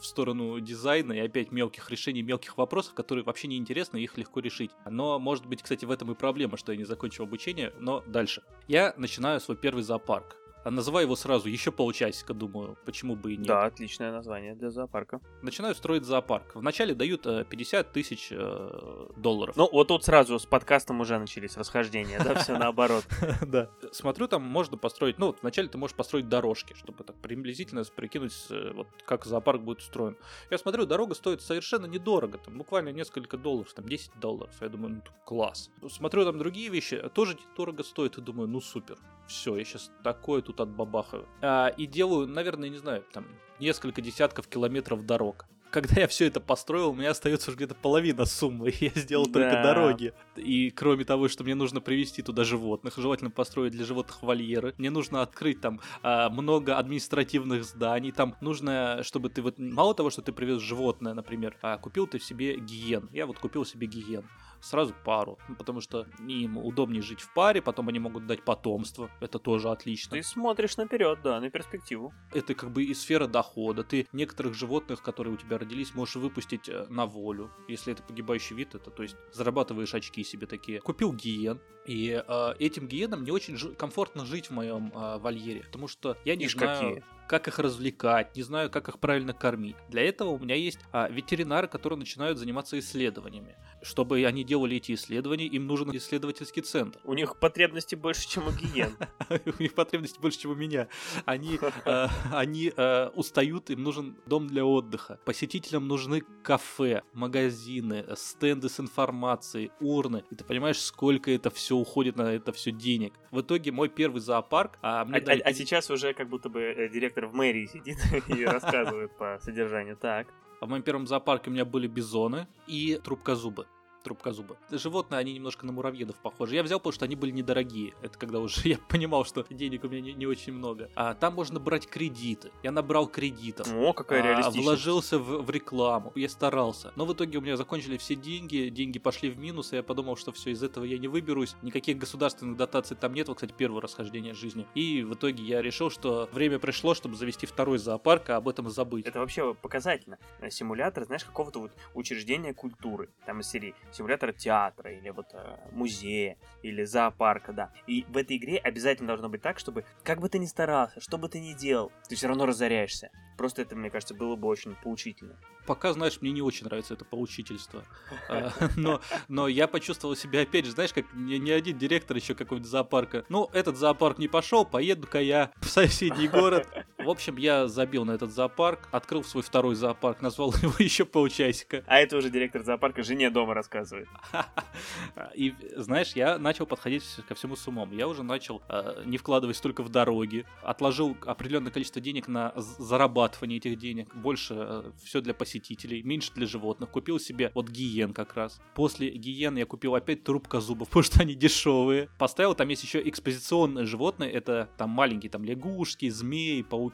в 0.00 0.04
сторону 0.04 0.58
дизайна 0.60 1.12
и 1.12 1.18
опять 1.20 1.52
мелких 1.52 1.90
решений, 1.90 2.22
мелких 2.22 2.58
вопросов, 2.58 2.94
которые 2.94 3.24
вообще 3.24 3.48
не 3.48 3.56
интересны, 3.56 3.98
их 3.98 4.18
легко 4.18 4.40
решить. 4.40 4.70
Но, 4.88 5.18
может 5.18 5.46
быть, 5.46 5.62
кстати, 5.62 5.84
в 5.84 5.90
этом 5.90 6.10
и 6.10 6.14
проблема, 6.14 6.56
что 6.56 6.72
я 6.72 6.78
не 6.78 6.84
закончил 6.84 7.24
обучение, 7.24 7.72
но 7.78 8.02
дальше. 8.06 8.42
Я 8.66 8.94
начинаю 8.96 9.40
свой 9.40 9.56
первый 9.56 9.82
зоопарк. 9.82 10.36
А 10.64 10.70
называю 10.70 11.06
его 11.06 11.16
сразу 11.16 11.48
еще 11.48 11.72
полчасика, 11.72 12.34
думаю, 12.34 12.76
почему 12.84 13.16
бы 13.16 13.32
и 13.32 13.36
нет. 13.36 13.46
Да, 13.46 13.64
отличное 13.64 14.12
название 14.12 14.54
для 14.54 14.70
зоопарка. 14.70 15.20
Начинаю 15.42 15.74
строить 15.74 16.04
зоопарк. 16.04 16.54
Вначале 16.54 16.94
дают 16.94 17.26
э, 17.26 17.44
50 17.48 17.92
тысяч 17.92 18.28
э, 18.30 19.06
долларов. 19.16 19.56
Ну, 19.56 19.68
вот 19.72 19.88
тут 19.88 20.04
сразу 20.04 20.38
с 20.38 20.44
подкастом 20.44 21.00
уже 21.00 21.18
начались 21.18 21.56
расхождения, 21.56 22.22
да, 22.22 22.34
все 22.34 22.58
наоборот. 22.58 23.04
да. 23.46 23.70
Смотрю, 23.92 24.28
там 24.28 24.42
можно 24.42 24.76
построить, 24.76 25.18
ну, 25.18 25.34
вначале 25.40 25.68
ты 25.68 25.78
можешь 25.78 25.96
построить 25.96 26.28
дорожки, 26.28 26.74
чтобы 26.74 27.04
так 27.04 27.16
приблизительно 27.16 27.82
прикинуть, 27.84 28.34
э, 28.50 28.72
вот 28.74 28.88
как 29.06 29.24
зоопарк 29.24 29.62
будет 29.62 29.78
устроен. 29.78 30.16
Я 30.50 30.58
смотрю, 30.58 30.84
дорога 30.84 31.14
стоит 31.14 31.40
совершенно 31.40 31.86
недорого, 31.86 32.38
там 32.38 32.58
буквально 32.58 32.90
несколько 32.90 33.38
долларов, 33.38 33.72
там 33.72 33.88
10 33.88 34.20
долларов. 34.20 34.54
Я 34.60 34.68
думаю, 34.68 34.96
ну, 34.96 35.02
класс. 35.24 35.70
Смотрю, 35.88 36.24
там 36.24 36.38
другие 36.38 36.68
вещи, 36.68 36.94
э, 36.96 37.08
тоже 37.08 37.34
недорого 37.34 37.82
стоят, 37.82 38.18
и 38.18 38.20
думаю, 38.20 38.48
ну, 38.48 38.60
супер. 38.60 38.98
Все, 39.26 39.56
я 39.56 39.64
сейчас 39.64 39.92
такое 40.02 40.42
тут 40.50 40.60
отбабахаю. 40.60 41.26
А, 41.40 41.68
и 41.68 41.86
делаю, 41.86 42.26
наверное, 42.26 42.68
не 42.68 42.78
знаю, 42.78 43.04
там 43.12 43.26
несколько 43.58 44.00
десятков 44.02 44.46
километров 44.48 45.04
дорог. 45.06 45.46
Когда 45.70 46.00
я 46.00 46.08
все 46.08 46.26
это 46.26 46.40
построил, 46.40 46.90
у 46.90 46.94
меня 46.94 47.10
остается 47.10 47.48
уже 47.50 47.56
где-то 47.56 47.76
половина 47.76 48.24
суммы. 48.24 48.72
Я 48.80 48.90
сделал 48.96 49.26
только 49.26 49.52
Да. 49.52 49.62
дороги. 49.62 50.12
И 50.34 50.70
кроме 50.70 51.04
того, 51.04 51.28
что 51.28 51.44
мне 51.44 51.54
нужно 51.54 51.80
привести 51.80 52.22
туда 52.22 52.42
животных, 52.42 52.94
желательно 52.96 53.30
построить 53.30 53.70
для 53.70 53.84
животных 53.84 54.20
вольеры, 54.24 54.74
мне 54.78 54.90
нужно 54.90 55.22
открыть 55.22 55.60
там 55.60 55.80
а, 56.02 56.28
много 56.28 56.76
административных 56.76 57.62
зданий. 57.62 58.10
Там 58.10 58.34
нужно, 58.40 59.02
чтобы 59.04 59.28
ты 59.28 59.42
вот 59.42 59.60
мало 59.60 59.94
того, 59.94 60.10
что 60.10 60.22
ты 60.22 60.32
привез 60.32 60.60
животное, 60.60 61.14
например, 61.14 61.56
а 61.62 61.78
купил 61.78 62.08
ты 62.08 62.18
себе 62.18 62.56
гиен. 62.58 63.08
Я 63.12 63.26
вот 63.26 63.38
купил 63.38 63.64
себе 63.64 63.86
гиен. 63.86 64.24
Сразу 64.60 64.94
пару, 65.04 65.38
ну, 65.48 65.54
потому 65.54 65.80
что 65.80 66.06
им 66.26 66.58
удобнее 66.58 67.02
жить 67.02 67.20
в 67.20 67.32
паре, 67.32 67.62
потом 67.62 67.88
они 67.88 67.98
могут 67.98 68.26
дать 68.26 68.44
потомство, 68.44 69.10
это 69.20 69.38
тоже 69.38 69.70
отлично. 69.70 70.16
Ты 70.16 70.22
смотришь 70.22 70.76
наперед, 70.76 71.20
да, 71.22 71.40
на 71.40 71.50
перспективу. 71.50 72.12
Это 72.32 72.54
как 72.54 72.70
бы 72.70 72.84
и 72.84 72.94
сфера 72.94 73.26
дохода. 73.26 73.84
Ты 73.84 74.06
некоторых 74.12 74.54
животных, 74.54 75.02
которые 75.02 75.34
у 75.34 75.36
тебя 75.36 75.58
родились, 75.58 75.94
можешь 75.94 76.16
выпустить 76.16 76.68
э, 76.68 76.86
на 76.88 77.06
волю. 77.06 77.50
Если 77.68 77.92
это 77.92 78.02
погибающий 78.02 78.56
вид, 78.56 78.74
это 78.74 78.90
то 78.90 79.02
есть 79.02 79.16
зарабатываешь 79.32 79.94
очки 79.94 80.24
себе 80.24 80.46
такие. 80.46 80.80
Купил 80.80 81.12
гиен, 81.12 81.60
и 81.86 82.22
э, 82.26 82.54
этим 82.58 82.86
гиенам 82.86 83.24
не 83.24 83.30
очень 83.30 83.56
комфортно 83.74 84.24
жить 84.24 84.46
в 84.46 84.50
моем 84.52 84.92
э, 84.94 85.18
вольере, 85.18 85.62
потому 85.64 85.88
что 85.88 86.16
я 86.24 86.36
не 86.36 86.44
Ишь, 86.44 86.52
знаю, 86.52 86.74
какие. 86.76 87.04
Как 87.30 87.46
их 87.46 87.60
развлекать, 87.60 88.34
не 88.34 88.42
знаю, 88.42 88.70
как 88.70 88.88
их 88.88 88.98
правильно 88.98 89.32
кормить. 89.32 89.76
Для 89.88 90.02
этого 90.02 90.30
у 90.30 90.38
меня 90.40 90.56
есть 90.56 90.80
а, 90.90 91.08
ветеринары, 91.08 91.68
которые 91.68 91.96
начинают 91.96 92.38
заниматься 92.38 92.76
исследованиями. 92.76 93.54
Чтобы 93.82 94.24
они 94.24 94.42
делали 94.42 94.78
эти 94.78 94.94
исследования, 94.94 95.46
им 95.46 95.68
нужен 95.68 95.96
исследовательский 95.96 96.62
центр. 96.62 96.98
У 97.04 97.14
них 97.14 97.38
потребности 97.38 97.94
больше, 97.94 98.28
чем 98.28 98.48
у 98.48 98.50
гиен. 98.50 98.96
У 99.58 99.62
них 99.62 99.74
потребности 99.74 100.18
больше, 100.18 100.40
чем 100.40 100.50
у 100.50 100.54
меня. 100.56 100.88
Они, 101.24 101.60
э, 101.84 102.06
они 102.32 102.72
э, 102.76 103.08
устают, 103.14 103.70
им 103.70 103.84
нужен 103.84 104.16
дом 104.26 104.48
для 104.48 104.64
отдыха. 104.64 105.20
Посетителям 105.24 105.86
нужны 105.86 106.22
кафе, 106.42 107.02
магазины, 107.12 108.06
стенды 108.16 108.68
с 108.68 108.80
информацией, 108.80 109.70
урны. 109.80 110.24
И 110.32 110.34
ты 110.34 110.42
понимаешь, 110.42 110.80
сколько 110.80 111.30
это 111.30 111.50
все 111.50 111.76
уходит 111.76 112.16
на 112.16 112.34
это 112.34 112.52
все 112.52 112.72
денег. 112.72 113.14
В 113.30 113.42
итоге 113.42 113.70
мой 113.70 113.88
первый 113.88 114.20
зоопарк... 114.20 114.80
А, 114.82 115.04
мне 115.04 115.18
а, 115.18 115.20
дали... 115.20 115.40
а, 115.42 115.48
а 115.48 115.54
сейчас 115.54 115.90
уже 115.90 116.12
как 116.12 116.28
будто 116.28 116.48
бы 116.48 116.60
э, 116.60 116.88
директор 117.20 117.26
в 117.26 117.34
мэрии 117.34 117.66
сидит 117.66 117.98
и 118.28 118.44
рассказывает 118.44 119.16
по 119.16 119.38
содержанию. 119.42 119.96
Так. 119.96 120.28
А 120.60 120.66
в 120.66 120.68
моем 120.68 120.82
первом 120.82 121.06
зоопарке 121.06 121.50
у 121.50 121.52
меня 121.52 121.64
были 121.64 121.86
бизоны 121.86 122.46
и 122.66 123.00
трубкозубы 123.02 123.66
трубкозуба. 124.02 124.56
Животные, 124.70 125.18
они 125.18 125.34
немножко 125.34 125.66
на 125.66 125.72
муравьедов 125.72 126.16
похожи. 126.16 126.54
Я 126.54 126.62
взял, 126.62 126.78
потому 126.78 126.92
что 126.92 127.04
они 127.04 127.16
были 127.16 127.30
недорогие. 127.30 127.94
Это 128.02 128.18
когда 128.18 128.38
уже 128.40 128.60
я 128.68 128.78
понимал, 128.88 129.24
что 129.24 129.44
денег 129.50 129.84
у 129.84 129.88
меня 129.88 130.00
не, 130.00 130.12
не 130.12 130.26
очень 130.26 130.52
много. 130.52 130.90
А 130.94 131.14
там 131.14 131.34
можно 131.34 131.60
брать 131.60 131.86
кредиты. 131.86 132.50
Я 132.62 132.72
набрал 132.72 133.06
кредитов. 133.06 133.68
О, 133.72 133.92
какая 133.92 134.22
реалистичность. 134.22 134.58
А, 134.58 134.62
вложился 134.62 135.18
в, 135.18 135.42
в 135.42 135.50
рекламу. 135.50 136.12
Я 136.14 136.28
старался. 136.28 136.92
Но 136.96 137.06
в 137.06 137.12
итоге 137.12 137.38
у 137.38 137.40
меня 137.40 137.56
закончили 137.56 137.96
все 137.96 138.14
деньги. 138.14 138.68
Деньги 138.68 138.98
пошли 138.98 139.30
в 139.30 139.38
минус, 139.38 139.72
и 139.72 139.76
я 139.76 139.82
подумал, 139.82 140.16
что 140.16 140.32
все, 140.32 140.50
из 140.50 140.62
этого 140.62 140.84
я 140.84 140.98
не 140.98 141.08
выберусь. 141.08 141.56
Никаких 141.62 141.98
государственных 141.98 142.56
дотаций 142.56 142.96
там 142.96 143.14
нет. 143.14 143.28
Вот, 143.28 143.36
кстати, 143.36 143.54
первое 143.56 143.80
расхождение 143.80 144.34
жизни. 144.34 144.66
И 144.74 145.02
в 145.02 145.14
итоге 145.14 145.42
я 145.44 145.62
решил, 145.62 145.90
что 145.90 146.28
время 146.32 146.58
пришло, 146.58 146.94
чтобы 146.94 147.16
завести 147.16 147.46
второй 147.46 147.78
зоопарк, 147.78 148.30
а 148.30 148.36
об 148.36 148.48
этом 148.48 148.70
забыть. 148.70 149.06
Это 149.06 149.20
вообще 149.20 149.54
показательно. 149.54 150.18
Симулятор, 150.48 151.04
знаешь, 151.04 151.24
какого-то 151.24 151.60
вот 151.60 151.72
учреждения 151.94 152.54
культуры. 152.54 153.08
Там 153.26 153.40
из 153.40 153.48
серии 153.48 153.74
симулятор 153.92 154.32
театра 154.32 154.92
или 154.92 155.10
вот 155.10 155.26
э, 155.32 155.56
музея 155.72 156.36
или 156.62 156.84
зоопарка, 156.84 157.52
да. 157.52 157.72
И 157.86 158.04
в 158.08 158.16
этой 158.16 158.36
игре 158.36 158.58
обязательно 158.58 159.08
должно 159.08 159.28
быть 159.28 159.42
так, 159.42 159.58
чтобы 159.58 159.84
как 160.02 160.20
бы 160.20 160.28
ты 160.28 160.38
ни 160.38 160.46
старался, 160.46 161.00
что 161.00 161.18
бы 161.18 161.28
ты 161.28 161.40
ни 161.40 161.52
делал, 161.52 161.92
ты 162.08 162.14
все 162.14 162.28
равно 162.28 162.46
разоряешься. 162.46 163.10
Просто 163.36 163.62
это, 163.62 163.74
мне 163.74 163.88
кажется, 163.88 164.14
было 164.14 164.36
бы 164.36 164.48
очень 164.48 164.74
поучительно. 164.74 165.34
Пока, 165.66 165.94
знаешь, 165.94 166.20
мне 166.20 166.30
не 166.30 166.42
очень 166.42 166.66
нравится 166.66 166.92
это 166.92 167.06
поучительство. 167.06 167.84
А, 168.28 168.52
но, 168.76 169.00
но 169.28 169.48
я 169.48 169.66
почувствовал 169.66 170.14
себя, 170.14 170.42
опять 170.42 170.66
же, 170.66 170.72
знаешь, 170.72 170.92
как 170.92 171.06
не, 171.14 171.38
не 171.38 171.50
один 171.50 171.78
директор 171.78 172.16
еще 172.16 172.34
какого-нибудь 172.34 172.70
зоопарка. 172.70 173.24
Ну, 173.30 173.48
этот 173.54 173.76
зоопарк 173.76 174.18
не 174.18 174.28
пошел, 174.28 174.66
поеду-ка 174.66 175.20
я 175.20 175.52
в 175.60 175.66
соседний 175.66 176.28
город. 176.28 176.68
В 177.04 177.08
общем, 177.08 177.36
я 177.36 177.66
забил 177.66 178.04
на 178.04 178.12
этот 178.12 178.30
зоопарк, 178.30 178.88
открыл 178.92 179.24
свой 179.24 179.42
второй 179.42 179.74
зоопарк, 179.74 180.20
назвал 180.20 180.52
его 180.62 180.74
еще 180.78 181.04
полчасика. 181.04 181.82
А 181.86 181.98
это 181.98 182.16
уже 182.16 182.30
директор 182.30 182.62
зоопарка 182.62 183.02
жене 183.02 183.30
дома 183.30 183.54
рассказывает. 183.54 184.08
И, 185.34 185.54
знаешь, 185.76 186.12
я 186.12 186.38
начал 186.38 186.66
подходить 186.66 187.04
ко 187.28 187.34
всему 187.34 187.56
с 187.56 187.66
умом. 187.66 187.92
Я 187.92 188.06
уже 188.06 188.22
начал 188.22 188.62
э, 188.68 189.02
не 189.06 189.16
вкладывать 189.16 189.56
столько 189.56 189.82
в 189.82 189.88
дороги, 189.88 190.44
отложил 190.62 191.16
определенное 191.26 191.72
количество 191.72 192.00
денег 192.00 192.28
на 192.28 192.52
зарабатывание 192.56 193.58
этих 193.58 193.78
денег, 193.78 194.14
больше 194.14 194.54
э, 194.56 194.92
все 195.02 195.20
для 195.20 195.34
посетителей, 195.34 196.02
меньше 196.02 196.32
для 196.34 196.46
животных. 196.46 196.90
Купил 196.90 197.18
себе 197.18 197.50
вот 197.54 197.68
гиен 197.68 198.12
как 198.12 198.34
раз. 198.34 198.60
После 198.74 199.10
гиен 199.10 199.56
я 199.56 199.64
купил 199.64 199.94
опять 199.94 200.22
трубка 200.22 200.60
зубов, 200.60 200.88
потому 200.90 201.02
что 201.02 201.20
они 201.20 201.34
дешевые. 201.34 202.08
Поставил, 202.18 202.54
там 202.54 202.68
есть 202.68 202.84
еще 202.84 203.06
экспозиционные 203.08 203.86
животные, 203.86 204.30
это 204.30 204.68
там 204.76 204.90
маленькие, 204.90 205.30
там 205.30 205.44
лягушки, 205.44 206.08
змеи, 206.10 206.62
пауки, 206.62 206.89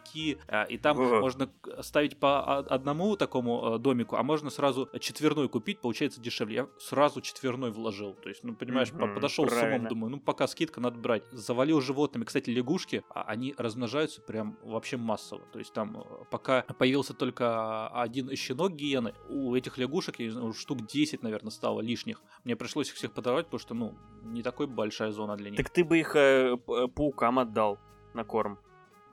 э, 0.49 0.67
и 0.69 0.79
там 0.79 0.99
О. 0.99 1.21
можно 1.21 1.51
ставить 1.81 2.19
по 2.19 2.59
одному 2.59 3.17
такому 3.17 3.77
э, 3.77 3.79
домику, 3.79 4.17
а 4.17 4.23
можно 4.23 4.51
сразу 4.51 4.89
четверной 5.01 5.49
купить, 5.49 5.81
получается 5.81 6.21
дешевле. 6.21 6.57
Я 6.57 6.69
сразу 6.79 7.21
четверной 7.21 7.71
вложил. 7.71 8.15
То 8.15 8.29
есть, 8.29 8.45
ну, 8.45 8.55
понимаешь, 8.55 8.89
mm-hmm, 8.89 9.15
подошел 9.15 9.47
правильно. 9.47 9.77
с 9.77 9.77
умом, 9.77 9.89
думаю, 9.89 10.11
ну, 10.13 10.21
пока 10.21 10.47
скидка, 10.47 10.81
надо 10.81 10.99
брать. 10.99 11.25
Завалил 11.33 11.81
животными. 11.81 12.25
Кстати, 12.25 12.51
лягушки, 12.51 13.03
а, 13.11 13.23
они 13.23 13.55
размножаются 13.57 14.21
прям 14.23 14.59
вообще 14.63 14.97
массово. 14.97 15.43
То 15.53 15.59
есть, 15.59 15.73
там, 15.73 15.99
э, 15.99 16.25
пока 16.31 16.63
появился 16.63 17.15
только 17.15 17.89
один 17.89 18.35
щенок 18.37 18.73
гиены, 18.73 19.15
у 19.29 19.55
этих 19.55 19.79
лягушек, 19.79 20.17
штук 20.57 20.87
10, 20.87 21.23
наверное, 21.23 21.51
стало 21.51 21.81
лишних. 21.81 22.23
Мне 22.45 22.57
пришлось 22.57 22.89
их 22.89 22.95
всех 22.95 23.13
подорвать, 23.13 23.47
потому 23.47 23.61
что, 23.61 23.75
ну, 23.75 23.95
не 24.23 24.43
такой 24.43 24.67
большая 24.67 25.11
зона 25.13 25.37
для 25.37 25.51
них. 25.51 25.59
Так 25.59 25.71
ты 25.71 25.85
бы 25.85 25.99
их 25.99 26.17
э, 26.17 26.57
паукам 26.57 27.39
отдал 27.39 27.79
на 28.15 28.25
корм. 28.25 28.59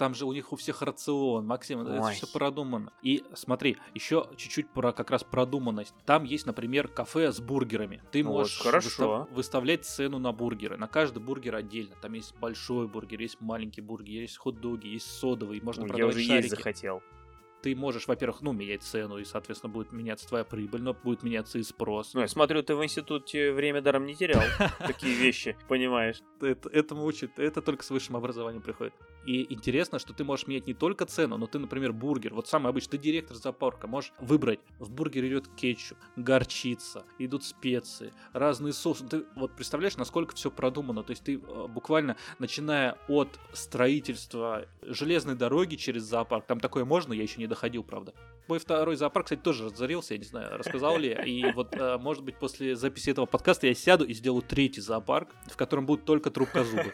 Там 0.04 0.14
же 0.16 0.26
у 0.26 0.34
них 0.34 0.52
у 0.52 0.58
всех 0.58 0.82
рацион, 0.82 1.48
Максим, 1.48 1.80
Ой. 1.80 1.96
это 1.96 2.10
все 2.10 2.28
продумано. 2.28 2.92
И 3.04 3.24
смотри, 3.36 3.78
еще 3.94 4.28
чуть-чуть 4.36 4.70
про 4.70 4.92
как 4.92 5.10
раз 5.12 5.24
продуманность. 5.24 5.96
Там 6.06 6.26
есть, 6.26 6.46
например, 6.46 6.90
кафе 6.90 7.32
с 7.32 7.40
бургерами. 7.40 8.04
Ты 8.12 8.22
можешь 8.22 8.58
вот, 8.58 8.66
хорошо. 8.66 9.20
Выстав, 9.20 9.32
выставлять 9.32 9.86
цену 9.86 10.20
на 10.20 10.34
бургеры. 10.34 10.76
На 10.76 10.90
каждый 10.90 11.20
бургер 11.20 11.56
отдельно. 11.56 11.96
Там 12.02 12.12
есть 12.16 12.36
большой 12.36 12.90
бургер, 12.90 13.22
есть 13.22 13.40
маленький 13.40 13.80
бургер, 13.80 14.24
есть 14.24 14.36
хот-доги, 14.36 14.88
есть 14.88 15.10
содовый, 15.10 15.62
можно 15.62 15.84
Ой, 15.84 15.88
продавать 15.88 16.16
я 16.16 16.20
уже 16.20 16.28
шарики. 16.28 16.44
есть 16.48 16.58
захотел 16.58 17.02
ты 17.64 17.78
можешь, 17.78 18.10
во-первых, 18.10 18.42
ну, 18.42 18.52
менять 18.52 18.84
цену, 18.84 19.18
и, 19.18 19.24
соответственно, 19.24 19.72
будет 19.72 19.94
меняться 19.94 20.28
твоя 20.28 20.44
прибыль, 20.44 20.82
но 20.82 20.94
будет 20.94 21.24
меняться 21.24 21.60
и 21.60 21.64
спрос. 21.64 22.14
Ну, 22.14 22.20
я 22.20 22.28
смотрю, 22.28 22.62
ты 22.62 22.76
в 22.76 22.84
институте 22.84 23.54
время 23.54 23.82
даром 23.82 24.06
не 24.06 24.16
терял. 24.16 24.44
Такие 24.80 25.16
вещи, 25.16 25.56
понимаешь. 25.70 26.22
Это, 26.42 26.68
этому 26.68 27.06
учат, 27.06 27.40
это 27.40 27.62
только 27.62 27.86
с 27.86 27.90
высшим 27.90 28.18
образованием 28.18 28.62
приходит. 28.62 28.94
И 29.26 29.54
интересно, 29.54 30.00
что 30.00 30.14
ты 30.14 30.24
можешь 30.24 30.48
менять 30.48 30.68
не 30.68 30.74
только 30.74 31.06
цену, 31.06 31.38
но 31.38 31.48
ты, 31.48 31.60
например, 31.60 31.94
бургер, 31.94 32.34
вот 32.34 32.48
самый 32.48 32.70
обычный, 32.70 32.92
ты 32.92 32.98
директор 32.98 33.38
зоопарка, 33.38 33.88
можешь 33.88 34.12
выбрать, 34.20 34.60
в 34.80 34.92
бургере 34.92 35.30
идет 35.30 35.48
кетчуп, 35.56 35.98
горчица, 36.16 37.06
идут 37.20 37.44
специи, 37.44 38.14
разные 38.34 38.74
соусы. 38.74 39.06
Ты 39.06 39.26
вот 39.36 39.56
представляешь, 39.56 39.98
насколько 39.98 40.36
все 40.36 40.52
продумано, 40.52 41.04
то 41.04 41.12
есть 41.12 41.24
ты 41.24 41.36
э, 41.36 41.68
буквально, 41.68 42.18
начиная 42.40 42.98
от 43.08 43.40
строительства 43.54 44.66
железной 44.82 45.36
дороги 45.36 45.76
через 45.76 46.04
зоопарк, 46.04 46.46
там 46.46 46.60
такое 46.60 46.86
можно, 46.86 47.14
я 47.14 47.24
еще 47.24 47.40
не 47.40 47.48
доходил, 47.48 47.84
правда. 47.84 48.14
Мой 48.48 48.60
второй 48.60 48.98
зоопарк, 48.98 49.26
кстати, 49.26 49.40
тоже 49.40 49.66
разорился, 49.66 50.16
я 50.16 50.18
не 50.18 50.26
знаю, 50.26 50.58
рассказал 50.58 50.98
ли. 50.98 51.18
И 51.26 51.50
вот, 51.54 51.74
э, 51.76 51.98
может 51.98 52.24
быть, 52.24 52.38
после 52.38 52.76
записи 52.76 53.12
этого 53.12 53.26
подкаста 53.26 53.68
я 53.68 53.74
сяду 53.74 54.04
и 54.04 54.14
сделаю 54.14 54.42
третий 54.42 54.82
зоопарк, 54.82 55.30
в 55.50 55.56
котором 55.56 55.86
будут 55.86 56.06
только 56.06 56.30
трубкозубы. 56.30 56.94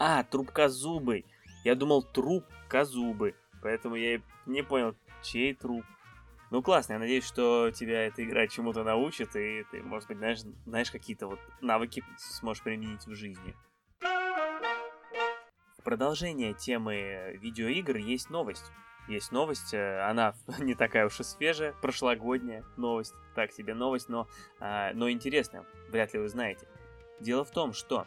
А, 0.00 0.22
трубкозубый. 0.22 1.26
Я 1.64 1.74
думал, 1.74 2.02
труп 2.02 2.44
козубы. 2.68 3.34
Поэтому 3.62 3.96
я 3.96 4.20
не 4.46 4.62
понял, 4.62 4.94
чей 5.22 5.54
труп. 5.54 5.84
Ну 6.50 6.62
классно, 6.62 6.94
я 6.94 6.98
надеюсь, 6.98 7.26
что 7.26 7.70
тебя 7.70 8.06
эта 8.06 8.24
игра 8.24 8.46
чему-то 8.46 8.82
научит, 8.82 9.36
и 9.36 9.64
ты, 9.70 9.82
может 9.82 10.08
быть, 10.08 10.16
знаешь, 10.16 10.40
знаешь 10.64 10.90
какие-то 10.90 11.26
вот 11.26 11.40
навыки 11.60 12.02
сможешь 12.16 12.62
применить 12.62 13.04
в 13.06 13.14
жизни. 13.14 13.54
В 14.00 15.82
продолжение 15.84 16.54
темы 16.54 17.38
видеоигр 17.40 17.96
есть 17.96 18.30
новость. 18.30 18.72
Есть 19.08 19.32
новость, 19.32 19.72
э, 19.72 20.00
она 20.02 20.34
не 20.58 20.74
такая 20.74 21.06
уж 21.06 21.20
и 21.20 21.24
свежая, 21.24 21.74
прошлогодняя 21.80 22.64
новость, 22.76 23.14
так 23.34 23.52
себе 23.52 23.74
новость, 23.74 24.08
но, 24.08 24.28
а, 24.60 24.92
но 24.94 25.10
интересная, 25.10 25.64
вряд 25.88 26.12
ли 26.12 26.20
вы 26.20 26.28
знаете. 26.28 26.68
Дело 27.20 27.44
в 27.44 27.50
том, 27.50 27.72
что 27.72 28.06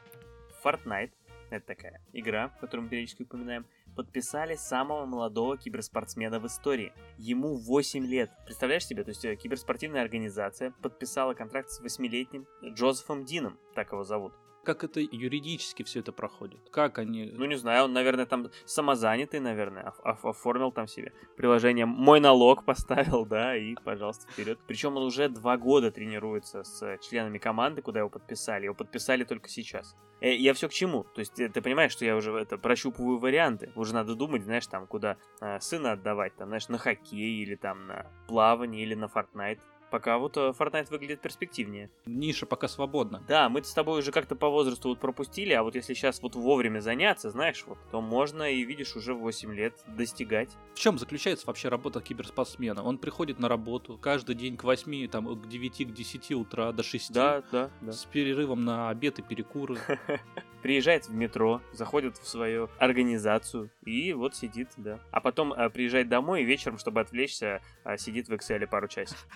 Fortnite 0.64 1.12
это 1.58 1.68
такая 1.68 2.02
игра, 2.14 2.50
которую 2.60 2.86
мы 2.86 2.90
периодически 2.90 3.24
упоминаем, 3.24 3.66
подписали 3.96 4.56
самого 4.56 5.06
молодого 5.06 5.58
киберспортсмена 5.58 6.40
в 6.40 6.48
истории. 6.48 6.94
Ему 7.18 7.58
8 7.58 8.06
лет. 8.06 8.32
Представляешь 8.46 8.86
себе, 8.86 9.04
то 9.04 9.10
есть 9.10 9.26
э, 9.26 9.36
киберспортивная 9.36 10.02
организация 10.02 10.72
подписала 10.82 11.34
контракт 11.34 11.70
с 11.70 11.82
8-летним 11.82 12.48
Джозефом 12.64 13.26
Дином, 13.26 13.60
так 13.76 13.92
его 13.92 14.04
зовут. 14.04 14.34
Как 14.64 14.84
это 14.84 15.00
юридически 15.00 15.84
все 15.84 16.00
это 16.02 16.12
проходит? 16.12 16.60
Как 16.70 17.00
они... 17.00 17.32
Ну, 17.34 17.46
не 17.46 17.56
знаю, 17.56 17.86
он, 17.86 17.94
наверное, 17.94 18.26
там 18.26 18.50
самозанятый, 18.66 19.40
наверное, 19.40 19.94
оформил 20.04 20.72
там 20.72 20.88
себе 20.88 21.14
приложение. 21.36 21.86
Мой 21.86 22.20
налог 22.20 22.64
поставил, 22.66 23.26
да, 23.26 23.56
и, 23.56 23.76
пожалуйста, 23.76 24.32
вперед. 24.32 24.60
Причем 24.68 24.98
он 24.98 25.04
уже 25.04 25.30
два 25.30 25.58
года 25.58 25.92
тренируется 25.92 26.64
с 26.64 26.98
членами 27.00 27.40
команды, 27.40 27.82
куда 27.82 28.00
его 28.00 28.10
подписали. 28.10 28.66
Его 28.66 28.76
подписали 28.76 29.24
только 29.24 29.50
сейчас. 29.50 29.96
Э, 30.22 30.36
я 30.36 30.54
все 30.54 30.70
к 30.70 30.72
чему? 30.72 31.04
То 31.04 31.20
есть 31.20 31.40
э, 31.40 31.50
ты 31.50 31.62
понимаешь, 31.62 31.92
что 31.92 32.06
я 32.06 32.16
уже 32.16 32.32
это 32.32 32.58
прощупываю 32.58 33.18
варианты. 33.18 33.72
Уже 33.76 33.94
надо 33.94 34.16
думать, 34.16 34.44
знаешь, 34.44 34.68
там, 34.68 34.88
куда 34.88 35.18
э, 35.42 35.60
сына 35.60 35.94
отдавать, 35.94 36.36
там, 36.36 36.50
знаешь, 36.50 36.70
на 36.70 36.78
хоккей 36.78 37.42
или 37.42 37.56
там 37.56 37.88
на 37.88 38.06
плавание 38.28 38.84
или 38.84 38.94
на 38.94 39.06
Fortnite. 39.06 39.60
Пока 39.92 40.18
вот 40.18 40.38
э, 40.38 40.54
Fortnite 40.58 40.90
выглядит 40.90 41.20
перспективнее. 41.20 41.92
Ниша 42.06 42.46
пока 42.46 42.70
свободна. 42.70 43.22
Да, 43.28 43.50
мы 43.50 43.62
с 43.62 43.74
тобой 43.74 44.00
уже 44.00 44.14
как-то 44.14 44.38
по 44.38 44.48
возрасту 44.48 44.88
вот 44.88 45.00
пропустили, 45.00 45.52
а 45.52 45.64
вот 45.64 45.76
если 45.76 45.94
сейчас 45.94 46.22
вот 46.22 46.36
вовремя 46.36 46.80
заняться, 46.80 47.30
знаешь, 47.30 47.66
вот, 47.68 47.78
то 47.92 48.00
можно 48.00 48.50
и, 48.50 48.64
видишь, 48.64 48.96
уже 48.96 49.14
8 49.14 49.54
лет 49.54 49.74
достигать. 49.88 50.50
В 50.74 50.80
чем 50.80 50.98
заключается 50.98 51.46
вообще 51.46 51.68
работа 51.68 52.00
киберспортсмена? 52.00 52.82
Он 52.82 52.98
приходит 52.98 53.38
на 53.38 53.50
работу 53.50 53.98
каждый 54.02 54.36
день 54.36 54.56
к 54.56 54.64
8, 54.64 55.10
там, 55.10 55.28
к 55.42 55.48
9, 55.50 55.88
к 55.88 55.94
10 55.94 56.32
утра 56.32 56.72
до 56.72 56.84
6. 56.84 57.12
Да, 57.12 57.44
да, 57.52 57.70
да. 57.82 57.92
С 57.92 58.06
перерывом 58.06 58.64
на 58.64 58.90
обед 58.90 59.20
и 59.20 59.22
перекуры. 59.22 59.78
Приезжает 60.62 61.08
в 61.08 61.14
метро, 61.14 61.62
заходит 61.72 62.18
в 62.18 62.28
свою 62.28 62.70
организацию 62.78 63.72
и 63.86 64.14
вот 64.14 64.36
сидит, 64.36 64.70
да. 64.78 65.00
А 65.12 65.20
потом 65.22 65.54
а, 65.54 65.70
приезжает 65.70 66.10
домой 66.10 66.44
и 66.44 66.46
вечером, 66.46 66.78
чтобы 66.78 67.02
отвлечься, 67.02 67.62
а, 67.84 67.98
сидит 67.98 68.30
в 68.30 68.34
Excel 68.34 68.66
пару 68.68 68.88
часов. 68.88 69.28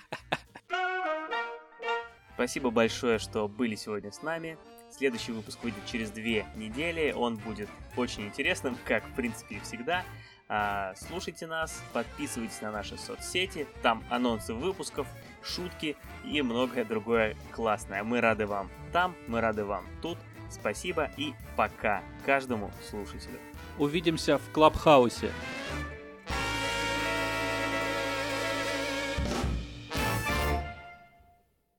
Спасибо 2.35 2.69
большое, 2.69 3.17
что 3.17 3.47
были 3.47 3.75
сегодня 3.75 4.11
с 4.11 4.21
нами. 4.21 4.57
Следующий 4.91 5.31
выпуск 5.31 5.63
выйдет 5.63 5.85
через 5.85 6.11
две 6.11 6.45
недели. 6.55 7.13
Он 7.15 7.37
будет 7.37 7.69
очень 7.95 8.27
интересным, 8.27 8.77
как 8.85 9.03
в 9.05 9.15
принципе 9.15 9.55
и 9.55 9.59
всегда. 9.61 10.03
А, 10.47 10.93
слушайте 10.95 11.47
нас, 11.47 11.81
подписывайтесь 11.91 12.61
на 12.61 12.71
наши 12.71 12.97
соцсети, 12.97 13.65
там 13.81 14.03
анонсы 14.09 14.53
выпусков, 14.53 15.07
шутки 15.41 15.95
и 16.23 16.41
многое 16.41 16.85
другое 16.85 17.35
классное. 17.51 18.03
Мы 18.03 18.21
рады 18.21 18.45
вам 18.45 18.69
там, 18.95 19.13
мы 19.27 19.41
рады 19.41 19.65
вам 19.65 19.83
тут. 20.01 20.17
Спасибо 20.49 21.11
и 21.17 21.33
пока 21.55 22.03
каждому 22.25 22.71
слушателю. 22.89 23.39
Увидимся 23.77 24.37
в 24.37 24.51
Клабхаусе. 24.51 25.31